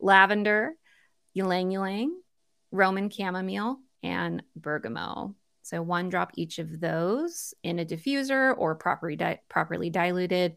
lavender, 0.00 0.74
ylang 1.34 1.72
ylang, 1.72 2.16
Roman 2.70 3.10
chamomile, 3.10 3.80
and 4.02 4.42
bergamot. 4.54 5.32
So 5.62 5.82
one 5.82 6.08
drop 6.08 6.30
each 6.36 6.58
of 6.60 6.80
those 6.80 7.52
in 7.62 7.78
a 7.80 7.84
diffuser 7.84 8.54
or 8.56 8.74
properly 8.76 9.16
di- 9.16 9.40
properly 9.48 9.90
diluted. 9.90 10.56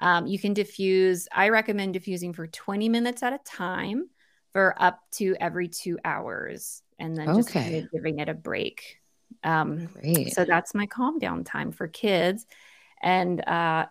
Um, 0.00 0.26
you 0.26 0.38
can 0.38 0.54
diffuse. 0.54 1.28
I 1.30 1.50
recommend 1.50 1.92
diffusing 1.92 2.32
for 2.32 2.46
20 2.46 2.88
minutes 2.88 3.22
at 3.22 3.32
a 3.34 3.38
time 3.44 4.08
for 4.52 4.74
up 4.78 5.00
to 5.12 5.36
every 5.40 5.68
two 5.68 5.98
hours, 6.04 6.82
and 6.98 7.16
then 7.16 7.34
just 7.34 7.50
kind 7.52 7.74
of 7.76 7.90
giving 7.92 8.18
it 8.18 8.28
a 8.28 8.34
break. 8.34 8.98
Um, 9.44 9.86
Great. 9.86 10.32
so 10.32 10.44
that's 10.44 10.74
my 10.74 10.86
calm 10.86 11.18
down 11.18 11.44
time 11.44 11.70
for 11.72 11.86
kids. 11.86 12.46
And 13.02 13.46
uh, 13.46 13.86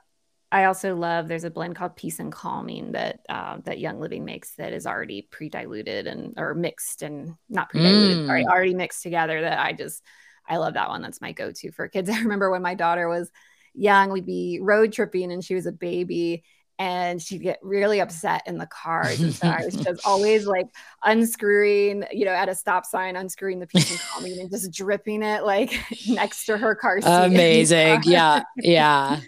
I 0.52 0.64
also 0.66 0.96
love 0.96 1.28
there's 1.28 1.44
a 1.44 1.52
blend 1.52 1.76
called 1.76 1.96
Peace 1.96 2.20
and 2.20 2.32
Calming 2.32 2.94
that 2.94 3.20
uh, 3.30 3.58
that 3.66 3.80
Young 3.80 4.00
Living 4.00 4.26
makes 4.26 4.56
that 4.56 4.74
is 4.74 4.88
already 4.88 5.28
pre-diluted 5.30 6.08
and 6.08 6.34
or 6.38 6.54
mixed 6.54 7.02
and 7.02 7.36
not 7.50 7.70
pre-diluted, 7.70 8.20
sorry, 8.26 8.44
Mm. 8.44 8.50
already 8.50 8.74
mixed 8.74 9.04
together. 9.04 9.42
That 9.42 9.60
I 9.60 9.74
just 9.74 10.04
I 10.48 10.58
love 10.58 10.76
that 10.76 10.90
one. 10.90 11.02
That's 11.02 11.22
my 11.22 11.34
go-to 11.34 11.72
for 11.72 11.88
kids. 11.88 12.10
I 12.10 12.20
remember 12.20 12.50
when 12.50 12.62
my 12.62 12.76
daughter 12.76 13.08
was 13.08 13.30
young, 13.74 14.12
we'd 14.12 14.26
be 14.26 14.60
road 14.62 14.94
tripping 14.94 15.32
and 15.32 15.44
she 15.44 15.56
was 15.56 15.66
a 15.66 15.72
baby 15.72 16.44
and 16.80 17.22
she'd 17.22 17.42
get 17.42 17.60
really 17.64 18.00
upset 18.00 18.44
in 18.46 18.58
the 18.58 18.68
cars. 18.68 19.20
And 19.20 19.34
so 19.34 19.48
I 19.48 19.64
was 19.66 19.76
just 19.84 20.06
always 20.06 20.46
like 20.46 20.68
unscrewing, 21.04 22.06
you 22.12 22.26
know, 22.26 22.32
at 22.32 22.50
a 22.50 22.56
stop 22.56 22.86
sign, 22.86 23.16
unscrewing 23.16 23.60
the 23.60 23.68
peace 23.76 23.90
and 23.90 24.00
calming 24.00 24.40
and 24.40 24.50
just 24.50 24.72
dripping 24.72 25.24
it 25.24 25.44
like 25.44 25.74
next 26.08 26.46
to 26.46 26.58
her 26.58 26.76
car 26.76 27.02
seat. 27.02 27.10
Amazing. 27.10 28.02
Yeah. 28.04 28.44
Yeah. 28.58 29.22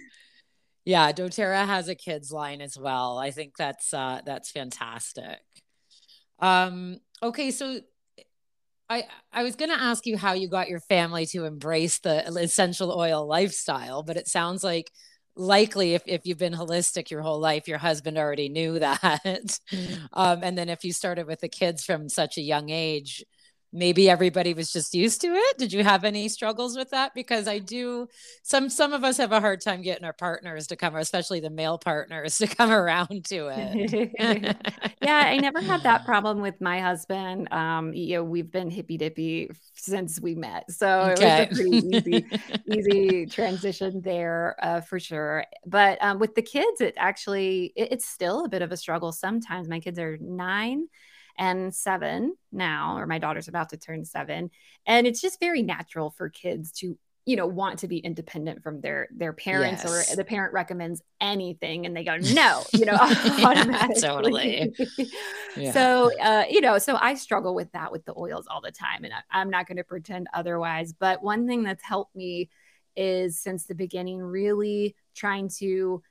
Yeah. 0.85 1.11
doTERRA 1.11 1.65
has 1.65 1.87
a 1.87 1.95
kids 1.95 2.31
line 2.31 2.61
as 2.61 2.77
well. 2.77 3.17
I 3.17 3.31
think 3.31 3.57
that's 3.57 3.93
uh 3.93 4.21
that's 4.25 4.51
fantastic. 4.51 5.39
Um 6.39 6.99
okay, 7.23 7.51
so 7.51 7.79
I 8.89 9.05
I 9.31 9.43
was 9.43 9.55
going 9.55 9.69
to 9.69 9.79
ask 9.79 10.05
you 10.05 10.17
how 10.17 10.33
you 10.33 10.47
got 10.47 10.69
your 10.69 10.79
family 10.79 11.25
to 11.27 11.45
embrace 11.45 11.99
the 11.99 12.25
essential 12.27 12.91
oil 12.91 13.27
lifestyle, 13.27 14.01
but 14.01 14.17
it 14.17 14.27
sounds 14.27 14.63
like 14.63 14.91
likely 15.39 15.93
if, 15.93 16.03
if 16.05 16.25
you've 16.25 16.37
been 16.37 16.53
holistic 16.53 17.09
your 17.09 17.21
whole 17.21 17.39
life, 17.39 17.67
your 17.67 17.77
husband 17.77 18.17
already 18.17 18.49
knew 18.49 18.77
that. 18.79 19.59
um, 20.13 20.41
and 20.43 20.57
then 20.57 20.69
if 20.69 20.83
you 20.83 20.93
started 20.93 21.25
with 21.25 21.39
the 21.39 21.49
kids 21.49 21.83
from 21.85 22.09
such 22.09 22.37
a 22.37 22.41
young 22.41 22.69
age, 22.69 23.23
maybe 23.71 24.09
everybody 24.09 24.53
was 24.53 24.71
just 24.71 24.93
used 24.93 25.21
to 25.21 25.27
it. 25.27 25.57
Did 25.57 25.73
you 25.73 25.83
have 25.83 26.03
any 26.03 26.27
struggles 26.29 26.75
with 26.77 26.89
that? 26.91 27.13
Because 27.13 27.47
I 27.47 27.59
do 27.59 28.07
some 28.43 28.69
some 28.69 28.93
of 28.93 29.03
us 29.03 29.17
have 29.17 29.31
a 29.31 29.39
hard 29.41 29.61
time 29.61 29.81
getting 29.81 30.05
our 30.05 30.13
partners 30.13 30.67
to 30.67 30.75
come, 30.75 30.95
especially 30.95 31.39
the 31.39 31.49
male 31.49 31.77
partners 31.77 32.37
to 32.39 32.47
come 32.47 32.71
around 32.71 33.25
to 33.25 33.47
it. 33.77 33.79
yeah, 35.01 35.17
I 35.27 35.37
never 35.39 35.61
had 35.61 35.83
that 35.83 36.05
problem 36.05 36.41
with 36.41 36.61
my 36.61 36.79
husband. 36.81 37.51
Um, 37.51 37.93
you 37.93 38.15
know, 38.17 38.23
we've 38.23 38.51
been 38.51 38.69
hippy 38.69 38.97
dippy 38.97 39.49
since 39.75 40.19
we 40.19 40.35
met, 40.35 40.69
so 40.71 41.05
Okay. 41.05 41.15
it 41.15 41.19
was 41.19 41.39
a 41.39 41.45
pretty 41.45 41.71
easy, 41.71 42.27
easy 42.65 43.25
transition 43.27 44.01
there 44.03 44.55
uh, 44.61 44.81
for 44.81 44.99
sure. 44.99 45.45
But 45.65 45.97
um, 46.03 46.19
with 46.19 46.35
the 46.35 46.41
kids, 46.41 46.81
it 46.81 46.93
actually 46.97 47.73
it, 47.75 47.89
it's 47.93 48.05
still 48.07 48.45
a 48.45 48.49
bit 48.49 48.61
of 48.61 48.71
a 48.71 48.77
struggle 48.77 49.11
sometimes. 49.11 49.67
My 49.67 49.79
kids 49.79 49.99
are 49.99 50.17
nine 50.21 50.87
and 51.39 51.73
seven 51.73 52.35
now, 52.51 52.97
or 52.97 53.07
my 53.07 53.17
daughter's 53.17 53.47
about 53.47 53.69
to 53.69 53.77
turn 53.77 54.05
seven, 54.05 54.51
and 54.85 55.07
it's 55.07 55.21
just 55.21 55.39
very 55.39 55.63
natural 55.63 56.11
for 56.11 56.29
kids 56.29 56.71
to 56.73 56.95
you 57.25 57.35
know 57.35 57.45
want 57.47 57.79
to 57.79 57.87
be 57.87 57.97
independent 57.97 58.63
from 58.63 58.81
their 58.81 59.07
their 59.15 59.33
parents 59.33 59.83
Yes. 59.85 60.13
or 60.13 60.15
the 60.15 60.23
parent 60.23 60.51
recommends 60.53 61.01
anything 61.21 61.85
and 61.85 61.95
they 61.95 62.03
go 62.03 62.15
no 62.17 62.63
you 62.73 62.85
know 62.85 62.93
automatically 62.99 64.01
totally. 64.01 64.73
Yeah. 65.57 65.71
so 65.73 66.11
uh 66.19 66.45
you 66.49 66.61
know 66.61 66.77
so 66.77 66.97
i 66.99 67.13
struggle 67.15 67.53
with 67.53 67.71
that 67.73 67.91
with 67.91 68.05
the 68.05 68.13
oils 68.17 68.47
all 68.49 68.61
the 68.61 68.71
time 68.71 69.03
and 69.03 69.13
I, 69.13 69.19
i'm 69.31 69.49
not 69.49 69.67
going 69.67 69.77
to 69.77 69.83
pretend 69.83 70.27
otherwise 70.33 70.93
but 70.93 71.21
one 71.21 71.45
thing 71.45 71.63
that's 71.63 71.83
helped 71.83 72.15
me 72.15 72.49
is 72.95 73.39
since 73.39 73.65
the 73.65 73.75
beginning 73.75 74.19
really 74.21 74.95
trying 75.13 75.49
to 75.59 76.01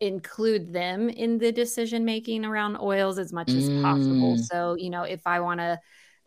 include 0.00 0.72
them 0.72 1.08
in 1.08 1.38
the 1.38 1.52
decision 1.52 2.04
making 2.04 2.44
around 2.44 2.76
oils 2.80 3.18
as 3.18 3.32
much 3.32 3.50
as 3.50 3.68
possible. 3.82 4.36
Mm. 4.36 4.44
So, 4.44 4.74
you 4.76 4.90
know, 4.90 5.02
if 5.02 5.26
I 5.26 5.40
want 5.40 5.60
to 5.60 5.78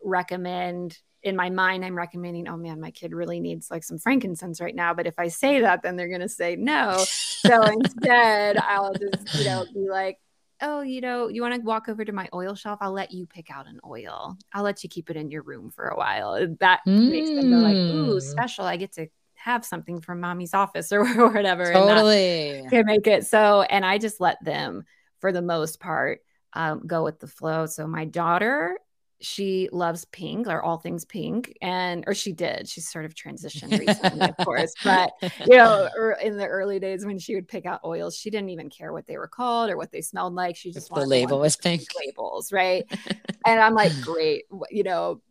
recommend 0.04 0.98
in 1.24 1.36
my 1.36 1.50
mind, 1.50 1.86
I'm 1.86 1.96
recommending, 1.96 2.48
oh 2.48 2.58
man, 2.58 2.82
my 2.82 2.92
kid 2.92 3.14
really 3.14 3.40
needs 3.40 3.70
like 3.70 3.84
some 3.84 4.00
frankincense 4.00 4.60
right 4.60 4.76
now. 4.76 4.94
But 4.94 5.08
if 5.08 5.14
I 5.20 5.28
say 5.28 5.62
that, 5.62 5.84
then 5.84 5.96
they're 5.96 6.08
going 6.08 6.22
to 6.22 6.30
say 6.30 6.56
no. 6.56 7.06
So 7.44 7.64
instead, 7.64 8.58
I'll 8.58 8.94
just, 8.94 9.40
you 9.40 9.46
know, 9.46 9.66
be 9.74 9.90
like, 9.90 10.20
oh, 10.62 10.82
you 10.82 11.02
know, 11.02 11.28
you 11.28 11.42
want 11.42 11.56
to 11.56 11.62
walk 11.62 11.90
over 11.90 12.06
to 12.06 12.12
my 12.12 12.30
oil 12.36 12.54
shelf? 12.54 12.78
I'll 12.82 12.92
let 12.92 13.12
you 13.12 13.26
pick 13.26 13.50
out 13.50 13.68
an 13.68 13.80
oil. 13.84 14.38
I'll 14.54 14.62
let 14.62 14.84
you 14.84 14.90
keep 14.90 15.10
it 15.10 15.18
in 15.18 15.32
your 15.32 15.42
room 15.42 15.72
for 15.72 15.88
a 15.88 15.98
while. 15.98 16.48
That 16.60 16.82
makes 16.86 17.30
them 17.32 17.50
go 17.50 17.58
like, 17.58 17.78
ooh, 17.78 18.18
Mm. 18.18 18.22
special. 18.22 18.66
I 18.66 18.78
get 18.78 18.92
to 18.94 19.08
have 19.44 19.66
something 19.66 20.00
from 20.02 20.20
mommy's 20.20 20.54
office 20.54 20.92
or 20.92 21.04
whatever. 21.32 21.72
Totally. 21.74 22.64
can 22.70 22.86
make 22.86 23.08
it 23.08 23.26
so. 23.26 23.64
And 23.64 23.86
I 23.86 23.98
just 23.98 24.22
let 24.22 24.44
them, 24.44 24.84
for 25.20 25.32
the 25.32 25.42
most 25.42 25.80
part, 25.80 26.22
um, 26.54 26.84
go 26.86 27.04
with 27.04 27.20
the 27.20 27.28
flow. 27.28 27.66
So 27.66 27.88
my 27.88 28.06
daughter, 28.06 28.78
she 29.20 29.70
loves 29.72 30.06
pink 30.06 30.48
or 30.48 30.62
all 30.62 30.78
things 30.78 31.06
pink, 31.06 31.56
and 31.62 32.04
or 32.08 32.14
she 32.14 32.34
did. 32.34 32.68
She's 32.68 32.90
sort 32.90 33.06
of 33.06 33.14
transitioned 33.14 33.80
recently, 33.80 34.28
of 34.28 34.38
course, 34.46 34.74
but 34.84 35.12
you 35.48 35.58
know, 35.58 35.88
er- 35.98 36.18
in 36.22 36.38
the 36.38 36.48
early 36.48 36.80
days 36.80 37.06
when 37.06 37.20
she 37.20 37.36
would 37.36 37.48
pick 37.48 37.66
out 37.66 37.82
oils, 37.86 38.18
she 38.18 38.30
didn't 38.30 38.50
even 38.50 38.70
care 38.70 38.92
what 38.92 39.06
they 39.06 39.18
were 39.18 39.28
called 39.28 39.70
or 39.70 39.78
what 39.78 39.92
they 39.92 40.02
smelled 40.02 40.34
like. 40.34 40.56
She 40.56 40.72
just 40.72 40.90
the 40.90 40.94
wanted 40.96 41.08
label 41.08 41.40
was 41.40 41.56
pink. 41.56 41.84
labels, 42.04 42.52
right? 42.52 42.84
and 43.46 43.60
I'm 43.60 43.76
like, 43.76 43.94
great, 44.02 44.46
you 44.70 44.84
know, 44.84 45.22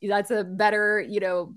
that's 0.00 0.30
a 0.30 0.44
better, 0.44 1.00
you 1.00 1.20
know, 1.20 1.52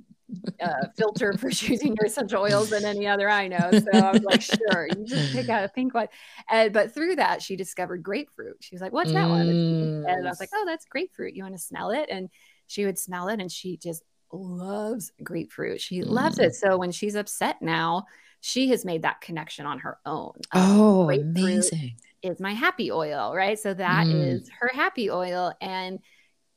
uh, 0.61 0.87
filter 0.97 1.35
for 1.35 1.49
choosing 1.51 1.95
your 1.97 2.05
essential 2.07 2.41
oils 2.41 2.69
than 2.69 2.85
any 2.85 3.07
other 3.07 3.29
I 3.29 3.47
know. 3.47 3.71
So 3.73 3.91
I 3.91 4.11
was 4.13 4.23
like, 4.23 4.41
sure, 4.41 4.87
you 4.87 5.05
just 5.07 5.31
pick 5.31 5.49
out 5.49 5.63
a 5.63 5.69
pink 5.69 5.93
one. 5.93 6.07
And 6.49 6.73
but 6.73 6.93
through 6.93 7.17
that, 7.17 7.41
she 7.41 7.55
discovered 7.55 8.03
grapefruit. 8.03 8.57
She 8.61 8.75
was 8.75 8.81
like, 8.81 8.93
what's 8.93 9.13
that 9.13 9.29
one? 9.29 9.55
And 9.79 10.27
I 10.27 10.29
was 10.29 10.39
like, 10.39 10.49
oh, 10.53 10.63
that's 10.65 10.85
grapefruit. 10.85 11.35
You 11.35 11.43
want 11.43 11.55
to 11.55 11.61
smell 11.61 11.91
it? 11.91 12.09
And 12.09 12.29
she 12.67 12.85
would 12.85 12.97
smell 12.99 13.29
it, 13.29 13.39
and 13.39 13.51
she 13.51 13.77
just 13.77 14.03
loves 14.31 15.11
grapefruit. 15.23 15.79
She 15.81 16.03
loves 16.03 16.39
it. 16.39 16.53
So 16.55 16.77
when 16.77 16.91
she's 16.91 17.15
upset 17.15 17.61
now, 17.61 18.05
she 18.41 18.69
has 18.69 18.85
made 18.85 19.03
that 19.03 19.21
connection 19.21 19.65
on 19.65 19.79
her 19.79 19.97
own. 20.05 20.33
Um, 20.51 20.67
Oh, 20.69 21.09
amazing. 21.09 21.97
is 22.23 22.39
my 22.39 22.53
happy 22.53 22.91
oil, 22.91 23.33
right? 23.35 23.59
So 23.59 23.73
that 23.73 24.07
is 24.11 24.41
Mm. 24.41 24.51
her 24.59 24.71
happy 24.73 25.09
oil. 25.11 25.53
And 25.61 25.99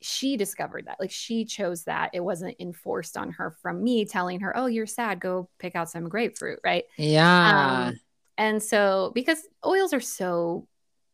she 0.02 0.36
discovered 0.36 0.86
that. 0.86 0.98
Like 1.00 1.10
she 1.10 1.44
chose 1.44 1.84
that. 1.84 2.10
It 2.14 2.20
wasn't 2.20 2.56
enforced 2.58 3.16
on 3.16 3.32
her 3.32 3.50
from 3.62 3.82
me 3.82 4.04
telling 4.04 4.40
her, 4.40 4.56
oh, 4.56 4.66
you're 4.66 4.86
sad, 4.86 5.20
go 5.20 5.48
pick 5.58 5.76
out 5.76 5.90
some 5.90 6.08
grapefruit, 6.08 6.60
right? 6.64 6.84
Yeah. 6.96 7.88
Um, 7.88 8.00
and 8.38 8.62
so 8.62 9.12
because 9.14 9.38
oils 9.66 9.92
are 9.92 10.00
so 10.00 10.66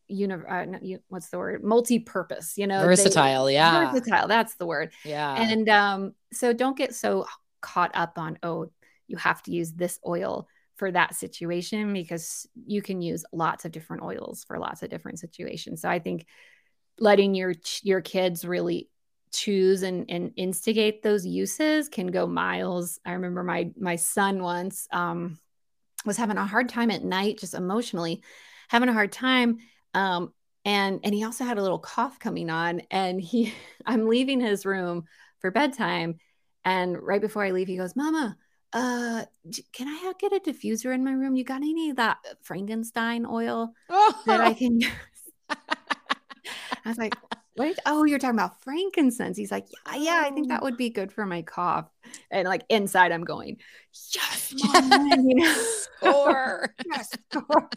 uni- 0.09 0.35
uh, 0.35 0.64
what's 1.09 1.31
the 1.31 1.38
word 1.38 1.64
multi-purpose 1.64 2.57
you 2.57 2.68
know 2.68 2.79
they- 2.83 2.87
Versatile. 2.87 3.51
Yeah. 3.51 3.90
versatile 3.90 4.29
that's 4.29 4.55
the 4.55 4.64
word 4.66 4.92
Yeah. 5.05 5.35
and 5.35 5.68
um 5.68 6.14
so 6.33 6.53
don't 6.53 6.77
get 6.79 6.94
so 6.94 7.27
caught 7.61 7.90
up 7.94 8.16
on 8.16 8.38
oh 8.44 8.70
you 9.09 9.16
have 9.16 9.42
to 9.44 9.51
use 9.51 9.72
this 9.72 9.99
oil 10.07 10.46
for 10.77 10.92
that 10.92 11.16
situation 11.16 11.92
because 11.92 12.46
you 12.66 12.83
can 12.83 13.03
use 13.03 13.25
lots 13.33 13.64
of 13.64 13.72
different 13.72 14.05
oils 14.05 14.44
for 14.44 14.59
lots 14.61 14.85
of 14.85 14.90
different 14.90 15.18
situations 15.18 15.81
so 15.83 15.88
i 15.88 15.99
think 15.99 16.25
letting 16.98 17.35
your 17.35 17.54
your 17.82 18.00
kids 18.00 18.44
really 18.44 18.88
choose 19.32 19.82
and, 19.82 20.11
and 20.11 20.32
instigate 20.37 21.02
those 21.02 21.26
uses 21.26 21.88
can 21.88 22.06
go 22.06 22.26
miles. 22.26 22.98
I 23.04 23.12
remember 23.12 23.42
my 23.42 23.70
my 23.78 23.96
son 23.96 24.42
once 24.42 24.88
um 24.92 25.38
was 26.06 26.16
having 26.16 26.38
a 26.38 26.46
hard 26.46 26.68
time 26.68 26.90
at 26.90 27.04
night 27.04 27.38
just 27.38 27.54
emotionally 27.54 28.22
having 28.68 28.88
a 28.88 28.92
hard 28.92 29.12
time 29.12 29.59
um 29.94 30.32
and 30.64 31.00
and 31.04 31.14
he 31.14 31.24
also 31.24 31.44
had 31.44 31.59
a 31.59 31.62
little 31.62 31.78
cough 31.78 32.18
coming 32.18 32.48
on 32.48 32.80
and 32.90 33.20
he 33.20 33.52
i'm 33.87 34.09
leaving 34.09 34.40
his 34.40 34.64
room 34.64 35.04
for 35.40 35.50
bedtime 35.50 36.16
and 36.64 36.96
right 37.00 37.20
before 37.20 37.44
i 37.44 37.50
leave 37.50 37.68
he 37.68 37.76
goes 37.76 37.96
mama 37.96 38.37
uh 38.72 39.24
can 39.72 39.88
i 39.88 40.12
get 40.18 40.32
a 40.32 40.40
diffuser 40.40 40.94
in 40.94 41.04
my 41.04 41.12
room? 41.12 41.37
You 41.37 41.44
got 41.44 41.62
any 41.62 41.90
of 41.90 41.96
that 41.96 42.18
frankenstein 42.42 43.26
oil 43.26 43.72
that 44.26 44.40
i 44.40 44.54
can 44.54 44.80
use 44.80 44.90
i 46.87 46.88
was 46.88 46.99
like 46.99 47.14
what 47.57 47.79
oh 47.87 48.05
you're 48.05 48.18
talking 48.18 48.38
about 48.38 48.62
frankincense 48.62 49.37
he's 49.37 49.51
like 49.51 49.66
yeah 49.92 49.96
yeah 49.96 50.22
i 50.25 50.31
think 50.31 50.49
that 50.49 50.62
would 50.62 50.77
be 50.77 50.90
good 50.90 51.11
for 51.11 51.25
my 51.27 51.42
cough 51.42 51.88
and 52.31 52.46
like 52.46 52.62
inside 52.68 53.12
i'm 53.12 53.25
going 53.25 53.57
yes 54.14 54.55
mama, 54.72 55.16
you 55.22 55.35
know 55.35 55.55
Score. 55.99 56.75
yes 56.87 57.11
score. 57.33 57.68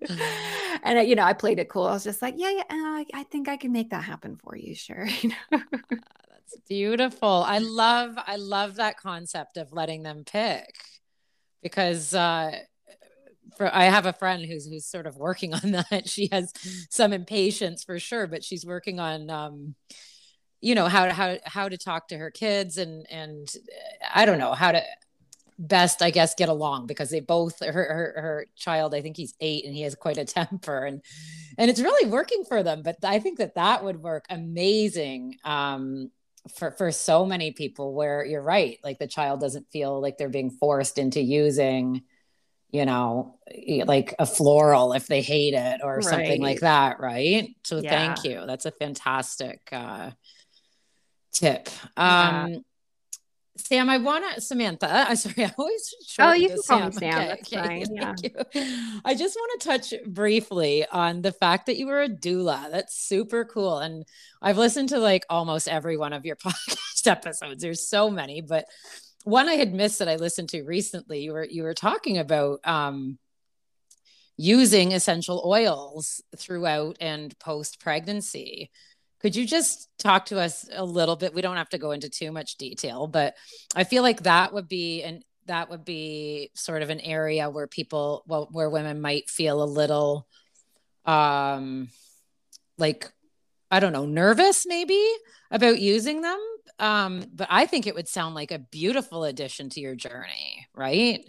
and 0.82 0.98
I, 0.98 1.02
you 1.02 1.14
know, 1.14 1.24
I 1.24 1.32
played 1.32 1.58
it 1.58 1.68
cool. 1.68 1.86
I 1.86 1.92
was 1.92 2.04
just 2.04 2.22
like, 2.22 2.34
yeah, 2.36 2.50
yeah, 2.50 2.62
uh, 2.62 2.64
I, 2.70 3.06
I 3.14 3.22
think 3.24 3.48
I 3.48 3.56
can 3.56 3.72
make 3.72 3.90
that 3.90 4.04
happen 4.04 4.36
for 4.36 4.56
you. 4.56 4.74
Sure. 4.74 5.06
You 5.22 5.30
know? 5.30 5.62
That's 6.52 6.56
beautiful. 6.68 7.44
I 7.46 7.58
love 7.58 8.14
I 8.18 8.36
love 8.36 8.76
that 8.76 8.96
concept 8.96 9.56
of 9.56 9.72
letting 9.72 10.02
them 10.02 10.24
pick 10.24 10.74
because 11.62 12.14
uh 12.14 12.58
for 13.56 13.74
I 13.74 13.84
have 13.84 14.06
a 14.06 14.12
friend 14.12 14.44
who's 14.44 14.66
who's 14.66 14.86
sort 14.86 15.06
of 15.06 15.16
working 15.16 15.54
on 15.62 15.72
that. 15.72 16.08
She 16.08 16.28
has 16.32 16.52
some 16.90 17.12
impatience 17.12 17.84
for 17.84 17.98
sure, 17.98 18.26
but 18.26 18.44
she's 18.44 18.66
working 18.66 19.00
on 19.00 19.30
um 19.30 19.74
you 20.60 20.74
know 20.74 20.86
how 20.86 21.06
to 21.06 21.12
how 21.12 21.36
how 21.44 21.68
to 21.68 21.76
talk 21.76 22.08
to 22.08 22.16
her 22.16 22.30
kids 22.30 22.78
and 22.78 23.06
and 23.10 23.54
uh, 23.56 24.06
I 24.14 24.24
don't 24.24 24.38
know 24.38 24.54
how 24.54 24.72
to 24.72 24.82
best 25.58 26.02
I 26.02 26.10
guess 26.10 26.34
get 26.34 26.48
along 26.48 26.86
because 26.86 27.10
they 27.10 27.20
both 27.20 27.60
her 27.60 27.72
her, 27.72 28.14
her 28.16 28.46
child 28.56 28.94
I 28.94 29.02
think 29.02 29.16
he's 29.16 29.34
8 29.40 29.64
and 29.64 29.74
he 29.74 29.82
has 29.82 29.94
quite 29.94 30.18
a 30.18 30.24
temper 30.24 30.84
and 30.84 31.02
and 31.58 31.70
it's 31.70 31.80
really 31.80 32.08
working 32.08 32.44
for 32.44 32.62
them 32.62 32.82
but 32.82 32.96
I 33.04 33.18
think 33.18 33.38
that 33.38 33.56
that 33.56 33.84
would 33.84 34.02
work 34.02 34.24
amazing 34.30 35.36
um 35.44 36.10
for 36.56 36.72
for 36.72 36.90
so 36.90 37.24
many 37.24 37.52
people 37.52 37.94
where 37.94 38.24
you're 38.24 38.42
right 38.42 38.78
like 38.82 38.98
the 38.98 39.06
child 39.06 39.40
doesn't 39.40 39.70
feel 39.70 40.00
like 40.00 40.16
they're 40.16 40.28
being 40.28 40.50
forced 40.50 40.98
into 40.98 41.20
using 41.20 42.02
you 42.72 42.84
know 42.86 43.38
like 43.84 44.14
a 44.18 44.26
floral 44.26 44.94
if 44.94 45.06
they 45.06 45.20
hate 45.22 45.54
it 45.54 45.80
or 45.84 46.00
something 46.02 46.40
like 46.40 46.60
that 46.60 46.98
right 47.00 47.54
so 47.64 47.78
Yeah. 47.78 47.90
thank 47.90 48.24
you 48.24 48.44
that's 48.46 48.64
a 48.64 48.70
fantastic 48.72 49.60
uh 49.72 50.10
tip 51.32 51.68
Yeah. 51.96 52.44
um 52.54 52.64
Sam, 53.58 53.90
I 53.90 53.98
want 53.98 54.24
to 54.34 54.40
Samantha. 54.40 54.88
I'm 55.10 55.14
sorry, 55.14 55.44
I 55.44 55.52
always 55.58 55.94
Oh, 56.18 56.32
you 56.32 56.48
can 56.48 56.58
call 56.66 56.86
me 56.86 56.92
Sam. 56.92 57.18
Okay, 57.18 57.28
That's 57.28 57.52
okay, 57.52 57.84
fine. 57.84 57.94
Yeah. 57.94 58.14
thank 58.18 58.54
you. 58.54 58.98
I 59.04 59.14
just 59.14 59.36
want 59.36 59.60
to 59.60 59.68
touch 59.68 59.94
briefly 60.06 60.86
on 60.90 61.20
the 61.20 61.32
fact 61.32 61.66
that 61.66 61.76
you 61.76 61.86
were 61.86 62.00
a 62.02 62.08
doula. 62.08 62.70
That's 62.70 62.96
super 62.96 63.44
cool. 63.44 63.78
And 63.78 64.04
I've 64.40 64.56
listened 64.56 64.88
to 64.88 64.98
like 64.98 65.26
almost 65.28 65.68
every 65.68 65.98
one 65.98 66.14
of 66.14 66.24
your 66.24 66.36
podcast 66.44 67.06
episodes. 67.06 67.62
There's 67.62 67.86
so 67.86 68.10
many, 68.10 68.40
but 68.40 68.64
one 69.24 69.48
I 69.48 69.54
had 69.54 69.74
missed 69.74 69.98
that 69.98 70.08
I 70.08 70.16
listened 70.16 70.48
to 70.50 70.62
recently. 70.62 71.20
You 71.20 71.32
were 71.32 71.44
you 71.44 71.62
were 71.62 71.74
talking 71.74 72.18
about 72.18 72.60
um 72.66 73.18
using 74.36 74.92
essential 74.92 75.42
oils 75.44 76.22
throughout 76.36 76.96
and 77.00 77.38
post 77.38 77.80
pregnancy. 77.80 78.70
Could 79.20 79.36
you 79.36 79.46
just 79.46 79.88
talk 79.98 80.26
to 80.26 80.40
us 80.40 80.68
a 80.72 80.84
little 80.84 81.14
bit? 81.14 81.34
We 81.34 81.42
don't 81.42 81.56
have 81.56 81.68
to 81.70 81.78
go 81.78 81.92
into 81.92 82.10
too 82.10 82.32
much 82.32 82.56
detail, 82.56 83.06
but 83.06 83.34
I 83.76 83.84
feel 83.84 84.02
like 84.02 84.24
that 84.24 84.52
would 84.52 84.68
be 84.68 85.02
an 85.02 85.22
that 85.46 85.70
would 85.70 85.84
be 85.84 86.50
sort 86.54 86.82
of 86.82 86.90
an 86.90 87.00
area 87.00 87.50
where 87.50 87.66
people 87.66 88.24
well 88.26 88.48
where 88.52 88.70
women 88.70 89.00
might 89.00 89.28
feel 89.28 89.62
a 89.62 89.64
little 89.64 90.26
um 91.04 91.88
like 92.78 93.10
I 93.70 93.80
don't 93.80 93.92
know, 93.92 94.06
nervous 94.06 94.66
maybe 94.66 95.02
about 95.50 95.80
using 95.80 96.20
them. 96.20 96.38
Um, 96.78 97.24
but 97.32 97.48
I 97.50 97.66
think 97.66 97.86
it 97.86 97.94
would 97.94 98.08
sound 98.08 98.34
like 98.34 98.50
a 98.50 98.58
beautiful 98.58 99.24
addition 99.24 99.68
to 99.70 99.80
your 99.80 99.94
journey, 99.94 100.66
right? 100.74 101.20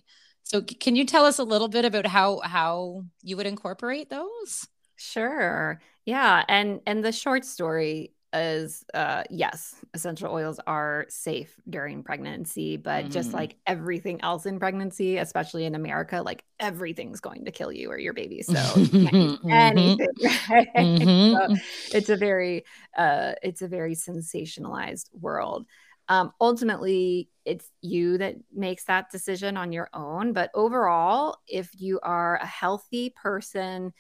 So 0.44 0.62
can 0.62 0.96
you 0.96 1.06
tell 1.06 1.26
us 1.26 1.40
a 1.40 1.44
little 1.44 1.68
bit 1.70 1.86
about 1.86 2.06
how 2.06 2.40
how 2.42 3.04
you 3.22 3.38
would 3.38 3.46
incorporate 3.48 4.10
those? 4.10 4.68
Sure. 4.96 5.82
Yeah. 6.06 6.44
And 6.48 6.82
and 6.86 7.04
the 7.04 7.12
short 7.12 7.46
story 7.46 8.13
is 8.34 8.84
uh 8.94 9.24
yes, 9.30 9.76
essential 9.94 10.32
oils 10.34 10.60
are 10.68 11.06
safe 11.10 11.56
during 11.70 12.04
pregnancy, 12.04 12.78
but 12.78 13.10
just 13.10 13.34
Mhm. 13.34 13.34
like 13.34 13.58
everything 13.68 14.22
else 14.22 14.46
in 14.46 14.60
pregnancy, 14.60 15.18
especially 15.18 15.66
in 15.66 15.76
America, 15.76 16.22
like 16.24 16.44
everything's 16.60 17.20
going 17.22 17.46
to 17.46 17.52
kill 17.52 17.72
you 17.72 17.90
or 17.92 17.98
your 18.00 18.14
baby. 18.14 18.42
So 18.44 18.80
you 18.80 18.94
can't 19.04 19.20
use 19.20 19.32
Mhm. 19.44 19.98
anything, 20.00 20.16
right? 20.50 20.88
So 21.34 21.48
Mhm. 21.48 21.62
it's 21.92 22.10
a 22.10 22.18
very 22.18 22.66
uh 22.98 23.34
it's 23.44 23.62
a 23.62 23.68
very 23.68 23.96
sensationalized 23.96 25.10
world 25.14 25.66
um 26.10 26.32
ultimately 26.42 27.30
it's 27.46 27.70
you 27.82 28.18
that 28.18 28.36
makes 28.54 28.86
that 28.86 29.10
decision 29.12 29.58
on 29.58 29.72
your 29.72 29.90
own 29.94 30.34
but 30.34 30.50
overall 30.54 31.38
if 31.48 31.70
you 31.80 32.00
are 32.04 32.38
a 32.38 32.46
healthy 32.46 33.10
person 33.16 33.94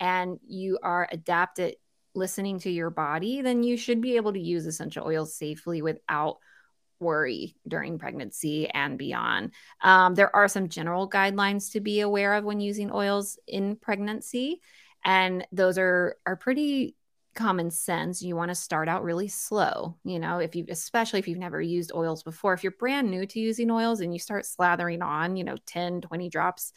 and 0.00 0.38
you 0.46 0.78
are 0.82 1.08
adapted 1.12 1.76
listening 2.14 2.58
to 2.58 2.70
your 2.70 2.90
body 2.90 3.42
then 3.42 3.62
you 3.62 3.76
should 3.76 4.00
be 4.00 4.16
able 4.16 4.32
to 4.32 4.40
use 4.40 4.66
essential 4.66 5.06
oils 5.06 5.34
safely 5.34 5.82
without 5.82 6.38
worry 7.00 7.56
during 7.66 7.98
pregnancy 7.98 8.68
and 8.68 8.98
beyond. 8.98 9.52
Um, 9.80 10.14
there 10.14 10.34
are 10.36 10.48
some 10.48 10.68
general 10.68 11.08
guidelines 11.08 11.72
to 11.72 11.80
be 11.80 12.00
aware 12.00 12.34
of 12.34 12.44
when 12.44 12.60
using 12.60 12.92
oils 12.92 13.38
in 13.48 13.76
pregnancy, 13.76 14.60
and 15.04 15.46
those 15.50 15.78
are 15.78 16.16
are 16.26 16.36
pretty 16.36 16.94
common 17.34 17.70
sense. 17.70 18.22
You 18.22 18.36
want 18.36 18.50
to 18.50 18.54
start 18.54 18.88
out 18.88 19.02
really 19.02 19.28
slow. 19.28 19.96
You 20.04 20.18
know, 20.18 20.38
if 20.38 20.54
you 20.54 20.66
especially 20.68 21.20
if 21.20 21.28
you've 21.28 21.38
never 21.38 21.60
used 21.60 21.92
oils 21.94 22.22
before, 22.22 22.52
if 22.52 22.62
you're 22.62 22.72
brand 22.72 23.10
new 23.10 23.26
to 23.26 23.40
using 23.40 23.70
oils 23.70 24.00
and 24.00 24.12
you 24.12 24.18
start 24.18 24.44
slathering 24.44 25.02
on, 25.02 25.36
you 25.36 25.44
know, 25.44 25.56
10, 25.66 26.02
20 26.02 26.28
drops 26.28 26.72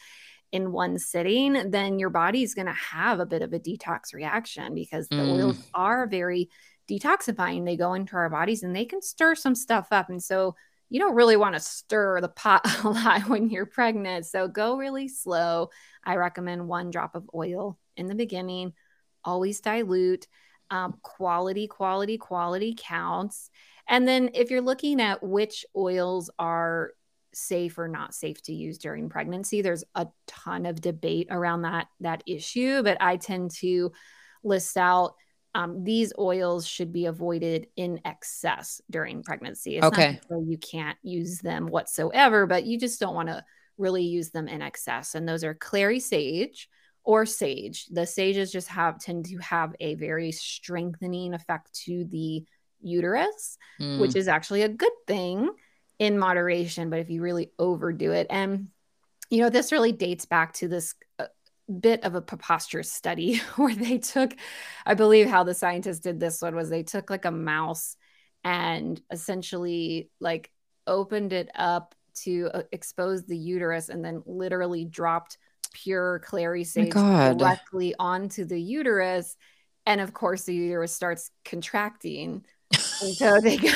in 0.54 0.72
one 0.72 1.00
sitting, 1.00 1.72
then 1.72 1.98
your 1.98 2.12
body's 2.12 2.54
going 2.54 2.68
to 2.68 2.74
have 2.74 3.20
a 3.20 3.26
bit 3.26 3.42
of 3.42 3.54
a 3.54 3.60
detox 3.60 4.13
reaction 4.13 4.76
because 4.76 5.08
the 5.08 5.16
mm. 5.16 5.34
oils 5.34 5.58
are 5.74 6.06
very 6.06 6.48
detoxifying. 6.88 7.66
They 7.66 7.76
go 7.76 7.96
into 7.96 8.16
our 8.16 8.30
bodies 8.30 8.62
and 8.62 8.76
they 8.76 8.86
can 8.86 9.02
stir 9.02 9.34
some 9.34 9.56
stuff 9.56 9.88
up. 9.92 10.10
And 10.10 10.22
so 10.22 10.56
you 10.89 11.00
don't 11.00 11.16
really 11.16 11.38
want 11.38 11.56
to 11.56 11.60
stir 11.60 12.22
the 12.22 12.30
pot 12.30 12.62
a 12.84 12.88
lot 12.88 13.28
when 13.28 13.50
you're 13.50 13.66
pregnant. 13.66 14.28
So 14.28 14.48
go 14.48 14.78
really 14.78 15.08
slow. 15.08 15.72
I 16.04 16.18
recommend 16.18 16.68
one 16.68 16.92
drop 16.92 17.16
of 17.16 17.28
oil 17.34 17.80
in 17.98 18.06
the 18.06 18.16
beginning, 18.16 18.74
always 19.26 19.60
dilute. 19.60 20.28
Um, 20.70 20.98
quality, 21.04 21.68
quality, 21.68 22.18
quality 22.18 22.76
counts. 22.76 23.52
And 23.88 24.08
then 24.08 24.32
if 24.34 24.50
you're 24.50 24.62
looking 24.62 25.02
at 25.02 25.22
which 25.22 25.66
oils 25.76 26.32
are 26.39 26.94
safe 27.36 27.78
or 27.78 27.88
not 27.88 28.13
safe 28.13 28.41
to 28.43 28.54
use 28.54 28.78
during 28.78 29.10
pregnancy, 29.10 29.62
there's 29.62 29.84
a 29.96 30.08
ton 30.28 30.65
of 30.65 30.82
debate 30.82 31.28
around 31.30 31.63
that 31.63 31.88
that 32.02 32.24
issue. 32.26 32.84
But 32.84 32.98
I 33.02 33.17
tend 33.17 33.52
to 33.60 33.91
list 34.43 34.78
out 34.78 35.15
um, 35.56 35.84
these 35.84 36.13
oils 36.17 36.65
should 36.67 36.91
be 36.91 37.06
avoided 37.06 37.67
in 37.76 38.00
excess 38.06 38.82
during 38.89 39.24
pregnancy. 39.24 39.78
It's 39.78 39.86
okay. 39.86 40.19
You 40.30 40.58
can't 40.58 40.98
use 41.04 41.39
them 41.39 41.67
whatsoever, 41.67 42.48
but 42.48 42.65
you 42.65 42.80
just 42.80 43.00
don't 43.00 43.13
want 43.13 43.30
to 43.30 43.43
really 43.78 44.04
use 44.04 44.32
them 44.32 44.48
in 44.48 44.62
excess. 44.62 45.15
And 45.15 45.28
those 45.28 45.43
are 45.43 45.54
clary 45.54 46.00
sage 46.00 46.69
or 47.04 47.26
sage. 47.26 47.86
The 47.88 48.06
sages 48.08 48.52
just 48.52 48.67
have 48.69 49.00
tend 49.00 49.26
to 49.26 49.38
have 49.38 49.76
a 49.80 49.96
very 49.96 50.32
strengthening 50.32 51.34
effect 51.34 51.74
to 51.86 52.06
the 52.06 52.43
uterus, 52.82 53.58
mm. 53.80 54.00
which 54.00 54.15
is 54.15 54.28
actually 54.28 54.63
a 54.63 54.69
good 54.69 54.91
thing 55.08 55.50
in 55.99 56.17
moderation. 56.17 56.89
But 56.89 56.99
if 56.99 57.10
you 57.10 57.21
really 57.21 57.51
overdo 57.60 58.12
it, 58.12 58.27
and 58.29 58.67
you 59.29 59.41
know, 59.41 59.49
this 59.49 59.71
really 59.71 59.91
dates 59.91 60.25
back 60.25 60.53
to 60.53 60.67
this 60.67 60.95
uh, 61.17 61.25
bit 61.79 62.03
of 62.03 62.15
a 62.15 62.21
preposterous 62.21 62.91
study 62.91 63.38
where 63.56 63.75
they 63.75 63.97
took, 63.97 64.36
I 64.86 64.93
believe 64.93 65.27
how 65.27 65.43
the 65.43 65.53
scientists 65.53 65.99
did 65.99 66.19
this 66.19 66.41
one 66.41 66.56
was 66.56 66.69
they 66.69 66.84
took 66.84 67.10
like 67.10 67.25
a 67.25 67.32
mouse 67.32 67.95
and 68.43 69.01
essentially 69.12 70.10
like 70.19 70.51
opened 70.86 71.34
it 71.34 71.49
up 71.56 71.95
to 72.15 72.49
uh, 72.53 72.62
expose 72.71 73.25
the 73.25 73.38
uterus 73.38 73.89
and 73.89 74.03
then 74.03 74.21
literally 74.25 74.86
dropped 74.86 75.38
pure 75.71 76.19
clary 76.19 76.63
sage 76.63 76.93
oh 76.95 77.34
directly 77.34 77.95
onto 77.97 78.45
the 78.45 78.62
uterus 78.62 79.36
and 79.88 79.99
of 80.01 80.13
course 80.13 80.43
the 80.43 80.53
uterus 80.53 80.93
starts 80.93 81.32
contracting 81.45 82.45
and 83.01 83.13
so 83.15 83.39
they 83.39 83.58
go, 83.58 83.71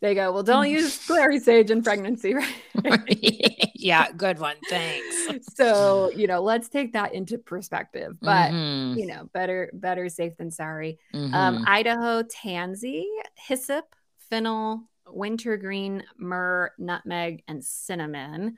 they 0.00 0.14
go, 0.14 0.32
well, 0.32 0.42
don't 0.42 0.70
use 0.70 0.96
clary 1.06 1.38
sage 1.38 1.70
in 1.70 1.82
pregnancy, 1.82 2.34
right? 2.84 3.70
yeah, 3.74 4.10
good 4.12 4.38
one. 4.38 4.56
Thanks. 4.68 5.54
So, 5.54 6.10
you 6.16 6.26
know, 6.26 6.42
let's 6.42 6.68
take 6.68 6.94
that 6.94 7.12
into 7.12 7.36
perspective. 7.38 8.16
But 8.20 8.50
mm-hmm. 8.50 8.98
you 8.98 9.06
know, 9.06 9.28
better 9.32 9.70
better 9.74 10.08
safe 10.08 10.36
than 10.36 10.50
sorry. 10.50 10.98
Um, 11.12 11.20
mm-hmm. 11.20 11.34
Um, 11.34 11.64
Idaho 11.66 12.22
tansy, 12.22 13.06
hyssop, 13.36 13.94
fennel, 14.30 14.88
wintergreen, 15.06 16.04
myrrh, 16.16 16.72
nutmeg, 16.78 17.42
and 17.46 17.62
cinnamon. 17.62 18.56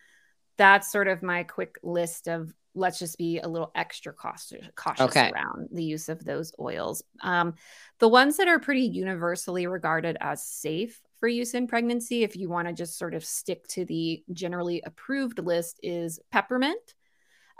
That's 0.58 0.92
sort 0.92 1.08
of 1.08 1.22
my 1.22 1.42
quick 1.42 1.76
list 1.82 2.28
of 2.28 2.52
let's 2.74 2.98
just 2.98 3.18
be 3.18 3.38
a 3.38 3.48
little 3.48 3.70
extra 3.74 4.12
cautious, 4.12 4.64
cautious 4.76 5.06
okay. 5.06 5.30
around 5.30 5.68
the 5.72 5.84
use 5.84 6.08
of 6.08 6.24
those 6.24 6.52
oils. 6.58 7.02
Um, 7.22 7.54
the 7.98 8.08
ones 8.08 8.38
that 8.38 8.48
are 8.48 8.58
pretty 8.58 8.86
universally 8.86 9.66
regarded 9.66 10.16
as 10.20 10.42
safe 10.44 11.00
for 11.22 11.28
use 11.28 11.54
in 11.54 11.68
pregnancy, 11.68 12.24
if 12.24 12.34
you 12.34 12.48
want 12.48 12.66
to 12.66 12.74
just 12.74 12.98
sort 12.98 13.14
of 13.14 13.24
stick 13.24 13.64
to 13.68 13.84
the 13.84 14.24
generally 14.32 14.82
approved 14.84 15.38
list, 15.38 15.78
is 15.80 16.18
peppermint. 16.32 16.94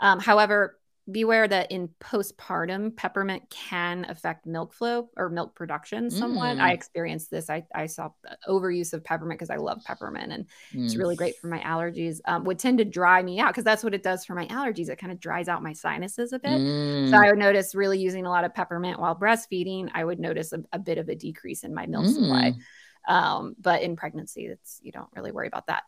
Um, 0.01 0.19
however, 0.19 0.81
beware 1.09 1.47
that 1.47 1.71
in 1.71 1.87
postpartum 2.01 2.93
peppermint 2.93 3.49
can 3.49 4.05
affect 4.09 4.45
milk 4.45 4.73
flow 4.73 5.09
or 5.17 5.29
milk 5.29 5.53
production 5.53 6.09
somewhat 6.09 6.55
mm. 6.55 6.61
i 6.61 6.71
experienced 6.71 7.29
this 7.29 7.49
i, 7.49 7.61
I 7.75 7.87
saw 7.87 8.11
overuse 8.47 8.93
of 8.93 9.03
peppermint 9.03 9.37
because 9.37 9.49
i 9.49 9.57
love 9.57 9.83
peppermint 9.83 10.31
and 10.31 10.45
mm. 10.73 10.85
it's 10.85 10.95
really 10.95 11.17
great 11.17 11.35
for 11.35 11.47
my 11.47 11.59
allergies 11.59 12.19
um, 12.23 12.45
would 12.45 12.57
tend 12.57 12.77
to 12.77 12.85
dry 12.85 13.21
me 13.21 13.41
out 13.41 13.49
because 13.49 13.65
that's 13.65 13.83
what 13.83 13.93
it 13.93 14.01
does 14.01 14.23
for 14.23 14.33
my 14.33 14.47
allergies 14.47 14.87
it 14.87 14.97
kind 14.97 15.11
of 15.11 15.19
dries 15.19 15.49
out 15.49 15.61
my 15.61 15.73
sinuses 15.73 16.31
a 16.31 16.39
bit 16.39 16.51
mm. 16.51 17.09
so 17.09 17.17
i 17.17 17.29
would 17.29 17.37
notice 17.37 17.75
really 17.75 17.99
using 17.99 18.25
a 18.25 18.29
lot 18.29 18.45
of 18.45 18.55
peppermint 18.55 18.97
while 18.97 19.13
breastfeeding 19.13 19.89
i 19.93 20.05
would 20.05 20.21
notice 20.21 20.53
a, 20.53 20.63
a 20.71 20.79
bit 20.79 20.97
of 20.97 21.09
a 21.09 21.15
decrease 21.15 21.65
in 21.65 21.73
my 21.73 21.85
milk 21.85 22.05
supply 22.05 22.51
mm. 22.51 22.61
Um, 23.07 23.55
but 23.59 23.81
in 23.81 23.95
pregnancy 23.95 24.45
it's 24.45 24.79
you 24.81 24.91
don't 24.91 25.09
really 25.15 25.31
worry 25.31 25.47
about 25.47 25.67
that 25.67 25.83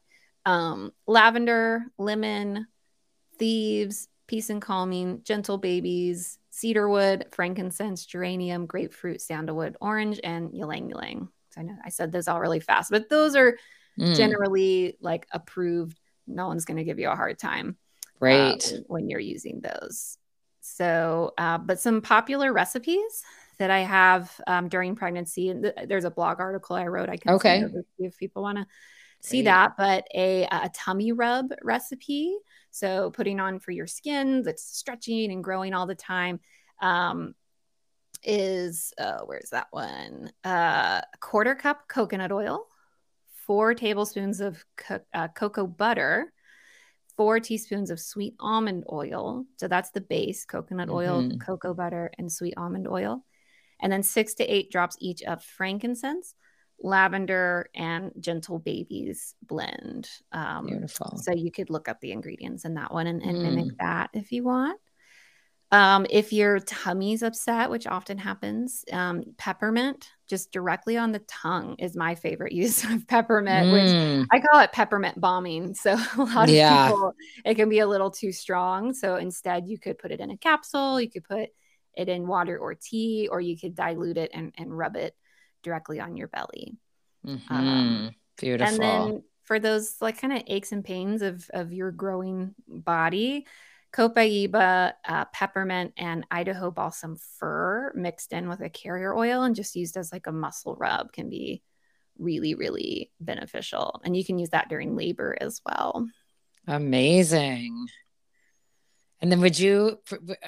um, 0.46 0.92
lavender 1.08 1.84
lemon 1.98 2.68
thieves 3.38 4.08
peace 4.28 4.50
and 4.50 4.62
calming, 4.62 5.22
gentle 5.24 5.58
babies, 5.58 6.40
cedarwood, 6.50 7.26
frankincense, 7.32 8.06
geranium, 8.06 8.66
grapefruit, 8.66 9.22
sandalwood, 9.22 9.78
orange, 9.82 10.20
and 10.24 10.54
ylang 10.54 10.90
ylang. 10.92 11.30
So 11.52 11.62
I 11.62 11.64
know 11.64 11.76
I 11.84 11.90
said 11.90 12.12
those 12.12 12.28
all 12.28 12.40
really 12.40 12.60
fast, 12.60 12.92
but 12.92 13.10
those 13.10 13.36
are 13.36 13.58
mm. 14.00 14.16
generally 14.16 14.98
like 15.00 15.28
approved. 15.32 16.00
No 16.28 16.48
one's 16.48 16.66
going 16.66 16.78
to 16.78 16.84
give 16.84 17.00
you 17.00 17.10
a 17.10 17.16
hard 17.16 17.38
time, 17.38 17.78
right? 18.20 18.74
Uh, 18.74 18.78
when 18.88 19.10
you're 19.10 19.20
using 19.20 19.62
those. 19.62 20.18
So, 20.62 21.34
uh, 21.38 21.60
but 21.60 21.80
some 21.80 22.02
popular 22.02 22.52
recipes 22.52 23.24
that 23.58 23.72
I 23.72 23.80
have 23.80 24.32
um, 24.48 24.68
during 24.68 24.96
pregnancy. 24.96 25.50
And 25.50 25.64
th- 25.64 25.88
there's 25.88 26.06
a 26.06 26.12
blog 26.12 26.40
article 26.40 26.76
I 26.76 26.88
wrote. 26.88 27.10
I 27.10 27.18
can 27.18 27.34
okay 27.34 27.66
if 28.00 28.18
people 28.18 28.44
want 28.44 28.58
to 28.58 28.68
see 29.22 29.44
that. 29.44 29.74
But 29.78 30.08
a, 30.14 30.44
a 30.44 30.70
tummy 30.74 31.12
rub 31.12 31.48
recipe 31.64 32.38
so 32.76 33.10
putting 33.10 33.40
on 33.40 33.60
for 33.60 33.72
your 33.72 33.88
skin 33.88 34.44
that's 34.44 34.62
stretching 34.62 35.32
and 35.32 35.42
growing 35.42 35.74
all 35.74 35.86
the 35.86 35.96
time 35.96 36.42
um, 36.82 37.34
is 38.22 38.94
uh, 38.98 39.20
where's 39.24 39.52
that 39.52 39.68
one? 39.72 40.30
Uh, 40.44 41.00
quarter 41.22 41.56
cup 41.56 41.88
coconut 41.88 42.34
oil, 42.34 42.68
four 43.48 43.74
tablespoons 43.76 44.42
of 44.42 44.62
co- 44.76 45.00
uh, 45.14 45.30
cocoa 45.30 45.68
butter, 45.68 46.34
four 47.16 47.40
teaspoons 47.40 47.92
of 47.92 48.00
sweet 48.02 48.36
almond 48.42 48.84
oil. 48.92 49.46
So 49.56 49.70
that's 49.70 49.92
the 49.92 50.02
base 50.02 50.44
coconut 50.44 50.90
oil, 50.90 51.22
mm-hmm. 51.22 51.38
cocoa 51.38 51.74
butter, 51.74 52.12
and 52.18 52.30
sweet 52.30 52.56
almond 52.58 52.90
oil. 52.90 53.24
And 53.82 53.92
then 53.92 54.04
six 54.04 54.36
to 54.36 54.46
eight 54.46 54.72
drops 54.72 54.98
each 55.00 55.22
of 55.24 55.44
frankincense, 55.44 56.34
lavender 56.80 57.70
and 57.76 58.12
gentle 58.20 58.60
babies 58.60 59.36
blend. 59.42 60.10
Um, 60.32 60.68
Beautiful. 60.68 61.18
So 61.22 61.34
you 61.34 61.52
could 61.52 61.70
look 61.70 61.88
up 61.88 62.02
the 62.02 62.12
ingredients 62.12 62.66
in 62.66 62.76
that 62.76 62.94
one 62.94 63.08
and, 63.08 63.22
and 63.22 63.38
mm. 63.38 63.42
mimic 63.44 63.78
that 63.80 64.10
if 64.14 64.32
you 64.32 64.44
want. 64.44 64.80
Um, 65.72 66.06
if 66.10 66.32
your 66.32 66.60
tummy's 66.60 67.24
upset, 67.24 67.70
which 67.70 67.88
often 67.88 68.18
happens, 68.18 68.86
um, 68.92 69.24
peppermint 69.38 70.10
just 70.28 70.52
directly 70.52 70.96
on 70.96 71.12
the 71.12 71.20
tongue 71.28 71.76
is 71.80 71.96
my 71.96 72.16
favorite 72.16 72.52
use 72.54 72.84
of 72.84 73.08
peppermint, 73.08 73.68
mm. 73.68 73.74
which 73.74 74.28
I 74.32 74.40
call 74.40 74.62
it 74.62 74.72
peppermint 74.72 75.20
bombing. 75.20 75.74
So 75.74 75.98
a 76.18 76.24
lot 76.24 76.50
yeah. 76.50 76.86
of 76.86 76.92
people, 76.92 77.14
it 77.44 77.56
can 77.56 77.70
be 77.70 77.80
a 77.80 77.88
little 77.88 78.12
too 78.12 78.32
strong. 78.32 78.94
So 78.94 79.16
instead, 79.16 79.68
you 79.68 79.80
could 79.80 79.98
put 79.98 80.12
it 80.12 80.20
in 80.20 80.30
a 80.30 80.38
capsule, 80.38 81.02
you 81.02 81.10
could 81.10 81.24
put 81.24 81.50
it 81.98 82.10
in 82.10 82.28
water 82.28 82.58
or 82.58 82.76
tea, 82.76 83.28
or 83.32 83.40
you 83.40 83.58
could 83.58 83.76
dilute 83.76 84.18
it 84.18 84.32
and, 84.34 84.54
and 84.58 84.76
rub 84.76 84.96
it 84.96 85.16
directly 85.64 86.00
on 86.00 86.18
your 86.18 86.28
belly. 86.28 86.78
Mm-hmm. 87.26 87.54
Um, 87.54 88.16
Beautiful. 88.38 88.74
And 88.74 88.84
then 88.84 89.24
for 89.44 89.60
those 89.60 89.96
like 90.02 90.20
kind 90.20 90.34
of 90.34 90.44
aches 90.48 90.72
and 90.72 90.84
pains 90.84 91.22
of 91.22 91.50
of 91.54 91.72
your 91.72 91.92
growing 91.92 92.54
body, 92.68 93.46
copaiba, 93.94 94.94
uh, 95.08 95.26
peppermint, 95.34 95.94
and 95.98 96.26
Idaho 96.30 96.72
balsam 96.72 97.18
fir 97.40 97.94
mixed 97.96 98.34
in 98.34 98.50
with 98.50 98.60
a 98.60 98.70
carrier 98.70 99.16
oil 99.16 99.44
and 99.44 99.56
just 99.56 99.76
used 99.76 99.98
as 99.98 100.12
like 100.12 100.28
a 100.28 100.32
muscle 100.32 100.76
rub 100.76 101.14
can 101.14 101.30
be 101.30 101.64
really, 102.18 102.56
really 102.56 103.12
beneficial. 103.20 104.02
And 104.04 104.16
you 104.16 104.26
can 104.26 104.38
use 104.40 104.50
that 104.50 104.70
during 104.70 104.96
labor 104.96 105.38
as 105.40 105.62
well. 105.66 106.08
Amazing. 106.68 107.88
And 109.22 109.32
then 109.32 109.42
would 109.42 109.58
you 109.58 110.00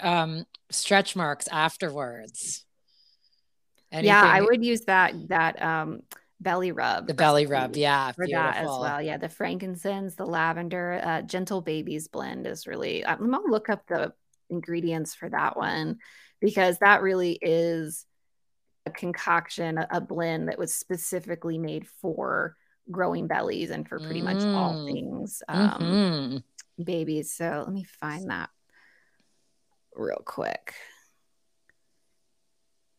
um, 0.01 0.45
stretch 0.69 1.15
marks 1.15 1.47
afterwards? 1.47 2.65
Anything? 3.91 4.07
Yeah, 4.07 4.21
I 4.21 4.41
would 4.41 4.63
use 4.63 4.81
that 4.81 5.13
that 5.29 5.61
um 5.61 6.01
belly 6.39 6.71
rub. 6.71 7.07
The 7.07 7.13
belly 7.13 7.45
rub, 7.45 7.75
yeah, 7.75 8.11
for 8.11 8.25
beautiful. 8.25 8.43
that 8.43 8.57
as 8.57 8.67
well. 8.79 9.01
Yeah, 9.01 9.17
the 9.17 9.29
frankincense, 9.29 10.15
the 10.15 10.25
lavender, 10.25 11.01
uh, 11.03 11.21
gentle 11.21 11.61
babies 11.61 12.07
blend 12.07 12.45
is 12.45 12.67
really. 12.67 13.05
I'm 13.05 13.31
gonna 13.31 13.49
look 13.49 13.69
up 13.69 13.87
the 13.87 14.13
ingredients 14.49 15.15
for 15.15 15.29
that 15.29 15.57
one 15.57 15.97
because 16.39 16.77
that 16.79 17.01
really 17.01 17.39
is 17.41 18.05
a 18.85 18.91
concoction, 18.91 19.77
a, 19.77 19.99
blend 19.99 20.47
that 20.47 20.57
was 20.57 20.73
specifically 20.73 21.57
made 21.57 21.85
for 22.01 22.55
growing 22.89 23.27
bellies 23.27 23.69
and 23.69 23.87
for 23.87 23.99
pretty 23.99 24.21
much 24.21 24.41
all 24.55 24.75
Mm. 24.75 24.87
things 24.87 25.43
um, 25.49 25.79
Mhm. 25.79 26.43
babies. 26.85 27.33
So 27.33 27.63
let 27.65 27.73
me 27.73 27.83
find 27.83 28.29
that 28.29 28.49
real 29.97 30.21
quick. 30.25 30.73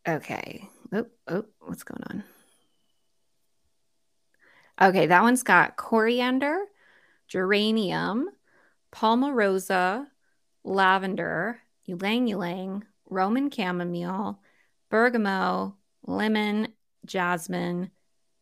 Okay. 0.07 0.69
Oh, 0.93 1.07
oh, 1.29 1.45
what's 1.61 1.83
going 1.85 2.03
on? 2.11 2.25
Okay, 4.81 5.07
that 5.07 5.23
one's 5.23 5.43
got 5.43 5.77
coriander, 5.77 6.57
geranium, 7.27 8.29
palmarosa, 8.93 10.07
lavender, 10.65 11.61
ylang 11.87 12.29
ylang, 12.29 12.85
Roman 13.11 13.51
chamomile, 13.51 14.41
bergamot, 14.91 15.73
lemon, 16.07 16.69
jasmine, 17.05 17.91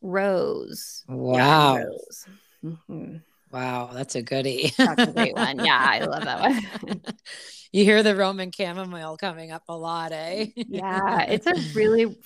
rose. 0.02 1.04
Yeah, 1.08 1.14
Wow. 1.16 1.76
rose. 1.76 2.28
Mhm. 2.64 3.22
Wow, 3.50 3.90
that's 3.92 4.14
a 4.16 4.22
goodie. 4.22 4.72
That's 4.84 5.06
a 5.06 5.12
great 5.12 5.34
one. 5.36 5.58
Yeah, 5.60 5.78
I 5.78 6.04
love 6.04 6.24
that 6.24 6.40
one. 6.40 6.70
you 7.72 7.84
hear 7.84 8.02
the 8.02 8.16
Roman 8.16 8.50
chamomile 8.52 9.16
coming 9.16 9.50
up 9.52 9.64
a 9.68 9.76
lot, 9.76 10.12
eh? 10.12 10.46
yeah, 10.68 11.22
it's 11.22 11.46
a 11.46 11.56
really 11.74 12.16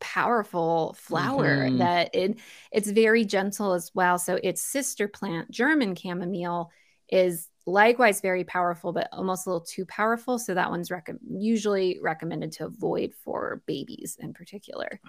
powerful 0.00 0.94
flower 0.98 1.68
Mhm. 1.68 1.78
that 1.78 2.14
it 2.14 2.38
it's 2.70 2.90
very 2.90 3.24
gentle 3.24 3.72
as 3.74 3.90
well. 3.94 4.18
So 4.18 4.38
its 4.42 4.62
sister 4.62 5.08
plant, 5.08 5.50
German 5.50 5.94
chamomile, 5.96 6.70
is 7.08 7.48
likewise 7.66 8.20
very 8.20 8.44
powerful, 8.44 8.92
but 8.92 9.08
almost 9.12 9.46
a 9.46 9.50
little 9.50 9.66
too 9.66 9.84
powerful. 9.86 10.38
So 10.38 10.54
that 10.54 10.70
one's 10.70 10.90
rec- 10.90 11.10
usually 11.30 11.98
recommended 12.02 12.52
to 12.52 12.66
avoid 12.66 13.12
for 13.24 13.62
babies 13.66 14.16
in 14.20 14.32
particular. 14.32 15.00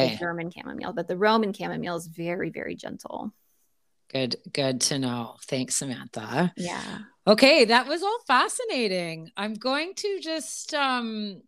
The 0.00 0.08
Okay. 0.08 0.18
German 0.18 0.50
chamomile, 0.50 0.92
but 0.94 1.08
the 1.08 1.16
Roman 1.18 1.52
chamomile 1.52 1.96
is 1.96 2.06
very, 2.06 2.50
very 2.50 2.74
gentle. 2.76 3.32
Good 4.12 4.36
good 4.52 4.80
to 4.82 4.98
know. 4.98 5.36
Thanks, 5.46 5.76
Samantha. 5.76 6.52
Yeah. 6.56 6.98
Okay, 7.26 7.64
that 7.66 7.86
was 7.86 8.02
all 8.02 8.18
fascinating. 8.26 9.30
I'm 9.36 9.54
going 9.54 9.94
to 9.94 10.20
just 10.20 10.74
um 10.74 11.42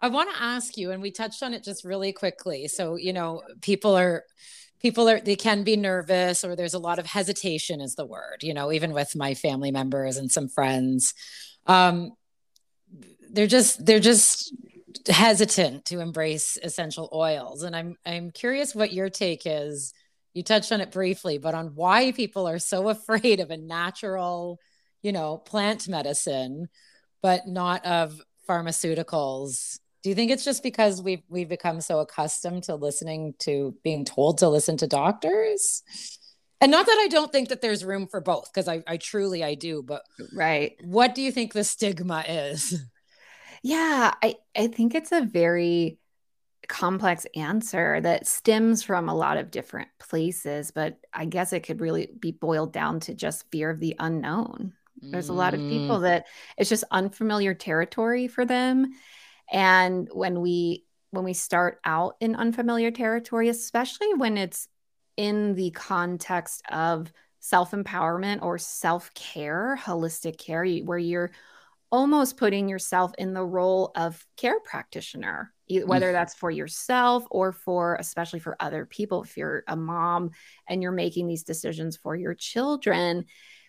I 0.00 0.08
want 0.08 0.34
to 0.34 0.42
ask 0.42 0.76
you 0.76 0.90
and 0.90 1.00
we 1.00 1.10
touched 1.10 1.42
on 1.42 1.54
it 1.54 1.64
just 1.64 1.84
really 1.84 2.12
quickly. 2.12 2.68
So, 2.68 2.96
you 2.96 3.12
know, 3.12 3.42
people 3.62 3.96
are 3.96 4.24
people 4.80 5.08
are 5.08 5.20
they 5.20 5.36
can 5.36 5.62
be 5.62 5.76
nervous 5.76 6.44
or 6.44 6.56
there's 6.56 6.74
a 6.74 6.78
lot 6.78 6.98
of 6.98 7.06
hesitation 7.06 7.80
is 7.80 7.94
the 7.94 8.04
word, 8.04 8.42
you 8.42 8.52
know, 8.52 8.72
even 8.72 8.92
with 8.92 9.14
my 9.16 9.34
family 9.34 9.70
members 9.70 10.16
and 10.16 10.30
some 10.30 10.48
friends. 10.48 11.14
Um 11.66 12.12
they're 13.30 13.46
just 13.46 13.86
they're 13.86 14.00
just 14.00 14.52
hesitant 15.08 15.86
to 15.86 16.00
embrace 16.00 16.58
essential 16.62 17.08
oils 17.14 17.62
and 17.62 17.74
I'm 17.74 17.96
I'm 18.04 18.30
curious 18.30 18.74
what 18.74 18.92
your 18.92 19.08
take 19.08 19.42
is. 19.46 19.94
You 20.34 20.42
touched 20.42 20.72
on 20.72 20.80
it 20.80 20.90
briefly, 20.90 21.38
but 21.38 21.54
on 21.54 21.74
why 21.74 22.12
people 22.12 22.48
are 22.48 22.58
so 22.58 22.88
afraid 22.88 23.40
of 23.40 23.50
a 23.50 23.56
natural 23.56 24.58
you 25.02 25.12
know, 25.12 25.36
plant 25.36 25.88
medicine, 25.88 26.68
but 27.22 27.46
not 27.46 27.84
of 27.84 28.20
pharmaceuticals. 28.48 29.78
Do 30.02 30.08
you 30.08 30.14
think 30.14 30.30
it's 30.30 30.44
just 30.44 30.62
because 30.62 31.02
we've 31.02 31.22
we've 31.28 31.48
become 31.48 31.80
so 31.80 32.00
accustomed 32.00 32.64
to 32.64 32.74
listening 32.74 33.34
to 33.40 33.74
being 33.84 34.04
told 34.04 34.38
to 34.38 34.48
listen 34.48 34.76
to 34.78 34.86
doctors? 34.86 35.82
And 36.60 36.70
not 36.70 36.86
that 36.86 36.98
I 37.00 37.08
don't 37.08 37.32
think 37.32 37.48
that 37.48 37.60
there's 37.60 37.84
room 37.84 38.06
for 38.06 38.20
both, 38.20 38.52
because 38.52 38.68
I, 38.68 38.82
I 38.86 38.96
truly 38.96 39.42
I 39.42 39.54
do, 39.54 39.82
but 39.82 40.02
Right. 40.32 40.76
what 40.80 41.14
do 41.14 41.22
you 41.22 41.32
think 41.32 41.52
the 41.52 41.64
stigma 41.64 42.24
is? 42.26 42.80
Yeah, 43.64 44.12
I, 44.20 44.34
I 44.56 44.66
think 44.66 44.92
it's 44.92 45.12
a 45.12 45.20
very 45.20 45.98
complex 46.68 47.26
answer 47.34 48.00
that 48.00 48.26
stems 48.26 48.82
from 48.82 49.08
a 49.08 49.14
lot 49.14 49.36
of 49.36 49.50
different 49.50 49.88
places, 49.98 50.70
but 50.70 50.98
I 51.12 51.24
guess 51.26 51.52
it 51.52 51.60
could 51.60 51.80
really 51.80 52.08
be 52.18 52.32
boiled 52.32 52.72
down 52.72 53.00
to 53.00 53.14
just 53.14 53.50
fear 53.50 53.70
of 53.70 53.80
the 53.80 53.96
unknown. 53.98 54.74
There's 55.10 55.28
a 55.28 55.34
lot 55.34 55.54
of 55.54 55.66
people 55.66 56.00
Mm, 56.00 56.00
that 56.00 56.26
it's 56.56 56.70
just 56.70 56.84
unfamiliar 56.90 57.54
territory 57.54 58.28
for 58.28 58.44
them. 58.44 58.92
And 59.50 60.08
when 60.12 60.40
we 60.40 60.84
when 61.10 61.24
we 61.24 61.34
start 61.34 61.78
out 61.84 62.16
in 62.20 62.34
unfamiliar 62.36 62.90
territory, 62.90 63.48
especially 63.48 64.14
when 64.14 64.38
it's 64.38 64.66
in 65.16 65.54
the 65.54 65.70
context 65.72 66.62
of 66.70 67.12
self-empowerment 67.40 68.42
or 68.42 68.56
self-care, 68.58 69.78
holistic 69.82 70.38
care, 70.38 70.66
where 70.84 70.98
you're 70.98 71.30
almost 71.92 72.38
putting 72.38 72.70
yourself 72.70 73.12
in 73.18 73.34
the 73.34 73.44
role 73.44 73.92
of 73.94 74.26
care 74.38 74.58
practitioner, 74.60 75.52
whether 75.84 76.08
mm, 76.08 76.12
that's 76.12 76.34
for 76.34 76.50
yourself 76.50 77.24
or 77.30 77.52
for, 77.52 77.96
especially 78.00 78.40
for 78.40 78.56
other 78.58 78.86
people. 78.86 79.22
If 79.22 79.36
you're 79.36 79.62
a 79.68 79.76
mom 79.76 80.30
and 80.66 80.82
you're 80.82 80.90
making 80.90 81.28
these 81.28 81.44
decisions 81.44 81.98
for 81.98 82.16
your 82.16 82.34
children, 82.34 83.26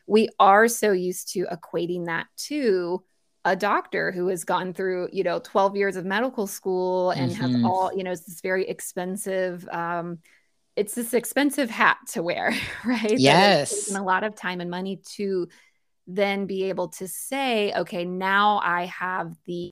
we 0.07 0.29
are 0.39 0.69
so 0.69 0.93
used 0.93 1.33
to 1.33 1.45
equating 1.51 2.05
that 2.05 2.27
to 2.37 3.03
a 3.43 3.57
doctor 3.57 4.13
who 4.13 4.27
has 4.27 4.45
gone 4.45 4.73
through, 4.73 5.09
you 5.11 5.23
know, 5.23 5.39
12 5.39 5.75
years 5.75 5.97
of 5.97 6.05
medical 6.05 6.47
school 6.47 7.11
and 7.11 7.29
has 7.33 7.51
mhm. 7.51 7.65
all, 7.65 7.91
you 7.93 8.05
know, 8.05 8.11
it's 8.11 8.23
this 8.23 8.39
very 8.39 8.65
expensive, 8.69 9.67
um, 9.69 10.19
it's 10.77 10.95
this 10.95 11.13
expensive 11.13 11.69
hat 11.69 11.97
to 12.13 12.23
wear, 12.23 12.55
right? 12.85 13.19
Yes. 13.19 13.87
taken 13.87 14.01
a 14.01 14.05
lot 14.05 14.23
of 14.23 14.33
time 14.33 14.61
and 14.61 14.71
money 14.71 15.01
to 15.15 15.49
then 16.07 16.45
be 16.45 16.65
able 16.65 16.89
to 16.89 17.07
say, 17.07 17.73
okay, 17.73 18.05
now 18.05 18.59
I 18.63 18.85
have 18.85 19.35
the 19.45 19.71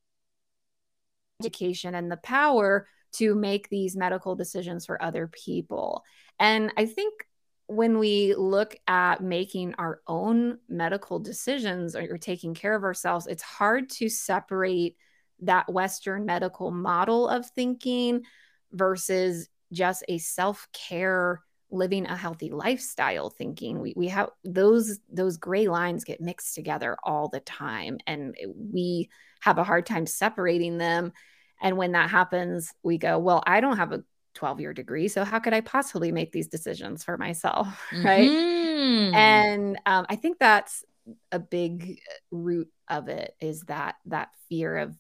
education 1.42 1.96
and 1.96 2.12
the 2.12 2.18
power 2.18 2.88
to 3.14 3.36
make 3.36 3.70
these 3.70 3.98
medical 3.98 4.36
decisions 4.36 4.86
for 4.86 5.02
other 5.02 5.28
people. 5.28 6.04
And 6.40 6.72
I 6.78 6.86
think 6.86 7.26
when 7.68 8.00
we 8.00 8.36
look 8.36 8.76
at 8.88 9.24
making 9.24 9.76
our 9.76 10.02
own 10.08 10.60
medical 10.68 11.20
decisions 11.20 11.96
or 11.96 12.18
taking 12.18 12.54
care 12.54 12.76
of 12.76 12.84
ourselves, 12.84 13.28
it's 13.28 13.44
hard 13.44 13.90
to 13.90 14.10
separate 14.10 14.96
that 15.42 15.72
Western 15.72 16.26
medical 16.26 16.72
model 16.72 17.28
of 17.28 17.50
thinking 17.50 18.24
versus 18.72 19.50
just 19.72 20.04
a 20.08 20.18
self 20.18 20.68
care 20.74 21.42
living 21.72 22.06
a 22.06 22.16
healthy 22.16 22.50
lifestyle 22.50 23.30
thinking 23.30 23.80
we, 23.80 23.94
we 23.96 24.08
have 24.10 24.30
those 24.44 25.00
those 25.10 25.38
gray 25.38 25.68
lines 25.68 26.04
get 26.04 26.22
mixed 26.22 26.54
together 26.56 26.98
all 27.04 27.30
the 27.30 27.40
time 27.40 27.98
and 28.08 28.36
we 28.74 29.10
have 29.42 29.58
a 29.58 29.64
hard 29.64 29.86
time 29.86 30.06
separating 30.06 30.78
them. 30.78 31.14
And 31.62 31.78
when 31.78 31.92
that 31.94 32.10
happens 32.10 32.74
we 32.84 32.98
go 32.98 33.20
well 33.20 33.44
i 33.46 33.62
don't 33.62 33.78
have 33.78 33.92
a 33.92 34.04
12 34.34 34.60
year 34.62 34.74
degree 34.74 35.08
so 35.08 35.24
how 35.24 35.40
could 35.40 35.54
i 35.54 35.62
possibly 35.62 36.12
make 36.12 36.32
these 36.32 36.48
decisions 36.48 37.04
for 37.04 37.18
myself? 37.18 37.68
Right? 38.04 38.30
Mhm. 38.30 39.16
and 39.16 39.80
um, 39.86 40.06
i 40.10 40.16
think 40.16 40.40
that's 40.40 40.84
a 41.32 41.40
big 41.40 42.00
root 42.32 42.70
of 42.88 43.10
it 43.10 43.36
is 43.40 43.62
that 43.64 43.96
that 44.06 44.30
fear 44.50 44.78
of 44.78 44.96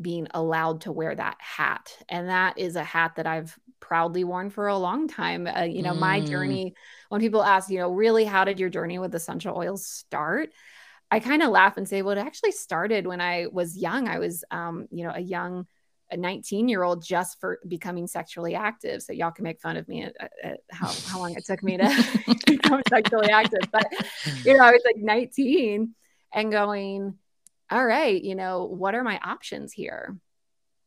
being 0.00 0.26
allowed 0.32 0.82
to 0.82 0.92
wear 0.92 1.14
that 1.14 1.36
hat. 1.40 1.96
And 2.08 2.28
that 2.28 2.58
is 2.58 2.76
a 2.76 2.84
hat 2.84 3.12
that 3.16 3.26
i've 3.26 3.58
proudly 3.80 4.24
worn 4.24 4.50
for 4.50 4.68
a 4.68 4.76
long 4.76 5.08
time. 5.08 5.46
Uh, 5.46 5.62
you 5.62 5.82
know 5.82 5.94
my 5.94 6.20
Mm. 6.20 6.28
journey 6.28 6.74
when 7.08 7.20
people 7.20 7.42
ask 7.42 7.70
you 7.70 7.78
know 7.78 7.90
really 7.90 8.24
how 8.24 8.44
did 8.44 8.60
your 8.60 8.68
journey 8.70 8.98
with 8.98 9.14
essential 9.14 9.56
oils 9.56 9.86
start? 9.86 10.50
I 11.10 11.18
kind 11.20 11.42
of 11.42 11.50
laugh 11.50 11.76
and 11.76 11.88
say 11.88 12.02
well 12.02 12.16
it 12.16 12.20
actually 12.20 12.52
started 12.52 13.06
when 13.06 13.20
i 13.20 13.46
was 13.52 13.76
young. 13.76 14.08
I 14.08 14.18
was 14.18 14.44
um, 14.50 14.86
you 14.90 15.04
know 15.04 15.12
a 15.14 15.20
young 15.20 15.66
a 16.12 16.16
19 16.16 16.68
year 16.68 16.82
old 16.82 17.04
just 17.04 17.38
for 17.40 17.60
becoming 17.68 18.06
sexually 18.08 18.54
active. 18.56 19.00
So 19.02 19.12
y'all 19.12 19.30
can 19.30 19.44
make 19.44 19.60
fun 19.60 19.76
of 19.76 19.86
me 19.88 20.02
at, 20.02 20.14
at- 20.20 20.32
at 20.42 20.60
how, 20.70 20.92
how 21.06 21.20
long 21.20 21.34
it 21.36 21.44
took 21.46 21.62
me 21.62 21.76
to 21.78 22.04
become 22.46 22.82
sexually 22.88 23.28
active. 23.30 23.60
But 23.72 23.86
you 24.44 24.56
know 24.56 24.64
i 24.64 24.72
was 24.72 24.82
like 24.84 24.96
19 24.96 25.94
and 26.34 26.52
going 26.52 27.14
all 27.70 27.84
right, 27.84 28.22
you 28.22 28.34
know, 28.34 28.64
what 28.66 28.94
are 28.94 29.04
my 29.04 29.18
options 29.22 29.72
here? 29.72 30.16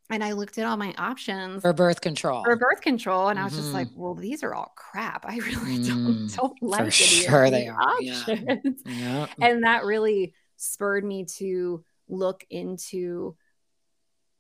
And 0.10 0.24
I 0.24 0.34
looked 0.34 0.58
at 0.58 0.66
all 0.66 0.78
my 0.78 0.94
options 0.98 1.62
For 1.62 1.74
birth 1.74 2.02
control. 2.02 2.44
for 2.44 2.56
birth 2.56 2.82
control, 2.82 3.30
and 3.30 3.40
I 3.40 3.46
was 3.46 3.56
just 3.56 3.74
like, 3.74 3.90
well, 3.96 4.16
these 4.16 4.44
are 4.44 4.54
all 4.54 4.74
crap. 4.76 5.26
I 5.28 5.38
really 5.38 5.80
Mm, 5.80 5.88
don't, 5.88 6.28
don't 6.28 6.62
like 6.62 7.02
any 7.02 7.26
of 7.26 7.30
sure 7.30 7.50
they 7.50 7.68
are, 7.68 7.96
yeah. 8.00 8.26
options. 8.30 8.82
yeah. 8.86 9.28
And 9.42 9.64
that 9.64 9.86
really 9.86 10.34
spurred 10.58 11.04
me 11.06 11.26
to 11.38 11.84
look 12.08 12.46
into 12.50 13.36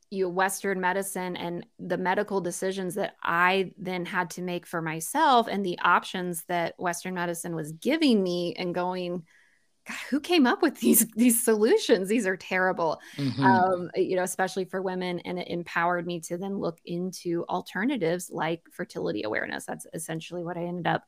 you 0.09 0.25
know, 0.25 0.29
Western 0.29 0.79
medicine 0.79 1.35
and 1.35 1.65
the 1.79 1.97
medical 1.97 2.39
decisions 2.39 2.95
that 2.95 3.15
I 3.23 3.71
then 3.79 4.05
had 4.05 4.29
to 4.31 4.43
make 4.43 4.67
for 4.67 4.81
myself 4.81 5.47
and 5.47 5.65
the 5.65 5.79
options 5.79 6.43
that 6.47 6.75
Western 6.77 7.15
medicine 7.15 7.55
was 7.55 7.71
giving 7.71 8.21
me 8.21 8.53
and 8.55 8.75
going, 8.75 9.23
God, 9.87 9.97
who 10.09 10.19
came 10.19 10.47
up 10.47 10.61
with 10.61 10.79
these 10.79 11.07
these 11.11 11.43
solutions? 11.43 12.07
These 12.09 12.25
are 12.27 12.37
terrible. 12.37 12.99
Mhm. 13.17 13.63
Um, 13.73 13.91
you 13.95 14.15
know, 14.15 14.23
especially 14.23 14.65
for 14.65 14.81
women. 14.81 15.19
And 15.19 15.37
it 15.39 15.47
empowered 15.49 16.07
me 16.07 16.19
to 16.21 16.37
then 16.37 16.57
look 16.57 16.79
into 16.85 17.45
alternatives 17.49 18.29
like 18.31 18.61
fertility 18.71 19.23
awareness. 19.23 19.65
That's 19.65 19.85
essentially 19.93 20.43
what 20.43 20.57
I 20.57 20.63
ended 20.63 20.87
up 20.87 21.03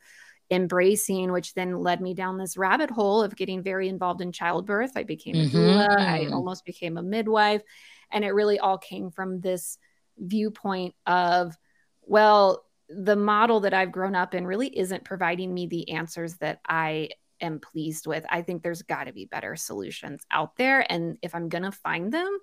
embracing, 0.52 1.32
which 1.32 1.54
then 1.56 1.80
led 1.80 2.02
me 2.02 2.14
down 2.14 2.38
this 2.38 2.58
rabbit 2.58 2.92
hole 2.92 3.24
of 3.24 3.36
getting 3.36 3.64
very 3.64 3.88
involved 3.88 4.22
in 4.22 4.32
childbirth. 4.32 4.92
I 4.96 5.04
became 5.04 5.40
a 5.40 5.46
doula, 5.46 5.86
I 6.08 6.28
Mhm. 6.28 6.32
almost 6.32 6.66
became 6.66 6.98
a 6.98 7.04
midwife. 7.04 7.64
And 8.12 8.24
it 8.24 8.32
really 8.32 8.60
all 8.60 8.78
came 8.78 9.10
from 9.10 9.40
this 9.42 9.78
viewpoint 10.18 10.96
of, 11.08 11.58
well, 12.02 12.66
the 12.90 13.16
model 13.16 13.62
that 13.62 13.74
I've 13.74 13.92
grown 13.92 14.16
up 14.16 14.36
in 14.36 14.46
really 14.46 14.78
isn't 14.78 15.04
providing 15.06 15.52
me 15.54 15.66
the 15.66 15.90
answers 15.92 16.36
that 16.38 16.60
I 16.68 17.10
am 17.46 17.60
pleased 17.60 18.08
with. 18.08 18.26
I 18.30 18.42
think 18.42 18.62
there's 18.62 18.82
got 18.82 19.06
to 19.06 19.14
be 19.14 19.26
better 19.26 19.56
solutions 19.56 20.26
out 20.32 20.56
there. 20.58 20.86
And 20.92 21.18
if 21.22 21.34
I'm 21.34 21.50
going 21.50 21.64
to 21.64 21.72
find 21.72 22.12
them, 22.12 22.38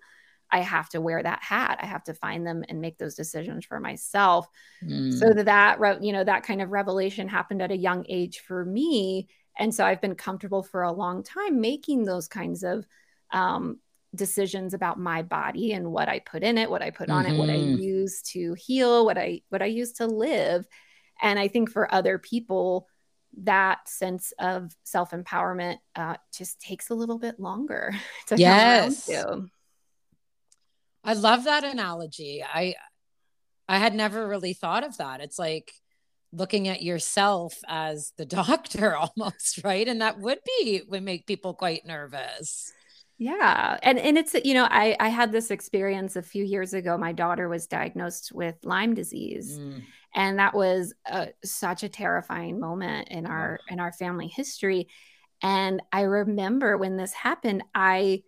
I 0.50 0.60
have 0.60 0.88
to 0.90 1.00
wear 1.00 1.22
that 1.22 1.42
hat. 1.42 1.78
I 1.80 1.86
have 1.86 2.04
to 2.04 2.14
find 2.14 2.46
them 2.46 2.62
and 2.68 2.80
make 2.80 2.98
those 2.98 3.14
decisions 3.14 3.64
for 3.64 3.80
myself. 3.80 4.46
Mm. 4.84 5.18
So 5.18 5.32
that, 5.32 5.46
that, 5.46 6.04
you 6.04 6.12
know, 6.12 6.24
that 6.24 6.42
kind 6.42 6.60
of 6.60 6.70
revelation 6.70 7.26
happened 7.26 7.62
at 7.62 7.70
a 7.70 7.76
young 7.76 8.04
age 8.08 8.40
for 8.40 8.64
me. 8.64 9.28
And 9.58 9.74
so 9.74 9.84
I've 9.84 10.00
been 10.00 10.14
comfortable 10.14 10.62
for 10.62 10.82
a 10.82 10.92
long 10.92 11.22
time 11.22 11.60
making 11.60 12.04
those 12.04 12.28
kinds 12.28 12.64
of 12.64 12.84
um, 13.32 13.78
decisions 14.14 14.74
about 14.74 14.98
my 14.98 15.22
body 15.22 15.72
and 15.72 15.90
what 15.90 16.08
I 16.08 16.18
put 16.18 16.42
in 16.42 16.58
it, 16.58 16.70
what 16.70 16.82
I 16.82 16.90
put 16.90 17.08
on 17.08 17.24
mm-hmm. 17.24 17.34
it, 17.34 17.38
what 17.38 17.50
I 17.50 17.56
mm-hmm. 17.56 17.82
use 17.82 18.22
to 18.32 18.54
heal, 18.54 19.04
what 19.04 19.16
I 19.16 19.42
what 19.48 19.62
I 19.62 19.66
use 19.66 19.92
to 19.94 20.06
live. 20.06 20.66
And 21.20 21.38
I 21.38 21.48
think 21.48 21.70
for 21.70 21.92
other 21.92 22.18
people, 22.18 22.88
that 23.38 23.88
sense 23.88 24.32
of 24.38 24.74
self 24.84 25.10
empowerment 25.10 25.78
uh, 25.96 26.16
just 26.36 26.60
takes 26.60 26.90
a 26.90 26.94
little 26.94 27.18
bit 27.18 27.40
longer 27.40 27.94
to 28.28 28.36
yes. 28.36 29.06
come 29.06 29.14
around 29.14 29.40
to. 29.42 29.50
I 31.04 31.14
love 31.14 31.44
that 31.44 31.64
analogy. 31.64 32.44
I 32.44 32.74
I 33.68 33.78
had 33.78 33.94
never 33.94 34.28
really 34.28 34.52
thought 34.52 34.84
of 34.84 34.96
that. 34.98 35.20
It's 35.20 35.38
like 35.38 35.72
looking 36.32 36.68
at 36.68 36.82
yourself 36.82 37.54
as 37.68 38.12
the 38.16 38.24
doctor 38.26 38.96
almost, 38.96 39.64
right? 39.64 39.86
And 39.86 40.00
that 40.00 40.18
would 40.18 40.38
be 40.44 40.82
would 40.88 41.02
make 41.02 41.26
people 41.26 41.54
quite 41.54 41.86
nervous. 41.86 42.72
Yeah. 43.18 43.78
And 43.82 43.98
and 43.98 44.18
it's 44.18 44.34
you 44.44 44.54
know, 44.54 44.66
I 44.70 44.96
I 44.98 45.08
had 45.08 45.32
this 45.32 45.50
experience 45.50 46.16
a 46.16 46.22
few 46.22 46.44
years 46.44 46.74
ago. 46.74 46.98
My 46.98 47.12
daughter 47.12 47.48
was 47.48 47.66
diagnosed 47.66 48.32
with 48.34 48.56
Lyme 48.64 48.94
disease. 48.94 49.58
Mm. 49.58 49.82
And 50.14 50.38
that 50.38 50.54
was 50.54 50.92
a, 51.06 51.28
such 51.44 51.82
a 51.82 51.88
terrifying 51.88 52.60
moment 52.60 53.08
in 53.08 53.26
our 53.26 53.60
in 53.68 53.80
our 53.80 53.92
family 53.92 54.28
history. 54.28 54.88
And 55.42 55.82
I 55.92 56.02
remember 56.02 56.76
when 56.76 56.96
this 56.96 57.12
happened, 57.12 57.64
I 57.74 58.22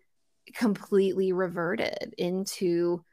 completely 0.54 1.32
reverted 1.32 2.14
into 2.18 3.04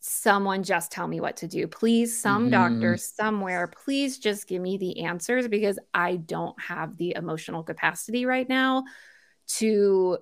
someone 0.00 0.62
just 0.62 0.92
tell 0.92 1.06
me 1.06 1.20
what 1.20 1.38
to 1.38 1.48
do. 1.48 1.66
Please, 1.66 2.20
some 2.20 2.50
mm-hmm. 2.50 2.50
doctor 2.50 2.96
somewhere, 2.96 3.66
please 3.84 4.18
just 4.18 4.46
give 4.46 4.62
me 4.62 4.78
the 4.78 5.00
answers 5.00 5.48
because 5.48 5.78
I 5.92 6.16
don't 6.16 6.58
have 6.60 6.96
the 6.96 7.14
emotional 7.16 7.62
capacity 7.62 8.24
right 8.24 8.48
now 8.48 8.84
to 9.56 10.18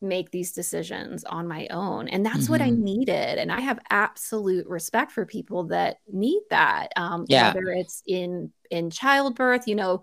make 0.00 0.30
these 0.30 0.52
decisions 0.52 1.24
on 1.24 1.48
my 1.48 1.66
own. 1.70 2.08
And 2.08 2.24
that's 2.24 2.44
mm-hmm. 2.44 2.52
what 2.52 2.60
I 2.60 2.70
mm-hmm. 2.70 2.84
needed. 2.84 3.38
And 3.38 3.50
I 3.50 3.60
have 3.60 3.80
absolute 3.90 4.66
respect 4.66 5.12
for 5.12 5.26
people 5.26 5.64
that 5.64 5.96
need 6.12 6.42
that. 6.50 6.92
Um, 6.96 7.24
yeah. 7.28 7.48
whether 7.48 7.70
it's 7.70 8.02
in 8.06 8.52
in 8.70 8.90
childbirth, 8.90 9.66
you 9.66 9.74
know, 9.74 10.02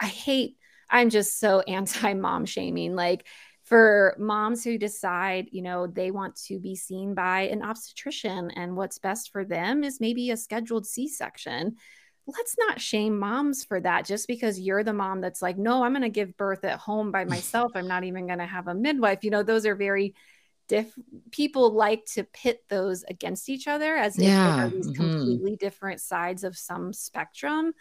I 0.00 0.06
hate, 0.06 0.56
I'm 0.88 1.10
just 1.10 1.38
so 1.38 1.60
anti-mom 1.68 2.46
shaming. 2.46 2.94
Like 2.94 3.26
for 3.64 4.14
moms 4.18 4.62
who 4.62 4.78
decide, 4.78 5.48
you 5.50 5.62
know, 5.62 5.86
they 5.86 6.10
want 6.10 6.36
to 6.46 6.58
be 6.58 6.76
seen 6.76 7.14
by 7.14 7.42
an 7.42 7.62
obstetrician 7.62 8.50
and 8.50 8.76
what's 8.76 8.98
best 8.98 9.32
for 9.32 9.44
them 9.44 9.84
is 9.84 10.00
maybe 10.00 10.30
a 10.30 10.36
scheduled 10.36 10.86
C-section 10.86 11.76
let's 12.26 12.56
not 12.58 12.80
shame 12.80 13.18
moms 13.18 13.64
for 13.64 13.80
that 13.80 14.06
just 14.06 14.26
because 14.26 14.58
you're 14.58 14.84
the 14.84 14.92
mom 14.92 15.20
that's 15.20 15.42
like, 15.42 15.58
no, 15.58 15.84
I'm 15.84 15.92
going 15.92 16.02
to 16.02 16.08
give 16.08 16.36
birth 16.36 16.64
at 16.64 16.78
home 16.78 17.10
by 17.10 17.24
myself. 17.24 17.72
I'm 17.74 17.88
not 17.88 18.04
even 18.04 18.26
going 18.26 18.38
to 18.38 18.46
have 18.46 18.68
a 18.68 18.74
midwife. 18.74 19.24
You 19.24 19.30
know, 19.30 19.42
those 19.42 19.66
are 19.66 19.74
very 19.74 20.14
diff 20.66 20.94
people 21.30 21.72
like 21.74 22.06
to 22.06 22.24
pit 22.24 22.64
those 22.70 23.04
against 23.04 23.50
each 23.50 23.68
other 23.68 23.94
as 23.94 24.18
yeah. 24.18 24.54
if 24.54 24.56
they're 24.56 24.70
these 24.70 24.90
mm-hmm. 24.90 25.02
completely 25.02 25.56
different 25.56 26.00
sides 26.00 26.44
of 26.44 26.56
some 26.56 26.92
spectrum. 26.92 27.74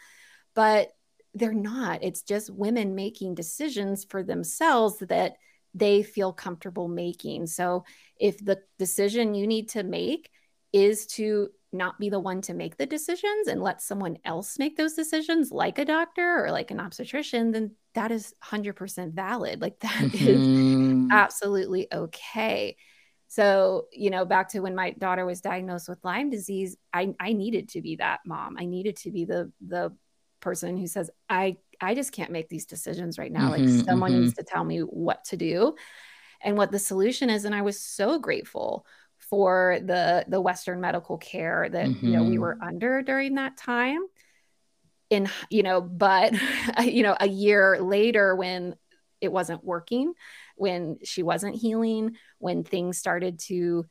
But 0.54 0.92
they're 1.34 1.54
not. 1.54 2.04
It's 2.04 2.22
just 2.22 2.50
women 2.50 2.96
making 2.96 3.36
decisions 3.36 4.04
for 4.04 4.22
themselves 4.24 4.98
that 5.00 5.38
they 5.74 6.04
feel 6.04 6.32
comfortable 6.32 6.88
making. 6.88 7.48
So 7.48 7.86
if 8.20 8.44
the 8.44 8.60
decision 8.78 9.34
you 9.34 9.48
need 9.48 9.70
to 9.70 9.84
make 9.84 10.30
is 10.72 11.08
to 11.08 11.50
not 11.74 12.00
be 12.00 12.10
the 12.10 12.20
one 12.20 12.42
to 12.42 12.54
make 12.54 12.78
the 12.78 12.86
decisions 12.86 13.48
and 13.48 13.62
let 13.62 13.82
someone 13.82 14.18
else 14.26 14.60
make 14.60 14.78
those 14.78 14.94
decisions, 14.94 15.52
like 15.52 15.80
a 15.80 15.86
doctor 15.86 16.46
or 16.46 16.52
like 16.52 16.72
an 16.72 16.80
obstetrician, 16.80 17.52
then 17.52 17.72
that 17.96 18.12
is 18.12 18.34
100% 18.44 19.14
valid. 19.14 19.62
Like 19.62 19.80
that 19.80 19.92
mm-hmm. 19.92 21.06
is 21.06 21.12
absolutely 21.12 21.88
okay. 21.94 22.76
So, 23.28 23.88
you 23.92 24.10
know, 24.10 24.26
back 24.26 24.50
to 24.50 24.60
when 24.60 24.76
my 24.76 24.92
daughter 24.92 25.26
was 25.26 25.42
diagnosed 25.42 25.90
with 25.90 26.04
Lyme 26.04 26.30
disease, 26.30 26.78
I, 26.94 27.16
I 27.20 27.34
needed 27.34 27.70
to 27.70 27.82
be 27.82 27.96
that 27.96 28.20
mom. 28.26 28.58
I 28.60 28.66
needed 28.66 28.98
to 28.98 29.12
be 29.12 29.26
the 29.26 29.52
the 29.66 29.92
person 30.40 30.78
who 30.78 30.86
says, 30.86 31.10
I 31.30 31.58
I 31.82 31.96
just 31.96 32.12
can't 32.12 32.32
make 32.32 32.50
these 32.50 32.66
decisions 32.68 33.18
right 33.18 33.32
now. 33.32 33.52
Mm-hmm, 33.52 33.78
like 33.78 33.86
someone 33.86 34.12
mm-hmm. 34.12 34.22
needs 34.22 34.36
to 34.36 34.44
tell 34.44 34.64
me 34.64 34.80
what 34.80 35.24
to 35.26 35.38
do 35.38 35.76
and 36.44 36.58
what 36.58 36.72
the 36.72 36.80
solution 36.80 37.30
is. 37.30 37.46
And 37.46 37.56
I 37.56 37.62
was 37.62 37.80
so 37.80 38.20
grateful 38.20 38.86
for 39.34 39.80
the 39.84 40.24
the 40.28 40.40
western 40.40 40.80
medical 40.80 41.18
care 41.18 41.68
that 41.68 41.88
mm-hmm. 41.88 42.06
you 42.06 42.14
know 42.14 42.24
we 42.24 42.38
were 42.38 42.54
mm-hmm. 42.54 42.68
under 42.68 43.02
during 43.02 43.34
that 43.34 43.58
time 43.58 44.02
in 45.10 45.28
you 45.50 45.64
know 45.64 45.82
but 45.82 46.36
you 46.84 47.02
know 47.02 47.18
a 47.20 47.28
year 47.28 47.82
later 47.82 48.36
when 48.36 48.76
it 49.22 49.32
wasn't 49.32 49.64
working 49.64 50.14
when 50.56 51.00
she 51.04 51.24
wasn't 51.24 51.56
healing 51.56 52.16
when 52.38 52.64
things 52.64 53.00
started 53.00 53.40
to 53.40 53.88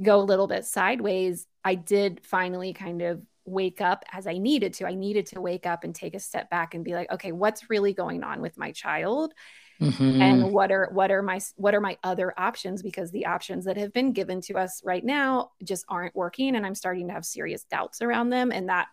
go 0.00 0.18
a 0.18 0.24
little 0.24 0.46
bit 0.46 0.64
sideways 0.64 1.46
i 1.66 1.74
did 1.74 2.24
finally 2.24 2.72
kind 2.72 3.02
of 3.02 3.20
wake 3.44 3.82
up 3.82 4.06
as 4.10 4.26
i 4.26 4.38
needed 4.38 4.72
to 4.72 4.86
i 4.86 4.94
needed 4.94 5.26
to 5.26 5.38
wake 5.38 5.66
up 5.66 5.84
and 5.84 5.94
take 5.94 6.14
a 6.14 6.18
step 6.18 6.48
back 6.48 6.72
and 6.72 6.82
be 6.82 6.94
like 6.94 7.12
okay 7.12 7.30
what's 7.30 7.68
really 7.68 7.92
going 7.92 8.24
on 8.24 8.40
with 8.40 8.56
my 8.56 8.72
child 8.72 9.34
Mm-hmm. 9.80 10.22
and 10.22 10.52
what 10.52 10.70
are 10.70 10.88
what 10.92 11.10
are 11.10 11.22
my 11.22 11.40
what 11.56 11.74
are 11.74 11.80
my 11.80 11.96
other 12.04 12.32
options 12.38 12.82
because 12.82 13.10
the 13.10 13.26
options 13.26 13.64
that 13.64 13.76
have 13.76 13.92
been 13.92 14.12
given 14.12 14.40
to 14.42 14.54
us 14.54 14.80
right 14.84 15.04
now 15.04 15.50
just 15.64 15.84
aren't 15.88 16.14
working 16.14 16.54
and 16.54 16.64
i'm 16.64 16.74
starting 16.74 17.08
to 17.08 17.14
have 17.14 17.24
serious 17.24 17.64
doubts 17.64 18.00
around 18.00 18.30
them 18.30 18.52
and 18.52 18.68
that 18.68 18.86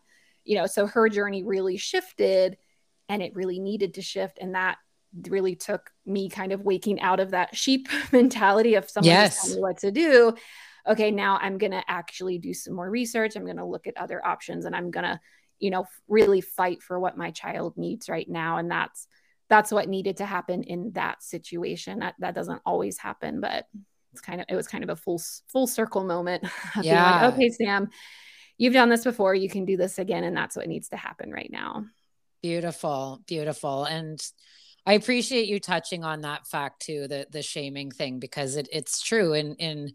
you 0.46 0.56
know 0.56 0.66
so 0.66 0.88
her 0.88 1.08
journey 1.08 1.44
really 1.44 1.78
shifted 1.78 2.58
and 3.08 3.22
it 3.22 3.36
really 3.36 3.60
needed 3.60 3.96
to 3.96 4.02
shift 4.02 4.40
and 4.42 4.56
that 4.56 4.78
really 5.28 5.56
took 5.56 5.92
me 6.06 6.30
kind 6.30 6.52
of 6.52 6.62
waking 6.62 7.00
out 7.02 7.20
of 7.20 7.32
that 7.32 7.56
sheep 7.56 7.88
mentality 8.12 8.76
of 8.76 8.90
someone 8.90 9.10
yes. 9.10 9.42
telling 9.42 9.56
me 9.56 9.62
what 9.62 9.78
to 9.78 9.92
do 9.92 10.34
okay 10.88 11.12
now 11.12 11.38
i'm 11.42 11.58
going 11.58 11.72
to 11.72 11.84
actually 11.88 12.40
do 12.40 12.54
some 12.54 12.74
more 12.74 12.90
research 12.90 13.36
i'm 13.36 13.46
going 13.46 13.58
to 13.58 13.66
look 13.66 13.86
at 13.86 13.98
other 13.98 14.26
options 14.26 14.66
and 14.66 14.76
i'm 14.76 14.92
going 14.92 15.06
to 15.06 15.20
you 15.60 15.70
know 15.70 15.86
really 16.08 16.42
fight 16.42 16.82
for 16.82 17.00
what 17.00 17.18
my 17.18 17.32
child 17.32 17.78
needs 17.78 18.10
right 18.10 18.30
now 18.30 18.58
and 18.58 18.72
that's 18.72 19.08
that's 19.50 19.72
what 19.72 19.90
needed 19.90 20.18
to 20.18 20.26
happen 20.26 20.64
in 20.64 20.92
that 20.94 21.24
situation. 21.24 22.00
That, 22.00 22.16
that 22.20 22.36
doesn't 22.36 22.62
always 22.66 22.98
happen, 22.98 23.42
but 23.42 23.66
it's 24.12 24.22
kind 24.22 24.42
of 24.42 24.48
it 24.50 24.56
was 24.56 24.68
kind 24.68 24.84
of 24.84 24.90
a 24.90 24.96
full 24.96 25.22
full 25.48 25.68
circle 25.68 26.04
moment. 26.04 26.44
yeah. 26.82 27.26
Like, 27.26 27.34
okay, 27.34 27.50
Sam, 27.50 27.90
you've 28.58 28.74
done 28.74 28.90
this 28.90 29.04
before. 29.04 29.36
You 29.36 29.50
can 29.50 29.66
do 29.66 29.78
this 29.78 30.00
again, 30.00 30.24
and 30.24 30.36
that's 30.36 30.56
what 30.56 30.68
needs 30.68 30.90
to 30.90 30.98
happen 30.98 31.32
right 31.32 31.50
now. 31.52 31.86
Beautiful, 32.42 33.22
beautiful, 33.28 33.84
and 33.86 34.22
I 34.86 34.94
appreciate 34.94 35.48
you 35.48 35.60
touching 35.60 36.04
on 36.04 36.22
that 36.22 36.48
fact 36.48 36.84
too, 36.84 37.08
the 37.08 37.28
the 37.30 37.42
shaming 37.42 37.92
thing, 37.92 38.20
because 38.20 38.56
it, 38.56 38.70
it's 38.72 39.02
true. 39.02 39.34
In 39.34 39.56
in 39.56 39.92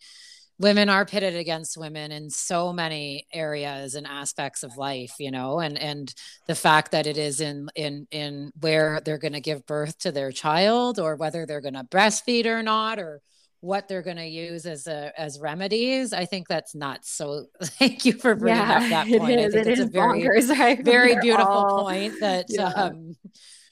women 0.58 0.88
are 0.88 1.04
pitted 1.04 1.34
against 1.34 1.76
women 1.76 2.12
in 2.12 2.30
so 2.30 2.72
many 2.72 3.26
areas 3.32 3.94
and 3.94 4.06
aspects 4.06 4.62
of 4.62 4.76
life 4.76 5.14
you 5.18 5.30
know 5.30 5.58
and 5.60 5.78
and 5.78 6.14
the 6.46 6.54
fact 6.54 6.92
that 6.92 7.06
it 7.06 7.16
is 7.16 7.40
in 7.40 7.68
in 7.74 8.06
in 8.10 8.52
where 8.60 9.00
they're 9.04 9.18
going 9.18 9.32
to 9.32 9.40
give 9.40 9.66
birth 9.66 9.98
to 9.98 10.12
their 10.12 10.32
child 10.32 10.98
or 10.98 11.16
whether 11.16 11.46
they're 11.46 11.60
going 11.60 11.74
to 11.74 11.84
breastfeed 11.84 12.46
or 12.46 12.62
not 12.62 12.98
or 12.98 13.20
what 13.60 13.88
they're 13.88 14.02
going 14.02 14.18
to 14.18 14.26
use 14.26 14.66
as 14.66 14.86
a 14.86 15.12
as 15.18 15.40
remedies 15.40 16.12
i 16.12 16.24
think 16.24 16.46
that's 16.46 16.74
nuts 16.74 17.10
so 17.10 17.46
thank 17.62 18.04
you 18.04 18.12
for 18.12 18.34
bringing 18.34 18.60
yeah, 18.60 18.76
up 18.76 18.88
that 18.90 19.06
point. 19.18 19.40
I 19.40 19.50
think 19.50 19.66
it's 19.66 19.80
a 19.80 19.86
very 19.86 20.22
bonkers, 20.22 20.84
very 20.84 21.16
beautiful 21.20 21.52
all, 21.52 21.82
point 21.82 22.20
that 22.20 22.46
yeah. 22.48 22.66
um, 22.68 23.16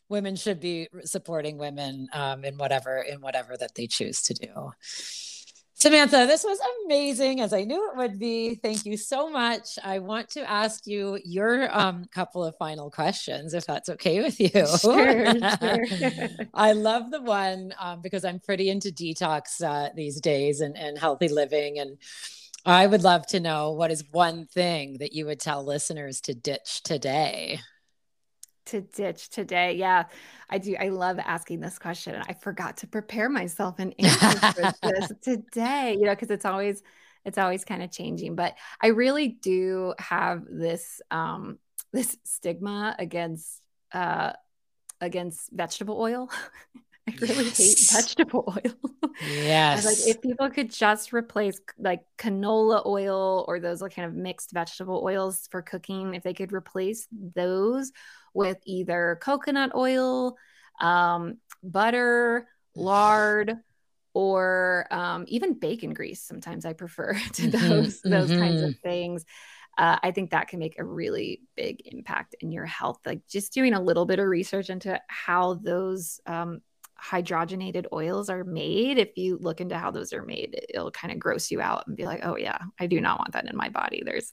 women 0.09 0.35
should 0.35 0.61
be 0.61 0.89
supporting 1.05 1.59
women 1.59 2.09
um, 2.13 2.45
in 2.45 2.57
whatever 2.57 2.99
in 2.99 3.21
whatever 3.21 3.57
that 3.57 3.75
they 3.75 3.87
choose 3.87 4.23
to 4.23 4.35
do 4.35 4.73
Samantha, 5.83 6.27
this 6.29 6.45
was 6.45 6.61
amazing 6.85 7.41
as 7.41 7.53
I 7.53 7.65
knew 7.65 7.91
it 7.91 7.97
would 7.97 8.17
be. 8.17 8.55
Thank 8.55 8.87
you 8.87 8.97
so 8.97 9.29
much. 9.29 9.81
I 9.83 9.99
want 9.99 10.29
to 10.29 10.49
ask 10.49 10.87
you 10.87 11.19
your 11.25 11.77
um, 11.77 12.05
couple 12.15 12.45
of 12.45 12.57
final 12.57 12.89
questions, 12.89 13.53
if 13.53 13.67
that's 13.67 13.89
okay 13.89 14.23
with 14.23 14.39
you. 14.39 14.49
Sure, 14.79 15.35
sure. 15.59 16.29
I 16.55 16.71
love 16.71 17.11
the 17.11 17.21
one 17.21 17.75
um, 17.81 18.01
because 18.01 18.25
I'm 18.25 18.39
pretty 18.39 18.71
into 18.71 18.91
detox 18.91 19.61
uh, 19.61 19.89
these 19.97 20.21
days 20.21 20.61
and, 20.61 20.77
and 20.77 20.97
healthy 20.97 21.27
living. 21.27 21.81
And 21.81 21.99
I 22.65 22.87
would 22.87 23.03
love 23.03 23.27
to 23.29 23.41
know 23.41 23.73
what 23.73 23.91
is 23.91 24.05
one 24.13 24.47
thing 24.47 24.99
that 24.99 25.13
you 25.13 25.27
would 25.27 25.41
tell 25.41 25.65
listeners 25.65 26.21
to 26.21 26.33
ditch 26.33 26.85
today? 26.85 27.59
To 28.67 28.81
ditch 28.81 29.29
today? 29.31 29.75
Yeah, 29.75 30.05
I 30.49 30.59
do. 30.59 30.77
I 30.79 30.89
love 30.89 31.19
asking 31.19 31.61
this 31.61 31.79
question. 31.79 32.21
I 32.29 32.35
forgot 32.35 32.79
to 32.79 32.87
prepare 32.87 33.29
myself 33.29 33.79
and 33.79 33.95
answer 33.99 34.73
this 34.83 35.13
today, 35.23 35.97
you 35.99 36.07
know, 36.07 36.15
because 36.15 36.31
it's 36.31 36.45
always 36.45 36.83
it's 37.25 37.39
always 37.39 37.65
kind 37.65 37.83
of 37.83 37.91
changing. 37.91 38.35
But 38.35 38.55
I 38.81 38.89
really 38.89 39.29
do 39.29 39.95
have 39.99 40.45
this 40.51 41.01
um 41.11 41.59
this 41.93 42.17
stigma 42.25 42.97
against 42.99 43.61
uh 43.93 44.33
against 45.01 45.51
vegetable 45.53 46.01
oil. 46.01 46.31
I 47.09 47.15
really 47.21 47.45
yes. 47.47 47.59
hate 47.59 48.03
vegetable 48.03 48.45
oil. 48.49 48.73
Yes. 49.21 49.85
like 49.85 49.99
if 50.17 50.23
people 50.23 50.49
could 50.51 50.73
just 50.73 51.13
replace 51.13 51.61
like 51.79 52.01
canola 52.19 52.85
oil 52.87 53.45
or 53.47 53.61
those 53.61 53.83
like 53.83 53.95
kind 53.95 54.09
of 54.09 54.15
mixed 54.15 54.53
vegetable 54.53 55.03
oils 55.05 55.49
for 55.51 55.61
cooking, 55.61 56.15
if 56.15 56.23
they 56.23 56.33
could 56.33 56.53
replace 56.53 57.07
those 57.13 57.93
with 58.35 58.59
either 58.65 59.19
coconut 59.21 59.73
oil, 59.75 60.37
um, 60.81 61.39
butter, 61.63 62.49
lard, 62.75 63.57
or 64.15 64.87
um, 64.91 65.25
even 65.29 65.59
bacon 65.59 65.95
grease. 65.95 66.23
Sometimes 66.23 66.65
I 66.65 66.73
prefer 66.73 67.15
to 67.35 67.43
mm-hmm, 67.43 67.69
those 67.69 68.01
mm-hmm, 68.01 68.11
those 68.11 68.31
kinds 68.31 68.63
of 68.63 68.71
mm-hmm. 68.71 68.89
things. 68.89 69.25
Uh, 69.79 69.99
I 70.03 70.11
think 70.11 70.31
that 70.31 70.49
can 70.49 70.59
make 70.59 70.79
a 70.79 70.85
really 70.85 71.41
big 71.57 71.81
impact 71.87 72.37
in 72.41 72.53
your 72.53 72.67
health. 72.67 72.99
Like 73.07 73.27
just 73.27 73.55
doing 73.55 73.73
a 73.73 73.81
little 73.81 74.05
bit 74.05 74.19
of 74.19 74.27
research 74.27 74.69
into 74.69 75.01
how 75.09 75.55
those 75.55 76.21
um, 76.27 76.61
hydrogenated 77.03 77.87
oils 77.93 78.29
are 78.29 78.45
made. 78.45 78.99
If 78.99 79.17
you 79.17 79.39
look 79.41 79.61
into 79.61 79.77
how 79.77 79.91
those 79.91 80.13
are 80.13 80.23
made, 80.23 80.61
it'll 80.69 80.91
kind 80.91 81.13
of 81.13 81.19
gross 81.19 81.51
you 81.51 81.61
out 81.61 81.87
and 81.87 81.97
be 81.97 82.05
like, 82.05 82.21
oh 82.23 82.37
yeah, 82.37 82.59
I 82.79 82.87
do 82.87 83.01
not 83.01 83.19
want 83.19 83.33
that 83.33 83.49
in 83.49 83.57
my 83.57 83.71
body. 83.71 84.03
There's 84.05 84.33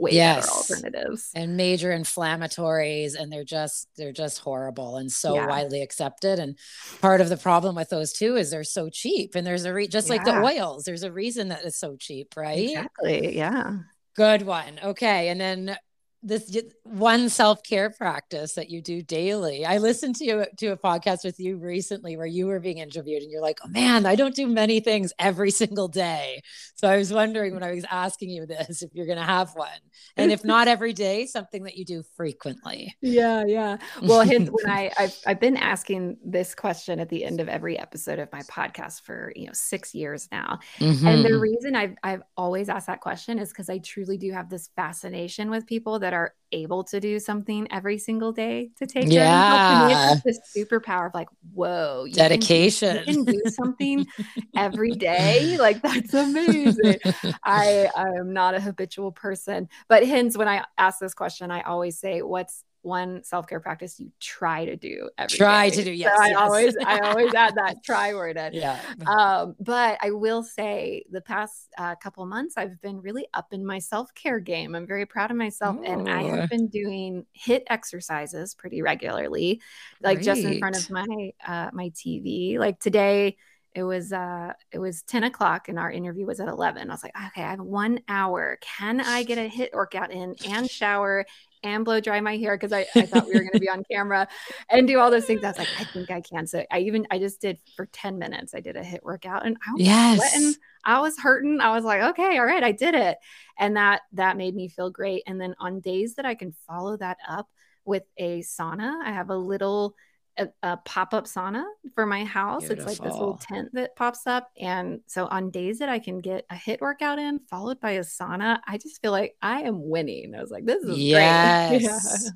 way 0.00 0.12
yes. 0.12 0.46
better 0.46 0.56
alternatives 0.56 1.30
and 1.34 1.56
major 1.56 1.90
inflammatories 1.90 3.14
and 3.14 3.30
they're 3.32 3.44
just 3.44 3.88
they're 3.96 4.12
just 4.12 4.38
horrible 4.38 4.96
and 4.96 5.12
so 5.12 5.34
yeah. 5.34 5.46
widely 5.46 5.82
accepted 5.82 6.38
and 6.38 6.56
part 7.00 7.20
of 7.20 7.28
the 7.28 7.36
problem 7.36 7.74
with 7.74 7.88
those 7.90 8.12
too 8.12 8.36
is 8.36 8.50
they're 8.50 8.64
so 8.64 8.88
cheap 8.88 9.34
and 9.34 9.46
there's 9.46 9.64
a 9.64 9.72
re- 9.72 9.86
just 9.86 10.08
yeah. 10.08 10.14
like 10.14 10.24
the 10.24 10.42
oils 10.42 10.84
there's 10.84 11.02
a 11.02 11.12
reason 11.12 11.48
that 11.48 11.64
it's 11.64 11.78
so 11.78 11.96
cheap 11.96 12.34
right 12.36 12.70
exactly 12.70 13.36
yeah 13.36 13.78
good 14.16 14.42
one 14.42 14.80
okay 14.82 15.28
and 15.28 15.40
then 15.40 15.76
this 16.22 16.56
one 16.84 17.28
self-care 17.28 17.90
practice 17.90 18.54
that 18.54 18.68
you 18.68 18.82
do 18.82 19.02
daily. 19.02 19.64
I 19.64 19.78
listened 19.78 20.16
to 20.16 20.46
to 20.58 20.66
a 20.68 20.76
podcast 20.76 21.24
with 21.24 21.40
you 21.40 21.56
recently 21.56 22.16
where 22.16 22.26
you 22.26 22.46
were 22.46 22.60
being 22.60 22.78
interviewed 22.78 23.22
and 23.22 23.30
you're 23.30 23.40
like, 23.40 23.58
"Oh 23.64 23.68
man, 23.68 24.06
I 24.06 24.16
don't 24.16 24.34
do 24.34 24.46
many 24.46 24.80
things 24.80 25.12
every 25.18 25.50
single 25.50 25.88
day." 25.88 26.42
So 26.74 26.88
I 26.88 26.96
was 26.96 27.12
wondering 27.12 27.54
when 27.54 27.62
I 27.62 27.72
was 27.72 27.84
asking 27.90 28.30
you 28.30 28.46
this 28.46 28.82
if 28.82 28.90
you're 28.94 29.06
going 29.06 29.18
to 29.18 29.24
have 29.24 29.54
one. 29.54 29.68
And 30.16 30.32
if 30.32 30.44
not 30.44 30.68
every 30.76 30.92
day, 30.92 31.26
something 31.26 31.64
that 31.64 31.76
you 31.76 31.84
do 31.84 32.02
frequently. 32.16 32.96
Yeah, 33.00 33.44
yeah. 33.46 33.78
Well, 34.02 34.26
when 34.26 34.50
I 34.66 34.90
I've, 34.98 35.18
I've 35.26 35.40
been 35.40 35.56
asking 35.56 36.18
this 36.24 36.54
question 36.54 37.00
at 37.00 37.08
the 37.08 37.24
end 37.24 37.40
of 37.40 37.48
every 37.48 37.78
episode 37.78 38.18
of 38.18 38.30
my 38.32 38.40
podcast 38.42 39.02
for, 39.02 39.32
you 39.36 39.46
know, 39.46 39.52
6 39.52 39.94
years 39.94 40.28
now. 40.32 40.58
Mm-hmm. 40.78 41.06
And 41.06 41.24
the 41.24 41.30
mm-hmm. 41.30 41.40
reason 41.40 41.76
I've 41.76 41.94
I've 42.02 42.22
always 42.36 42.68
asked 42.68 42.86
that 42.86 43.00
question 43.00 43.38
is 43.38 43.52
cuz 43.52 43.68
I 43.70 43.78
truly 43.78 44.18
do 44.18 44.32
have 44.32 44.48
this 44.48 44.70
fascination 44.76 45.50
with 45.50 45.66
people 45.66 45.98
that 45.98 46.09
that 46.10 46.16
are 46.16 46.34
able 46.50 46.82
to 46.82 46.98
do 46.98 47.20
something 47.20 47.68
every 47.70 47.96
single 47.96 48.32
day 48.32 48.70
to 48.76 48.84
take 48.84 49.08
yeah. 49.08 50.16
this 50.24 50.40
superpower 50.56 51.06
of 51.06 51.14
like 51.14 51.28
whoa 51.54 52.04
you 52.04 52.12
dedication 52.12 53.04
can, 53.04 53.14
you 53.14 53.24
can 53.24 53.34
do 53.34 53.42
something 53.50 54.06
every 54.56 54.90
day? 54.90 55.56
Like 55.58 55.80
that's 55.80 56.12
amazing. 56.12 56.98
I 57.44 57.88
i 57.96 58.08
am 58.18 58.32
not 58.32 58.54
a 58.54 58.60
habitual 58.60 59.12
person. 59.12 59.68
But 59.88 60.04
hence 60.04 60.36
when 60.36 60.48
i 60.48 60.64
ask 60.76 60.98
this 60.98 61.14
question 61.14 61.52
i 61.52 61.60
always 61.60 61.98
say 61.98 62.22
what's 62.22 62.64
one 62.82 63.22
self-care 63.22 63.60
practice 63.60 64.00
you 64.00 64.10
try 64.20 64.64
to 64.64 64.76
do 64.76 65.10
every 65.18 65.36
try 65.36 65.68
day. 65.68 65.76
to 65.76 65.84
do 65.84 65.92
yes, 65.92 66.16
so 66.16 66.24
yes. 66.24 66.36
i 66.36 66.40
always 66.40 66.76
i 66.86 66.98
always 67.00 67.34
add 67.34 67.54
that 67.54 67.76
try 67.84 68.14
word 68.14 68.36
in 68.36 68.54
yeah 68.54 68.80
um 69.06 69.54
but 69.60 69.98
i 70.00 70.10
will 70.10 70.42
say 70.42 71.04
the 71.10 71.20
past 71.20 71.68
uh, 71.78 71.94
couple 71.96 72.24
months 72.24 72.54
i've 72.56 72.80
been 72.80 73.00
really 73.00 73.26
up 73.34 73.52
in 73.52 73.64
my 73.64 73.78
self-care 73.78 74.40
game 74.40 74.74
i'm 74.74 74.86
very 74.86 75.04
proud 75.04 75.30
of 75.30 75.36
myself 75.36 75.76
Ooh. 75.76 75.84
and 75.84 76.08
i 76.08 76.22
have 76.22 76.48
been 76.48 76.68
doing 76.68 77.26
HIIT 77.38 77.62
exercises 77.68 78.54
pretty 78.54 78.82
regularly 78.82 79.60
like 80.02 80.18
Great. 80.18 80.24
just 80.24 80.42
in 80.42 80.58
front 80.58 80.76
of 80.76 80.90
my 80.90 81.32
uh 81.46 81.70
my 81.72 81.90
tv 81.90 82.58
like 82.58 82.80
today 82.80 83.36
it 83.74 83.82
was 83.82 84.12
uh 84.12 84.52
it 84.72 84.78
was 84.78 85.02
10 85.02 85.24
o'clock 85.24 85.68
and 85.68 85.78
our 85.78 85.90
interview 85.90 86.26
was 86.26 86.40
at 86.40 86.48
11 86.48 86.90
i 86.90 86.92
was 86.92 87.02
like 87.02 87.14
okay 87.14 87.42
i 87.42 87.50
have 87.50 87.60
one 87.60 88.00
hour 88.08 88.58
can 88.60 89.00
i 89.00 89.22
get 89.22 89.38
a 89.38 89.48
HIIT 89.48 89.72
workout 89.72 90.10
in 90.10 90.34
and 90.48 90.68
shower 90.68 91.24
and 91.62 91.84
blow 91.84 92.00
dry 92.00 92.20
my 92.20 92.36
hair 92.36 92.56
because 92.56 92.72
I, 92.72 92.86
I 92.94 93.06
thought 93.06 93.26
we 93.26 93.34
were 93.34 93.40
going 93.40 93.52
to 93.52 93.60
be 93.60 93.68
on 93.68 93.84
camera 93.90 94.28
and 94.68 94.86
do 94.86 94.98
all 94.98 95.10
those 95.10 95.24
things. 95.24 95.44
I 95.44 95.48
was 95.48 95.58
like, 95.58 95.68
I 95.78 95.84
think 95.84 96.10
I 96.10 96.20
can. 96.20 96.46
So 96.46 96.64
I 96.70 96.80
even 96.80 97.06
I 97.10 97.18
just 97.18 97.40
did 97.40 97.58
for 97.76 97.86
10 97.86 98.18
minutes. 98.18 98.54
I 98.54 98.60
did 98.60 98.76
a 98.76 98.82
HIIT 98.82 99.02
workout 99.02 99.46
and 99.46 99.56
I 99.66 99.72
was 99.72 99.82
yes. 99.82 100.18
sweating. 100.18 100.54
I 100.84 101.00
was 101.00 101.18
hurting. 101.18 101.60
I 101.60 101.74
was 101.74 101.84
like, 101.84 102.02
okay, 102.02 102.38
all 102.38 102.46
right, 102.46 102.64
I 102.64 102.72
did 102.72 102.94
it. 102.94 103.18
And 103.58 103.76
that 103.76 104.02
that 104.12 104.36
made 104.36 104.54
me 104.54 104.68
feel 104.68 104.90
great. 104.90 105.22
And 105.26 105.40
then 105.40 105.54
on 105.58 105.80
days 105.80 106.14
that 106.14 106.26
I 106.26 106.34
can 106.34 106.54
follow 106.66 106.96
that 106.96 107.18
up 107.28 107.48
with 107.84 108.04
a 108.16 108.40
sauna, 108.40 108.94
I 109.04 109.12
have 109.12 109.30
a 109.30 109.36
little 109.36 109.94
a, 110.36 110.48
a 110.62 110.76
pop-up 110.78 111.24
sauna 111.24 111.64
for 111.94 112.06
my 112.06 112.24
house. 112.24 112.66
Beautiful. 112.66 112.90
It's 112.90 113.00
like 113.00 113.08
this 113.08 113.18
little 113.18 113.36
tent 113.36 113.68
that 113.74 113.96
pops 113.96 114.26
up. 114.26 114.50
And 114.58 115.00
so 115.06 115.26
on 115.26 115.50
days 115.50 115.78
that 115.78 115.88
I 115.88 115.98
can 115.98 116.20
get 116.20 116.44
a 116.50 116.54
HIIT 116.54 116.80
workout 116.80 117.18
in 117.18 117.40
followed 117.50 117.80
by 117.80 117.92
a 117.92 118.00
sauna, 118.00 118.60
I 118.66 118.78
just 118.78 119.00
feel 119.02 119.12
like 119.12 119.36
I 119.42 119.62
am 119.62 119.88
winning. 119.88 120.34
I 120.34 120.40
was 120.40 120.50
like, 120.50 120.64
this 120.64 120.82
is 120.82 120.98
yes. 120.98 121.70
great. 121.70 121.82
Yeah. 121.82 122.30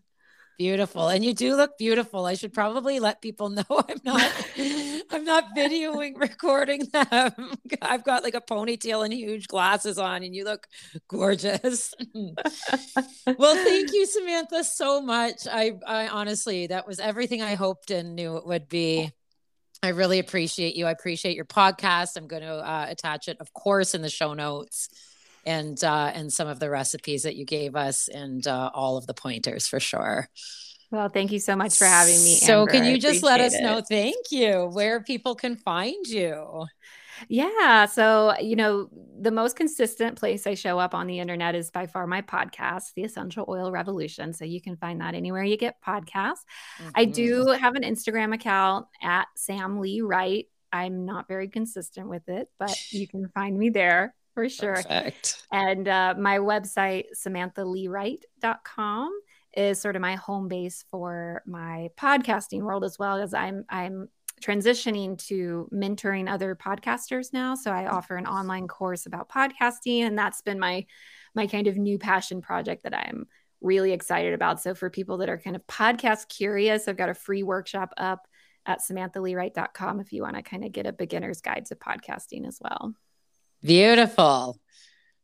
Beautiful. 0.56 1.08
And 1.08 1.24
you 1.24 1.34
do 1.34 1.56
look 1.56 1.76
beautiful. 1.78 2.26
I 2.26 2.34
should 2.34 2.52
probably 2.52 3.00
let 3.00 3.20
people 3.20 3.48
know 3.48 3.64
I'm 3.70 4.00
not 4.04 4.32
I'm 5.10 5.24
not 5.24 5.44
videoing 5.56 6.18
recording 6.18 6.86
them. 6.92 7.32
I've 7.82 8.04
got 8.04 8.22
like 8.22 8.34
a 8.34 8.40
ponytail 8.40 9.04
and 9.04 9.12
huge 9.12 9.48
glasses 9.48 9.98
on 9.98 10.22
and 10.22 10.34
you 10.34 10.44
look 10.44 10.66
gorgeous. 11.08 11.92
well, 12.14 13.54
thank 13.64 13.92
you 13.92 14.06
Samantha 14.06 14.62
so 14.62 15.00
much. 15.00 15.46
I 15.50 15.72
I 15.86 16.08
honestly 16.08 16.68
that 16.68 16.86
was 16.86 17.00
everything 17.00 17.42
I 17.42 17.56
hoped 17.56 17.90
and 17.90 18.14
knew 18.14 18.36
it 18.36 18.46
would 18.46 18.68
be. 18.68 19.10
I 19.82 19.88
really 19.88 20.18
appreciate 20.18 20.76
you. 20.76 20.86
I 20.86 20.92
appreciate 20.92 21.36
your 21.36 21.44
podcast. 21.44 22.16
I'm 22.16 22.26
going 22.26 22.42
to 22.42 22.54
uh, 22.54 22.86
attach 22.88 23.28
it 23.28 23.38
of 23.40 23.52
course 23.52 23.94
in 23.94 24.02
the 24.02 24.08
show 24.08 24.34
notes 24.34 24.88
and 25.46 25.82
uh, 25.82 26.10
and 26.14 26.32
some 26.32 26.48
of 26.48 26.58
the 26.58 26.70
recipes 26.70 27.22
that 27.22 27.36
you 27.36 27.44
gave 27.44 27.76
us 27.76 28.08
and 28.08 28.46
uh, 28.46 28.70
all 28.74 28.96
of 28.96 29.06
the 29.06 29.14
pointers 29.14 29.66
for 29.66 29.80
sure. 29.80 30.28
Well, 30.90 31.08
thank 31.08 31.32
you 31.32 31.40
so 31.40 31.56
much 31.56 31.76
for 31.76 31.86
having 31.86 32.22
me. 32.22 32.36
So, 32.36 32.60
Amber. 32.60 32.72
can 32.72 32.84
you 32.84 32.98
just 32.98 33.22
let 33.22 33.40
us 33.40 33.54
it. 33.54 33.62
know, 33.62 33.80
thank 33.80 34.30
you, 34.30 34.70
where 34.72 35.02
people 35.02 35.34
can 35.34 35.56
find 35.56 36.06
you? 36.06 36.66
Yeah. 37.28 37.86
So, 37.86 38.34
you 38.40 38.56
know, 38.56 38.88
the 39.20 39.30
most 39.30 39.56
consistent 39.56 40.18
place 40.18 40.46
I 40.46 40.54
show 40.54 40.78
up 40.78 40.94
on 40.94 41.06
the 41.06 41.20
internet 41.20 41.54
is 41.54 41.70
by 41.70 41.86
far 41.86 42.06
my 42.06 42.22
podcast, 42.22 42.94
The 42.94 43.04
Essential 43.04 43.44
Oil 43.48 43.70
Revolution. 43.70 44.32
So 44.32 44.44
you 44.44 44.60
can 44.60 44.76
find 44.76 45.00
that 45.00 45.14
anywhere 45.14 45.44
you 45.44 45.56
get 45.56 45.82
podcasts. 45.84 46.44
Mm-hmm. 46.78 46.90
I 46.94 47.04
do 47.04 47.46
have 47.46 47.74
an 47.74 47.82
Instagram 47.82 48.34
account 48.34 48.86
at 49.02 49.26
Sam 49.36 49.80
Lee 49.80 50.00
Wright. 50.00 50.46
I'm 50.72 51.06
not 51.06 51.28
very 51.28 51.48
consistent 51.48 52.08
with 52.08 52.28
it, 52.28 52.48
but 52.58 52.76
you 52.90 53.06
can 53.06 53.28
find 53.28 53.56
me 53.56 53.70
there 53.70 54.14
for 54.34 54.48
sure. 54.48 54.74
Perfect. 54.74 55.46
And 55.52 55.88
uh, 55.88 56.14
my 56.18 56.38
website, 56.38 57.04
samanthaleewright.com, 57.16 59.20
is 59.56 59.80
sort 59.80 59.94
of 59.94 60.02
my 60.02 60.16
home 60.16 60.48
base 60.48 60.84
for 60.90 61.42
my 61.46 61.88
podcasting 61.96 62.62
world 62.62 62.84
as 62.84 62.98
well, 62.98 63.18
as 63.18 63.32
I'm 63.32 63.64
I'm 63.68 64.08
transitioning 64.42 65.16
to 65.26 65.68
mentoring 65.72 66.30
other 66.30 66.56
podcasters 66.56 67.32
now. 67.32 67.54
So 67.54 67.70
I 67.70 67.86
offer 67.86 68.16
an 68.16 68.26
online 68.26 68.68
course 68.68 69.06
about 69.06 69.30
podcasting, 69.30 70.00
and 70.00 70.18
that's 70.18 70.42
been 70.42 70.58
my 70.58 70.84
my 71.34 71.46
kind 71.46 71.66
of 71.66 71.76
new 71.76 71.98
passion 71.98 72.42
project 72.42 72.82
that 72.82 72.94
I'm 72.94 73.26
really 73.60 73.92
excited 73.92 74.34
about. 74.34 74.60
So 74.60 74.74
for 74.74 74.90
people 74.90 75.18
that 75.18 75.28
are 75.28 75.38
kind 75.38 75.56
of 75.56 75.66
podcast 75.66 76.28
curious, 76.28 76.86
I've 76.86 76.96
got 76.96 77.08
a 77.08 77.14
free 77.14 77.42
workshop 77.42 77.94
up 77.96 78.26
at 78.66 78.80
samanthaleewright.com 78.80 80.00
if 80.00 80.12
you 80.12 80.22
want 80.22 80.36
to 80.36 80.42
kind 80.42 80.64
of 80.64 80.72
get 80.72 80.86
a 80.86 80.92
beginner's 80.92 81.40
guide 81.40 81.66
to 81.66 81.76
podcasting 81.76 82.46
as 82.46 82.58
well. 82.60 82.94
Beautiful. 83.64 84.60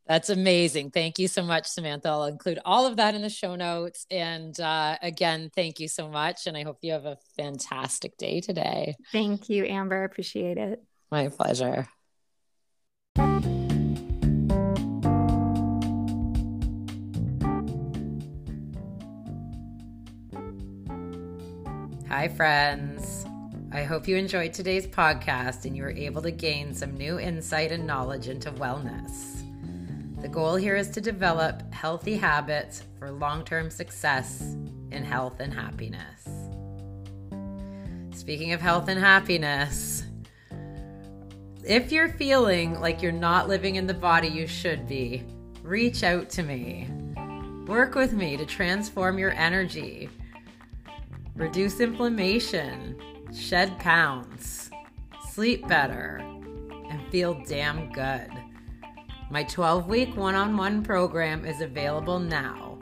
That's 0.07 0.28
amazing. 0.28 0.91
Thank 0.91 1.20
you 1.20 1.28
so 1.28 1.45
much, 1.45 1.68
Samantha. 1.68 2.09
I'll 2.09 2.24
include 2.24 2.59
all 2.64 2.84
of 2.86 2.97
that 2.97 3.14
in 3.14 3.22
the 3.22 3.28
show 3.28 3.55
notes. 3.55 4.07
And 4.11 4.59
uh, 4.59 4.97
again, 5.03 5.51
thank 5.55 5.78
you 5.78 5.86
so 5.86 6.09
much. 6.09 6.49
And 6.49 6.57
I 6.57 6.64
hope 6.64 6.78
you 6.82 6.93
have 6.93 7.05
a 7.05 7.18
fantastic 7.36 8.16
day 8.16 8.41
today. 8.41 8.97
Thank 9.12 9.49
you, 9.49 9.64
Amber. 9.66 10.03
Appreciate 10.03 10.59
it. 10.59 10.82
My 11.12 11.28
pleasure. 11.28 11.86
Hi, 22.09 22.26
friends. 22.26 23.26
I 23.73 23.85
hope 23.85 24.09
you 24.09 24.16
enjoyed 24.16 24.53
today's 24.53 24.85
podcast 24.85 25.64
and 25.64 25.77
you 25.77 25.85
were 25.85 25.93
able 25.93 26.21
to 26.23 26.33
gain 26.33 26.75
some 26.75 26.97
new 26.97 27.21
insight 27.21 27.71
and 27.71 27.87
knowledge 27.87 28.27
into 28.27 28.51
wellness. 28.51 29.45
The 30.21 30.27
goal 30.27 30.57
here 30.57 30.75
is 30.75 30.91
to 30.91 31.01
develop 31.01 31.73
healthy 31.73 32.16
habits 32.16 32.83
for 32.99 33.12
long 33.12 33.45
term 33.45 33.71
success 33.71 34.57
in 34.91 35.05
health 35.05 35.39
and 35.39 35.55
happiness. 35.55 36.29
Speaking 38.11 38.53
of 38.53 38.61
health 38.61 38.89
and 38.89 38.99
happiness, 38.99 40.03
if 41.62 41.93
you're 41.93 42.09
feeling 42.09 42.81
like 42.81 43.01
you're 43.01 43.12
not 43.12 43.49
living 43.49 43.77
in 43.77 43.87
the 43.87 43.95
body 43.95 44.27
you 44.27 44.49
should 44.49 44.89
be, 44.89 45.23
reach 45.62 46.03
out 46.03 46.29
to 46.31 46.43
me. 46.43 46.89
Work 47.68 47.95
with 47.95 48.14
me 48.14 48.37
to 48.37 48.45
transform 48.45 49.16
your 49.16 49.31
energy, 49.31 50.11
reduce 51.37 51.79
inflammation, 51.79 53.01
shed 53.35 53.78
pounds, 53.78 54.70
sleep 55.28 55.66
better, 55.68 56.16
and 56.89 57.01
feel 57.11 57.43
damn 57.47 57.93
good. 57.93 58.31
My 59.31 59.45
12 59.45 59.87
week 59.87 60.16
one 60.16 60.35
on 60.35 60.57
one 60.57 60.83
program 60.83 61.45
is 61.45 61.61
available 61.61 62.18
now. 62.18 62.78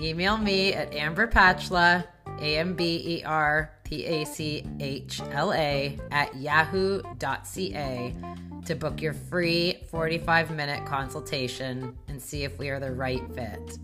Email 0.00 0.36
me 0.36 0.72
at 0.74 0.94
Amber 0.94 1.26
Pachla, 1.26 2.06
A 2.40 2.58
M 2.58 2.74
B 2.74 3.02
E 3.04 3.24
R 3.24 3.74
P 3.82 4.04
A 4.04 4.24
C 4.24 4.64
H 4.78 5.20
L 5.32 5.52
A, 5.52 5.98
at 6.12 6.36
yahoo.ca 6.36 8.14
to 8.64 8.74
book 8.76 9.00
your 9.00 9.14
free 9.14 9.82
45 9.90 10.50
minute 10.52 10.86
consultation 10.86 11.96
and 12.06 12.22
see 12.22 12.44
if 12.44 12.56
we 12.58 12.68
are 12.68 12.78
the 12.78 12.92
right 12.92 13.22
fit. 13.34 13.78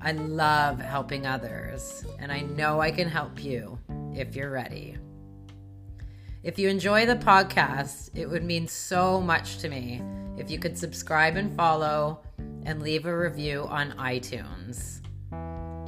I 0.00 0.12
love 0.12 0.80
helping 0.80 1.26
others, 1.26 2.04
and 2.18 2.30
I 2.30 2.40
know 2.40 2.80
I 2.80 2.90
can 2.90 3.08
help 3.08 3.42
you 3.42 3.78
if 4.14 4.36
you're 4.36 4.50
ready. 4.50 4.96
If 6.42 6.58
you 6.58 6.68
enjoy 6.68 7.06
the 7.06 7.16
podcast, 7.16 8.10
it 8.14 8.28
would 8.28 8.42
mean 8.42 8.66
so 8.66 9.20
much 9.20 9.58
to 9.58 9.68
me 9.68 10.02
if 10.36 10.50
you 10.50 10.58
could 10.58 10.76
subscribe 10.76 11.36
and 11.36 11.54
follow 11.56 12.20
and 12.64 12.82
leave 12.82 13.06
a 13.06 13.16
review 13.16 13.66
on 13.68 13.92
iTunes. 13.92 15.00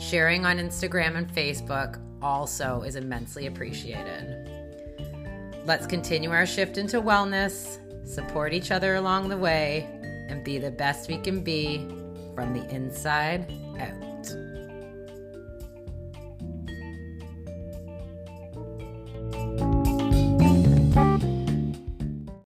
Sharing 0.00 0.44
on 0.46 0.58
Instagram 0.58 1.16
and 1.16 1.28
Facebook 1.28 2.00
also 2.22 2.82
is 2.82 2.96
immensely 2.96 3.46
appreciated. 3.46 4.50
Let's 5.64 5.86
continue 5.86 6.30
our 6.30 6.46
shift 6.46 6.78
into 6.78 7.00
wellness, 7.00 7.78
support 8.06 8.52
each 8.52 8.70
other 8.70 8.96
along 8.96 9.28
the 9.28 9.36
way, 9.36 9.88
and 10.28 10.44
be 10.44 10.58
the 10.58 10.70
best 10.70 11.08
we 11.08 11.18
can 11.18 11.42
be 11.42 11.78
from 12.34 12.52
the 12.52 12.68
inside 12.70 13.52
out. 13.78 14.13